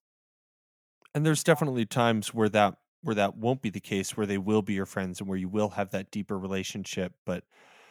And 1.14 1.24
there's 1.24 1.44
definitely 1.44 1.86
times 1.86 2.34
where 2.34 2.48
that 2.50 2.78
where 3.02 3.14
that 3.14 3.36
won't 3.36 3.62
be 3.62 3.70
the 3.70 3.80
case, 3.80 4.16
where 4.16 4.26
they 4.26 4.38
will 4.38 4.62
be 4.62 4.72
your 4.74 4.86
friends 4.86 5.20
and 5.20 5.28
where 5.28 5.38
you 5.38 5.48
will 5.48 5.70
have 5.70 5.90
that 5.90 6.10
deeper 6.10 6.38
relationship. 6.38 7.14
But 7.24 7.44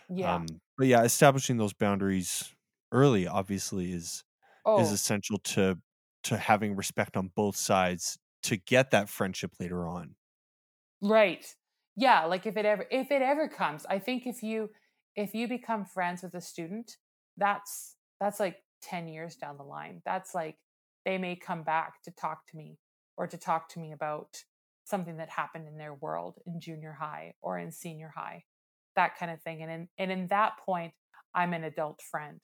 yeah 0.09 0.45
um 0.45 0.61
but 0.77 0.87
yeah, 0.87 1.03
establishing 1.03 1.57
those 1.57 1.73
boundaries 1.73 2.55
early 2.93 3.27
obviously 3.27 3.93
is 3.93 4.23
is 4.75 4.91
oh 4.91 4.93
essential 4.93 5.39
to 5.39 5.79
to 6.25 6.37
having 6.37 6.75
respect 6.75 7.17
on 7.17 7.29
both 7.29 7.57
sides 7.57 8.19
to 8.43 8.57
get 8.57 8.91
that 8.91 9.09
friendship 9.09 9.53
later 9.59 9.87
on. 9.87 10.15
Right. 11.01 11.45
Yeah, 11.95 12.25
like 12.25 12.45
if 12.45 12.57
it 12.57 12.65
ever 12.65 12.85
if 12.91 13.11
it 13.11 13.21
ever 13.21 13.47
comes, 13.47 13.85
I 13.85 13.99
think 13.99 14.27
if 14.27 14.43
you 14.43 14.71
if 15.15 15.33
you 15.33 15.47
become 15.47 15.85
friends 15.85 16.23
with 16.23 16.33
a 16.35 16.41
student, 16.41 16.97
that's 17.37 17.95
that's 18.19 18.39
like 18.39 18.57
10 18.83 19.07
years 19.07 19.35
down 19.35 19.57
the 19.57 19.63
line. 19.63 20.01
That's 20.05 20.33
like 20.33 20.57
they 21.05 21.17
may 21.17 21.35
come 21.35 21.63
back 21.63 22.01
to 22.03 22.11
talk 22.11 22.45
to 22.51 22.57
me 22.57 22.77
or 23.17 23.27
to 23.27 23.37
talk 23.37 23.69
to 23.69 23.79
me 23.79 23.91
about 23.91 24.43
something 24.85 25.17
that 25.17 25.29
happened 25.29 25.67
in 25.67 25.77
their 25.77 25.93
world 25.93 26.37
in 26.45 26.59
junior 26.59 26.93
high 26.93 27.33
or 27.41 27.57
in 27.57 27.71
senior 27.71 28.11
high. 28.15 28.43
That 28.95 29.17
kind 29.17 29.31
of 29.31 29.41
thing. 29.41 29.61
And 29.61 29.71
in 29.71 29.87
and 29.97 30.11
in 30.11 30.27
that 30.27 30.53
point, 30.65 30.93
I'm 31.33 31.53
an 31.53 31.63
adult 31.63 32.01
friend. 32.01 32.39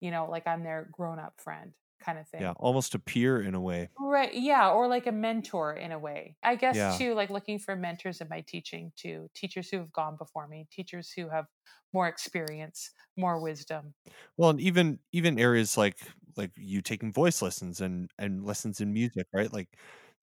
You 0.00 0.10
know, 0.10 0.28
like 0.28 0.46
I'm 0.46 0.64
their 0.64 0.88
grown-up 0.92 1.34
friend 1.38 1.72
kind 2.04 2.18
of 2.18 2.28
thing. 2.28 2.48
Yeah, 2.48 2.52
almost 2.56 2.94
a 2.94 2.98
peer 2.98 3.40
in 3.40 3.54
a 3.54 3.60
way. 3.60 3.90
Right. 3.98 4.34
Yeah. 4.34 4.70
Or 4.70 4.88
like 4.88 5.06
a 5.06 5.12
mentor 5.12 5.74
in 5.74 5.92
a 5.92 5.98
way. 5.98 6.36
I 6.42 6.56
guess 6.56 6.86
Yeah. 6.86 6.88
too, 6.88 7.14
like 7.14 7.30
looking 7.30 7.58
for 7.58 7.76
mentors 7.76 8.20
in 8.20 8.28
my 8.28 8.40
teaching 8.40 8.92
too. 8.96 9.30
Teachers 9.34 9.70
who 9.70 9.78
have 9.78 9.92
gone 9.92 10.16
before 10.16 10.48
me, 10.48 10.66
teachers 10.70 11.12
who 11.12 11.28
have 11.28 11.46
more 11.92 12.08
experience, 12.08 12.90
more 13.16 13.38
wisdom. 13.40 13.94
Well, 14.36 14.50
and 14.50 14.60
even 14.60 14.98
even 15.12 15.38
areas 15.38 15.76
like 15.76 15.98
like 16.36 16.52
you 16.56 16.80
taking 16.82 17.12
voice 17.12 17.42
lessons 17.42 17.80
and 17.80 18.10
and 18.18 18.44
lessons 18.44 18.80
in 18.80 18.92
music, 18.92 19.26
right? 19.32 19.52
Like 19.52 19.78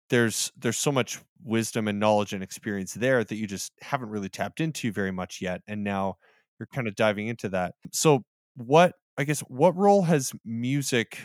there's 0.09 0.51
there's 0.57 0.77
so 0.77 0.91
much 0.91 1.19
wisdom 1.43 1.87
and 1.87 1.99
knowledge 1.99 2.33
and 2.33 2.43
experience 2.43 2.93
there 2.95 3.23
that 3.23 3.35
you 3.37 3.47
just 3.47 3.73
haven't 3.81 4.09
really 4.09 4.29
tapped 4.29 4.61
into 4.61 4.91
very 4.91 5.11
much 5.11 5.41
yet 5.41 5.61
and 5.67 5.83
now 5.83 6.17
you're 6.59 6.67
kind 6.67 6.87
of 6.87 6.95
diving 6.95 7.27
into 7.27 7.49
that 7.49 7.75
so 7.93 8.23
what 8.55 8.95
i 9.17 9.23
guess 9.25 9.41
what 9.41 9.75
role 9.77 10.03
has 10.03 10.33
music 10.45 11.19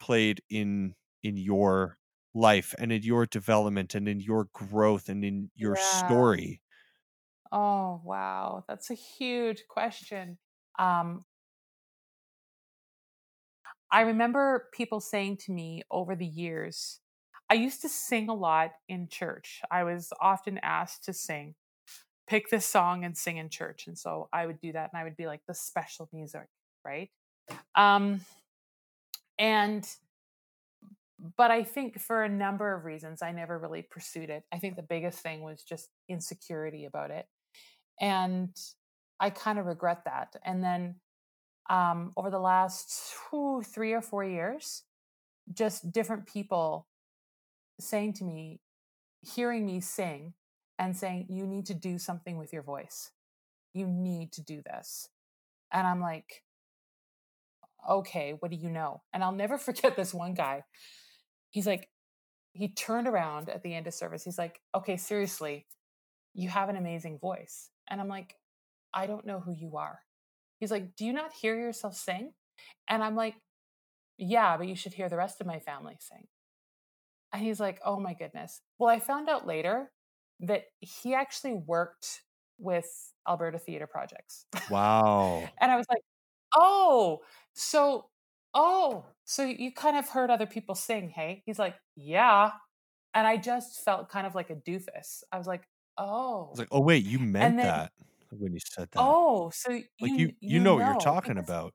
played 0.00 0.42
in 0.50 0.94
in 1.22 1.36
your 1.36 1.98
life 2.34 2.74
and 2.78 2.92
in 2.92 3.02
your 3.02 3.26
development 3.26 3.94
and 3.94 4.08
in 4.08 4.20
your 4.20 4.44
growth 4.52 5.08
and 5.08 5.24
in 5.24 5.50
your 5.56 5.74
Yeah. 5.74 5.76
story 5.76 6.62
Oh, 7.50 8.00
wow. 8.04 8.64
That's 8.68 8.90
a 8.90 8.94
huge 8.94 9.66
question. 9.68 10.38
Um, 10.78 11.24
I 13.90 14.02
remember 14.02 14.68
people 14.72 15.00
saying 15.00 15.38
to 15.38 15.52
me 15.52 15.82
over 15.90 16.14
the 16.14 16.26
years, 16.26 17.00
I 17.50 17.54
used 17.54 17.80
to 17.82 17.88
sing 17.88 18.28
a 18.28 18.34
lot 18.34 18.72
in 18.88 19.08
church. 19.08 19.62
I 19.70 19.84
was 19.84 20.12
often 20.20 20.58
asked 20.58 21.04
to 21.04 21.12
sing, 21.14 21.54
pick 22.28 22.50
this 22.50 22.66
song 22.66 23.04
and 23.04 23.16
sing 23.16 23.38
in 23.38 23.50
church. 23.50 23.86
And 23.88 23.98
so 23.98 24.28
I 24.32 24.46
would 24.46 24.60
do 24.60 24.72
that 24.72 24.90
and 24.92 25.00
I 25.00 25.04
would 25.04 25.16
be 25.16 25.26
like 25.26 25.42
the 25.46 25.54
special 25.54 26.08
music, 26.12 26.48
right? 26.84 27.10
Um, 27.76 28.22
and 29.38 29.88
but 31.36 31.50
I 31.50 31.64
think 31.64 32.00
for 32.00 32.22
a 32.22 32.28
number 32.28 32.74
of 32.74 32.84
reasons, 32.84 33.22
I 33.22 33.32
never 33.32 33.58
really 33.58 33.82
pursued 33.82 34.30
it. 34.30 34.44
I 34.52 34.58
think 34.58 34.76
the 34.76 34.82
biggest 34.82 35.18
thing 35.18 35.42
was 35.42 35.64
just 35.64 35.88
insecurity 36.08 36.84
about 36.84 37.10
it. 37.10 37.26
And 38.00 38.56
I 39.18 39.30
kind 39.30 39.58
of 39.58 39.66
regret 39.66 40.02
that. 40.04 40.36
And 40.44 40.62
then 40.62 40.96
um, 41.68 42.12
over 42.16 42.30
the 42.30 42.38
last 42.38 43.14
whew, 43.30 43.62
three 43.62 43.92
or 43.92 44.00
four 44.00 44.24
years, 44.24 44.84
just 45.52 45.92
different 45.92 46.26
people 46.26 46.86
saying 47.80 48.12
to 48.14 48.24
me, 48.24 48.60
hearing 49.22 49.66
me 49.66 49.80
sing 49.80 50.34
and 50.78 50.96
saying, 50.96 51.26
You 51.28 51.46
need 51.46 51.66
to 51.66 51.74
do 51.74 51.98
something 51.98 52.38
with 52.38 52.52
your 52.52 52.62
voice. 52.62 53.10
You 53.74 53.86
need 53.86 54.32
to 54.32 54.42
do 54.42 54.62
this. 54.62 55.08
And 55.72 55.86
I'm 55.86 56.00
like, 56.00 56.44
Okay, 57.88 58.34
what 58.38 58.50
do 58.50 58.56
you 58.56 58.68
know? 58.68 59.02
And 59.12 59.24
I'll 59.24 59.32
never 59.32 59.58
forget 59.58 59.96
this 59.96 60.14
one 60.14 60.34
guy. 60.34 60.64
He's 61.50 61.66
like, 61.66 61.88
he 62.52 62.68
turned 62.68 63.06
around 63.06 63.48
at 63.48 63.62
the 63.62 63.74
end 63.74 63.86
of 63.86 63.94
service. 63.94 64.24
He's 64.24 64.38
like, 64.38 64.60
Okay, 64.74 64.96
seriously, 64.96 65.66
you 66.34 66.48
have 66.48 66.68
an 66.68 66.76
amazing 66.76 67.18
voice. 67.18 67.70
And 67.88 68.00
I'm 68.00 68.08
like, 68.08 68.34
I 68.92 69.06
don't 69.06 69.26
know 69.26 69.40
who 69.40 69.52
you 69.52 69.76
are. 69.76 70.00
He's 70.58 70.70
like, 70.70 70.96
Do 70.96 71.04
you 71.04 71.12
not 71.12 71.32
hear 71.32 71.58
yourself 71.58 71.94
sing? 71.94 72.32
And 72.88 73.02
I'm 73.02 73.16
like, 73.16 73.34
Yeah, 74.18 74.56
but 74.56 74.68
you 74.68 74.76
should 74.76 74.94
hear 74.94 75.08
the 75.08 75.16
rest 75.16 75.40
of 75.40 75.46
my 75.46 75.58
family 75.58 75.96
sing. 76.00 76.26
And 77.32 77.42
he's 77.42 77.60
like, 77.60 77.80
Oh 77.84 77.98
my 77.98 78.14
goodness. 78.14 78.60
Well, 78.78 78.90
I 78.90 78.98
found 79.00 79.28
out 79.28 79.46
later 79.46 79.90
that 80.40 80.64
he 80.80 81.14
actually 81.14 81.54
worked 81.54 82.22
with 82.58 82.86
Alberta 83.26 83.58
Theatre 83.58 83.86
Projects. 83.86 84.46
wow 84.70 85.48
and 85.60 85.70
I 85.70 85.76
was 85.76 85.86
like, 85.88 86.02
Oh, 86.56 87.20
so, 87.54 88.10
oh, 88.54 89.06
so 89.24 89.44
you 89.44 89.72
kind 89.72 89.96
of 89.96 90.08
heard 90.08 90.30
other 90.30 90.46
people 90.46 90.74
sing, 90.74 91.10
hey? 91.10 91.42
He's 91.46 91.58
like, 91.58 91.76
Yeah. 91.96 92.52
And 93.14 93.26
I 93.26 93.36
just 93.38 93.80
felt 93.84 94.08
kind 94.10 94.26
of 94.26 94.34
like 94.36 94.50
a 94.50 94.56
doofus. 94.56 95.22
I 95.32 95.38
was 95.38 95.46
like, 95.48 95.62
I 95.62 95.64
Oh. 95.98 96.50
was 96.52 96.58
like 96.58 96.68
oh 96.70 96.80
wait 96.80 97.04
you 97.04 97.18
meant 97.18 97.60
then- 97.62 97.62
that 97.62 97.92
when 98.30 98.52
you 98.52 98.60
said 98.60 98.90
that 98.92 99.04
Oh, 99.04 99.50
so 99.50 99.72
you 99.72 99.84
like 100.00 100.18
you 100.18 100.32
you, 100.40 100.60
know 100.60 100.74
what 100.74 100.84
you're 100.84 100.94
talking 100.96 101.36
because- 101.36 101.38
about 101.38 101.74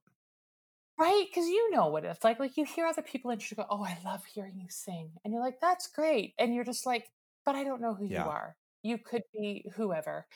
right? 1.00 1.26
Because 1.30 1.48
you 1.48 1.72
know 1.72 1.88
what 1.88 2.06
it's 2.06 2.24
like. 2.24 2.40
Like 2.40 2.56
you 2.58 2.66
hear 2.66 2.86
other 2.86 3.02
people 3.02 3.32
and 3.32 3.42
you 3.50 3.56
go, 3.58 3.66
"Oh, 3.70 3.84
I 3.84 3.98
love 4.06 4.26
hearing 4.26 4.60
you 4.60 4.68
sing," 4.70 5.14
and 5.24 5.34
you're 5.34 5.42
like, 5.44 5.60
"That's 5.60 5.88
great," 5.88 6.36
and 6.38 6.54
you're 6.54 6.64
just 6.64 6.86
like, 6.86 7.10
"But 7.46 7.56
I 7.56 7.64
don't 7.64 7.82
know 7.82 7.96
who 7.96 8.06
Yeah. 8.08 8.24
you 8.24 8.30
are. 8.30 8.58
You 8.84 8.98
could 9.00 9.24
be 9.34 9.66
whoever," 9.76 10.28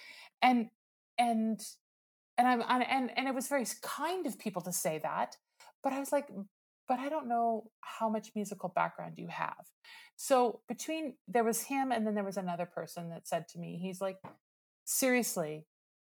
and 0.41 0.69
and 1.19 1.61
and 2.37 2.47
I'm 2.47 2.61
and 2.67 2.83
and, 2.87 3.17
and 3.17 3.27
it 3.27 3.35
was 3.35 3.47
very 3.47 3.65
kind 3.81 4.25
of 4.27 4.37
people 4.39 4.61
to 4.63 4.71
say 4.71 4.99
that, 5.03 5.37
but 5.83 5.93
I 5.93 5.99
was 5.99 6.11
like, 6.11 6.27
"But 6.87 6.99
I 6.99 7.09
don't 7.09 7.27
know 7.27 7.69
how 7.81 8.09
much 8.09 8.31
musical 8.35 8.69
background 8.69 9.15
you 9.17 9.27
have." 9.27 9.65
So 10.15 10.61
between 10.67 11.15
there 11.27 11.43
was 11.43 11.63
him 11.63 11.91
and 11.91 12.05
then 12.05 12.15
there 12.15 12.23
was 12.23 12.37
another 12.37 12.65
person 12.65 13.09
that 13.09 13.27
said 13.27 13.47
to 13.49 13.59
me, 13.59 13.77
he's 13.77 14.01
like, 14.01 14.17
"Seriously, 14.85 15.65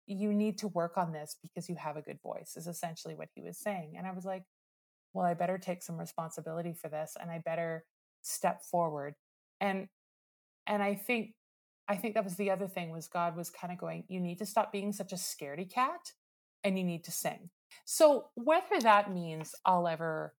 you 0.09 0.33
need 0.33 0.57
to 0.57 0.67
work 0.69 0.97
on 0.97 1.11
this 1.11 1.35
because 1.41 1.69
you 1.69 1.75
have 1.75 1.95
a 1.95 2.01
good 2.01 2.19
voice 2.21 2.55
is 2.57 2.65
essentially 2.65 3.13
what 3.13 3.29
he 3.35 3.41
was 3.41 3.57
saying 3.59 3.93
and 3.95 4.07
i 4.07 4.11
was 4.11 4.25
like 4.25 4.43
well 5.13 5.25
i 5.25 5.35
better 5.35 5.57
take 5.57 5.83
some 5.83 5.97
responsibility 5.97 6.73
for 6.73 6.89
this 6.89 7.15
and 7.21 7.29
i 7.29 7.37
better 7.45 7.85
step 8.23 8.63
forward 8.63 9.13
and 9.61 9.87
and 10.65 10.81
i 10.81 10.95
think 10.95 11.33
i 11.89 11.95
think 11.95 12.13
that 12.13 12.23
was 12.23 12.35
the 12.35 12.51
other 12.51 12.67
thing 12.67 12.91
was 12.91 13.07
god 13.07 13.35
was 13.35 13.49
kind 13.49 13.73
of 13.73 13.79
going 13.79 14.03
you 14.07 14.19
need 14.19 14.37
to 14.37 14.45
stop 14.45 14.71
being 14.71 14.91
such 14.91 15.11
a 15.11 15.15
scaredy 15.15 15.69
cat 15.69 16.13
and 16.63 16.77
you 16.77 16.83
need 16.83 17.03
to 17.03 17.11
sing 17.11 17.49
so 17.85 18.27
whether 18.35 18.79
that 18.81 19.11
means 19.11 19.53
i'll 19.65 19.87
ever 19.87 20.33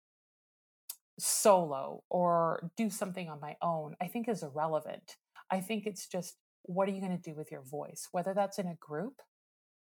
solo 1.19 2.03
or 2.09 2.71
do 2.77 2.89
something 2.89 3.29
on 3.29 3.39
my 3.41 3.55
own 3.61 3.95
i 4.01 4.07
think 4.07 4.29
is 4.29 4.43
irrelevant 4.43 5.17
i 5.51 5.59
think 5.59 5.85
it's 5.85 6.07
just 6.07 6.35
what 6.63 6.87
are 6.87 6.91
you 6.91 7.01
going 7.01 7.17
to 7.17 7.29
do 7.29 7.35
with 7.35 7.51
your 7.51 7.63
voice 7.63 8.07
whether 8.11 8.33
that's 8.33 8.57
in 8.59 8.67
a 8.67 8.75
group 8.79 9.15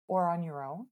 or 0.07 0.29
on 0.29 0.43
your 0.43 0.63
own, 0.63 0.85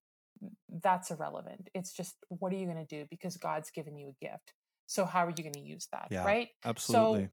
that's 0.82 1.12
irrelevant. 1.12 1.70
It's 1.74 1.94
just 1.94 2.16
what 2.30 2.52
are 2.52 2.56
you 2.56 2.66
going 2.66 2.86
to 2.86 2.96
do 2.96 3.06
because 3.10 3.38
God's 3.38 3.72
given 3.72 3.98
you 3.98 4.10
a 4.10 4.26
gift. 4.26 4.54
So 4.88 5.06
how 5.06 5.26
are 5.26 5.34
you 5.36 5.44
going 5.44 5.54
to 5.54 5.60
use 5.62 5.88
that, 5.92 6.08
Yeah, 6.12 6.26
right? 6.26 6.50
absolutely 6.66 7.24
So 7.24 7.30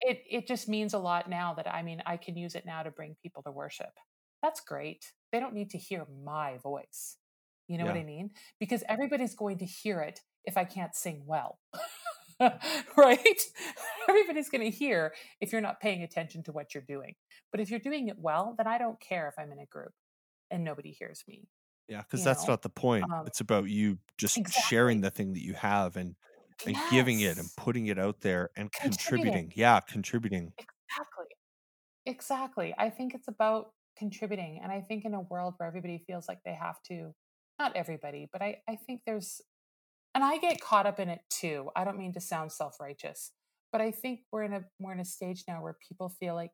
it 0.00 0.22
it 0.30 0.46
just 0.46 0.68
means 0.68 0.94
a 0.94 0.98
lot 0.98 1.28
now 1.28 1.54
that 1.54 1.72
I 1.72 1.82
mean 1.82 2.02
I 2.06 2.16
can 2.16 2.36
use 2.36 2.54
it 2.54 2.66
now 2.66 2.82
to 2.82 2.90
bring 2.90 3.16
people 3.22 3.42
to 3.42 3.50
worship. 3.50 3.92
That's 4.42 4.60
great. 4.60 5.12
They 5.32 5.40
don't 5.40 5.54
need 5.54 5.70
to 5.70 5.78
hear 5.78 6.06
my 6.24 6.58
voice. 6.58 7.16
You 7.68 7.78
know 7.78 7.86
what 7.86 7.96
I 7.96 8.04
mean? 8.04 8.30
Because 8.60 8.84
everybody's 8.88 9.34
going 9.34 9.58
to 9.58 9.64
hear 9.64 10.00
it 10.00 10.20
if 10.44 10.56
I 10.56 10.64
can't 10.64 10.94
sing 10.94 11.24
well. 11.26 11.58
right? 12.96 13.40
Everybody's 14.08 14.48
going 14.48 14.70
to 14.70 14.76
hear 14.76 15.12
if 15.40 15.52
you're 15.52 15.60
not 15.60 15.80
paying 15.80 16.02
attention 16.02 16.44
to 16.44 16.52
what 16.52 16.74
you're 16.74 16.84
doing. 16.86 17.14
But 17.50 17.60
if 17.60 17.70
you're 17.70 17.80
doing 17.80 18.08
it 18.08 18.18
well, 18.18 18.54
then 18.56 18.68
I 18.68 18.78
don't 18.78 19.00
care 19.00 19.28
if 19.28 19.34
I'm 19.38 19.50
in 19.50 19.58
a 19.58 19.66
group 19.66 19.92
and 20.50 20.62
nobody 20.62 20.92
hears 20.92 21.24
me. 21.26 21.48
Yeah, 21.88 22.02
because 22.02 22.24
that's 22.24 22.46
know? 22.46 22.52
not 22.52 22.62
the 22.62 22.68
point. 22.68 23.04
Um, 23.12 23.26
it's 23.26 23.40
about 23.40 23.68
you 23.68 23.98
just 24.18 24.38
sharing 24.50 25.00
the 25.00 25.10
thing 25.10 25.32
that 25.32 25.42
you 25.42 25.54
have 25.54 25.96
and 25.96 26.14
and 26.64 26.76
giving 26.90 27.20
it 27.20 27.38
and 27.38 27.48
putting 27.56 27.86
it 27.86 27.98
out 27.98 28.20
there 28.20 28.50
and 28.56 28.72
Contributing. 28.72 29.32
contributing. 29.32 29.52
Yeah, 29.56 29.80
contributing. 29.80 30.52
Exactly. 30.58 31.26
Exactly. 32.06 32.74
I 32.78 32.90
think 32.90 33.14
it's 33.14 33.28
about 33.28 33.72
contributing. 33.98 34.60
And 34.62 34.70
I 34.72 34.80
think 34.80 35.04
in 35.04 35.14
a 35.14 35.20
world 35.20 35.54
where 35.56 35.66
everybody 35.68 36.02
feels 36.06 36.28
like 36.28 36.38
they 36.44 36.54
have 36.54 36.76
to, 36.88 37.12
not 37.58 37.74
everybody, 37.76 38.28
but 38.32 38.42
I, 38.42 38.58
I 38.68 38.76
think 38.76 39.02
there's, 39.06 39.40
and 40.14 40.22
I 40.24 40.38
get 40.38 40.60
caught 40.60 40.86
up 40.86 41.00
in 41.00 41.08
it 41.08 41.20
too. 41.30 41.70
I 41.76 41.84
don't 41.84 41.98
mean 41.98 42.12
to 42.14 42.20
sound 42.20 42.52
self 42.52 42.78
righteous, 42.80 43.32
but 43.72 43.80
I 43.80 43.90
think 43.90 44.20
we're 44.32 44.44
in 44.44 44.52
a, 44.52 44.64
we're 44.78 44.92
in 44.92 45.00
a 45.00 45.04
stage 45.04 45.44
now 45.48 45.62
where 45.62 45.76
people 45.86 46.08
feel 46.08 46.34
like 46.34 46.52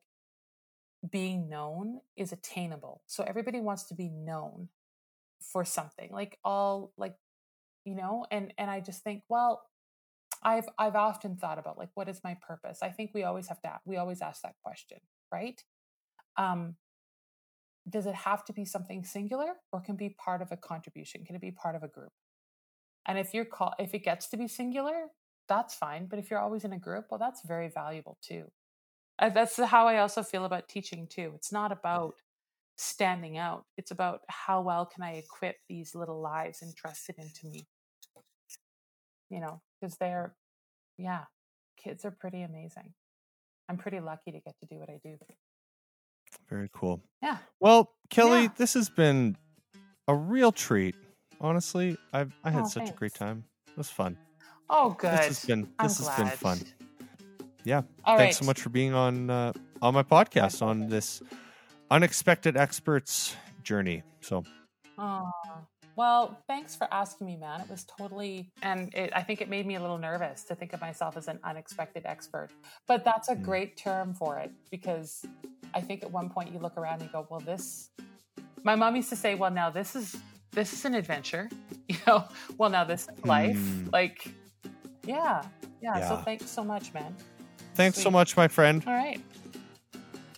being 1.11 1.49
known 1.49 1.99
is 2.17 2.31
attainable. 2.31 3.03
So 3.07 3.23
everybody 3.23 3.59
wants 3.59 3.83
to 3.85 3.93
be 3.95 4.09
known 4.09 4.69
for 5.51 5.65
something 5.65 6.09
like 6.11 6.39
all 6.43 6.93
like, 6.97 7.15
you 7.85 7.95
know, 7.95 8.25
and, 8.31 8.53
and 8.57 8.71
I 8.71 8.79
just 8.79 9.03
think, 9.03 9.23
well, 9.29 9.61
I've 10.43 10.67
I've 10.77 10.95
often 10.95 11.35
thought 11.35 11.59
about 11.59 11.77
like 11.77 11.89
what 11.93 12.09
is 12.09 12.21
my 12.23 12.37
purpose? 12.45 12.79
I 12.81 12.89
think 12.89 13.11
we 13.13 13.23
always 13.23 13.47
have 13.47 13.61
to 13.61 13.79
we 13.85 13.97
always 13.97 14.21
ask 14.21 14.41
that 14.41 14.55
question, 14.63 14.99
right? 15.31 15.61
Um 16.37 16.75
does 17.89 18.05
it 18.05 18.15
have 18.15 18.45
to 18.45 18.53
be 18.53 18.63
something 18.63 19.03
singular 19.03 19.53
or 19.71 19.81
can 19.81 19.95
be 19.95 20.09
part 20.09 20.41
of 20.41 20.51
a 20.51 20.57
contribution? 20.57 21.25
Can 21.25 21.35
it 21.35 21.41
be 21.41 21.51
part 21.51 21.75
of 21.75 21.83
a 21.83 21.87
group? 21.87 22.11
And 23.05 23.17
if 23.17 23.33
you're 23.33 23.45
call 23.45 23.73
if 23.79 23.93
it 23.93 24.03
gets 24.03 24.29
to 24.29 24.37
be 24.37 24.47
singular, 24.47 25.07
that's 25.49 25.75
fine. 25.75 26.07
But 26.07 26.19
if 26.19 26.29
you're 26.29 26.39
always 26.39 26.63
in 26.63 26.73
a 26.73 26.79
group, 26.79 27.05
well, 27.09 27.19
that's 27.19 27.41
very 27.45 27.69
valuable 27.69 28.17
too. 28.21 28.51
Uh, 29.19 29.29
that's 29.29 29.57
how 29.57 29.87
I 29.87 29.99
also 29.99 30.23
feel 30.23 30.45
about 30.45 30.69
teaching 30.69 31.07
too. 31.07 31.33
It's 31.35 31.51
not 31.51 31.71
about 31.71 32.15
standing 32.77 33.37
out. 33.37 33.65
It's 33.77 33.91
about 33.91 34.21
how 34.27 34.61
well 34.61 34.85
can 34.85 35.03
I 35.03 35.13
equip 35.13 35.57
these 35.69 35.93
little 35.93 36.21
lives 36.21 36.61
entrusted 36.61 37.15
into 37.17 37.47
me. 37.47 37.67
You 39.29 39.41
know, 39.41 39.61
because 39.83 39.97
they're, 39.97 40.33
yeah, 40.97 41.23
kids 41.77 42.05
are 42.05 42.11
pretty 42.11 42.41
amazing. 42.41 42.93
I'm 43.67 43.77
pretty 43.77 43.99
lucky 43.99 44.31
to 44.31 44.39
get 44.39 44.55
to 44.61 44.65
do 44.65 44.79
what 44.79 44.89
I 44.89 44.99
do. 45.03 45.17
Very 46.49 46.69
cool. 46.73 47.01
Yeah. 47.21 47.37
Well, 47.59 47.91
Kelly, 48.09 48.43
Yeah. 48.43 48.47
this 48.57 48.73
has 48.75 48.89
been 48.89 49.35
a 50.07 50.15
real 50.15 50.51
treat. 50.53 50.95
Honestly, 51.41 51.97
I've 52.13 52.33
I 52.43 52.51
had 52.51 52.63
Oh, 52.63 52.67
such 52.67 52.89
a 52.89 52.93
great 52.93 53.13
time. 53.13 53.43
It 53.67 53.77
was 53.77 53.89
fun. 53.89 54.17
Oh, 54.69 54.91
good. 54.91 55.11
This 55.11 55.27
has 55.27 55.45
been 55.45 55.69
I'm 55.79 55.87
this 55.87 55.97
has 56.05 56.15
been 56.17 56.27
fun. 56.29 56.59
Yeah. 57.65 57.81
All 58.05 58.17
Thanks 58.17 58.37
so 58.37 58.45
much 58.45 58.61
for 58.61 58.69
being 58.69 58.93
on 58.93 59.29
uh, 59.29 59.51
on 59.81 59.93
my 59.93 60.03
podcast 60.03 60.61
on 60.61 60.87
this 60.87 61.21
unexpected 61.91 62.55
experts 62.55 63.35
journey. 63.63 64.03
So 64.21 64.43
Oh, 64.97 65.29
Well, 65.95 66.39
thanks 66.47 66.75
for 66.75 66.87
asking 66.91 67.27
me, 67.27 67.35
man. 67.35 67.61
It 67.61 67.69
was 67.69 67.83
totally, 67.83 68.49
and 68.63 68.93
it, 68.95 69.11
I 69.15 69.21
think 69.21 69.41
it 69.41 69.49
made 69.49 69.67
me 69.67 69.75
a 69.75 69.79
little 69.79 69.99
nervous 69.99 70.43
to 70.45 70.55
think 70.55 70.73
of 70.73 70.81
myself 70.81 71.17
as 71.17 71.27
an 71.27 71.39
unexpected 71.43 72.03
expert. 72.05 72.49
But 72.87 73.05
that's 73.05 73.29
a 73.29 73.35
mm. 73.35 73.43
great 73.43 73.77
term 73.77 74.13
for 74.13 74.39
it 74.39 74.51
because 74.71 75.25
I 75.73 75.81
think 75.81 76.03
at 76.03 76.11
one 76.11 76.29
point 76.29 76.51
you 76.51 76.59
look 76.59 76.77
around 76.77 77.01
and 77.01 77.03
you 77.03 77.09
go, 77.11 77.27
well, 77.29 77.39
this, 77.39 77.89
my 78.63 78.75
mom 78.75 78.95
used 78.95 79.09
to 79.09 79.15
say, 79.15 79.35
well, 79.35 79.51
now 79.51 79.69
this 79.69 79.95
is, 79.95 80.17
this 80.51 80.73
is 80.73 80.83
an 80.85 80.95
adventure, 80.95 81.49
you 81.87 81.97
know, 82.07 82.25
well, 82.57 82.71
now 82.71 82.83
this 82.83 83.03
is 83.03 83.25
life. 83.25 83.57
Mm. 83.57 83.93
Like, 83.93 84.33
yeah, 85.05 85.43
yeah, 85.81 85.97
yeah. 85.97 86.09
So 86.09 86.17
thanks 86.17 86.49
so 86.49 86.63
much, 86.63 86.93
man. 86.93 87.15
Thanks 87.75 87.97
Sweet. 87.97 88.03
so 88.03 88.11
much, 88.11 88.35
my 88.35 88.47
friend. 88.47 88.83
All 88.87 88.93
right. 88.93 89.21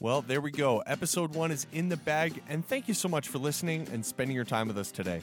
Well, 0.05 0.21
there 0.21 0.39
we 0.39 0.51
go. 0.51 0.83
Episode 0.85 1.33
one 1.33 1.49
is 1.49 1.65
in 1.73 1.89
the 1.89 1.97
bag, 1.97 2.39
and 2.47 2.63
thank 2.63 2.87
you 2.87 2.93
so 2.93 3.09
much 3.09 3.27
for 3.27 3.39
listening 3.39 3.87
and 3.91 4.05
spending 4.05 4.35
your 4.35 4.45
time 4.45 4.67
with 4.67 4.77
us 4.77 4.91
today. 4.91 5.19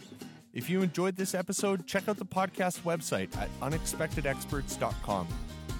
If 0.52 0.68
you 0.68 0.82
enjoyed 0.82 1.14
this 1.14 1.36
episode, 1.36 1.86
check 1.86 2.08
out 2.08 2.16
the 2.16 2.24
podcast 2.24 2.80
website 2.80 3.28
at 3.36 3.48
unexpectedexperts.com. 3.60 5.28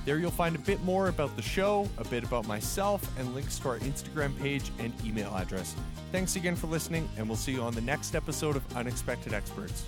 There 0.04 0.18
you'll 0.18 0.30
find 0.30 0.54
a 0.54 0.60
bit 0.60 0.80
more 0.84 1.08
about 1.08 1.34
the 1.34 1.42
show, 1.42 1.88
a 1.98 2.04
bit 2.04 2.22
about 2.22 2.46
myself, 2.46 3.04
and 3.18 3.34
links 3.34 3.58
to 3.58 3.70
our 3.70 3.78
Instagram 3.80 4.38
page 4.38 4.70
and 4.78 4.92
email 5.04 5.34
address. 5.34 5.74
Thanks 6.12 6.36
again 6.36 6.54
for 6.54 6.68
listening, 6.68 7.08
and 7.18 7.26
we'll 7.26 7.36
see 7.36 7.50
you 7.50 7.62
on 7.62 7.74
the 7.74 7.80
next 7.80 8.14
episode 8.14 8.54
of 8.54 8.76
Unexpected 8.76 9.34
Experts. 9.34 9.84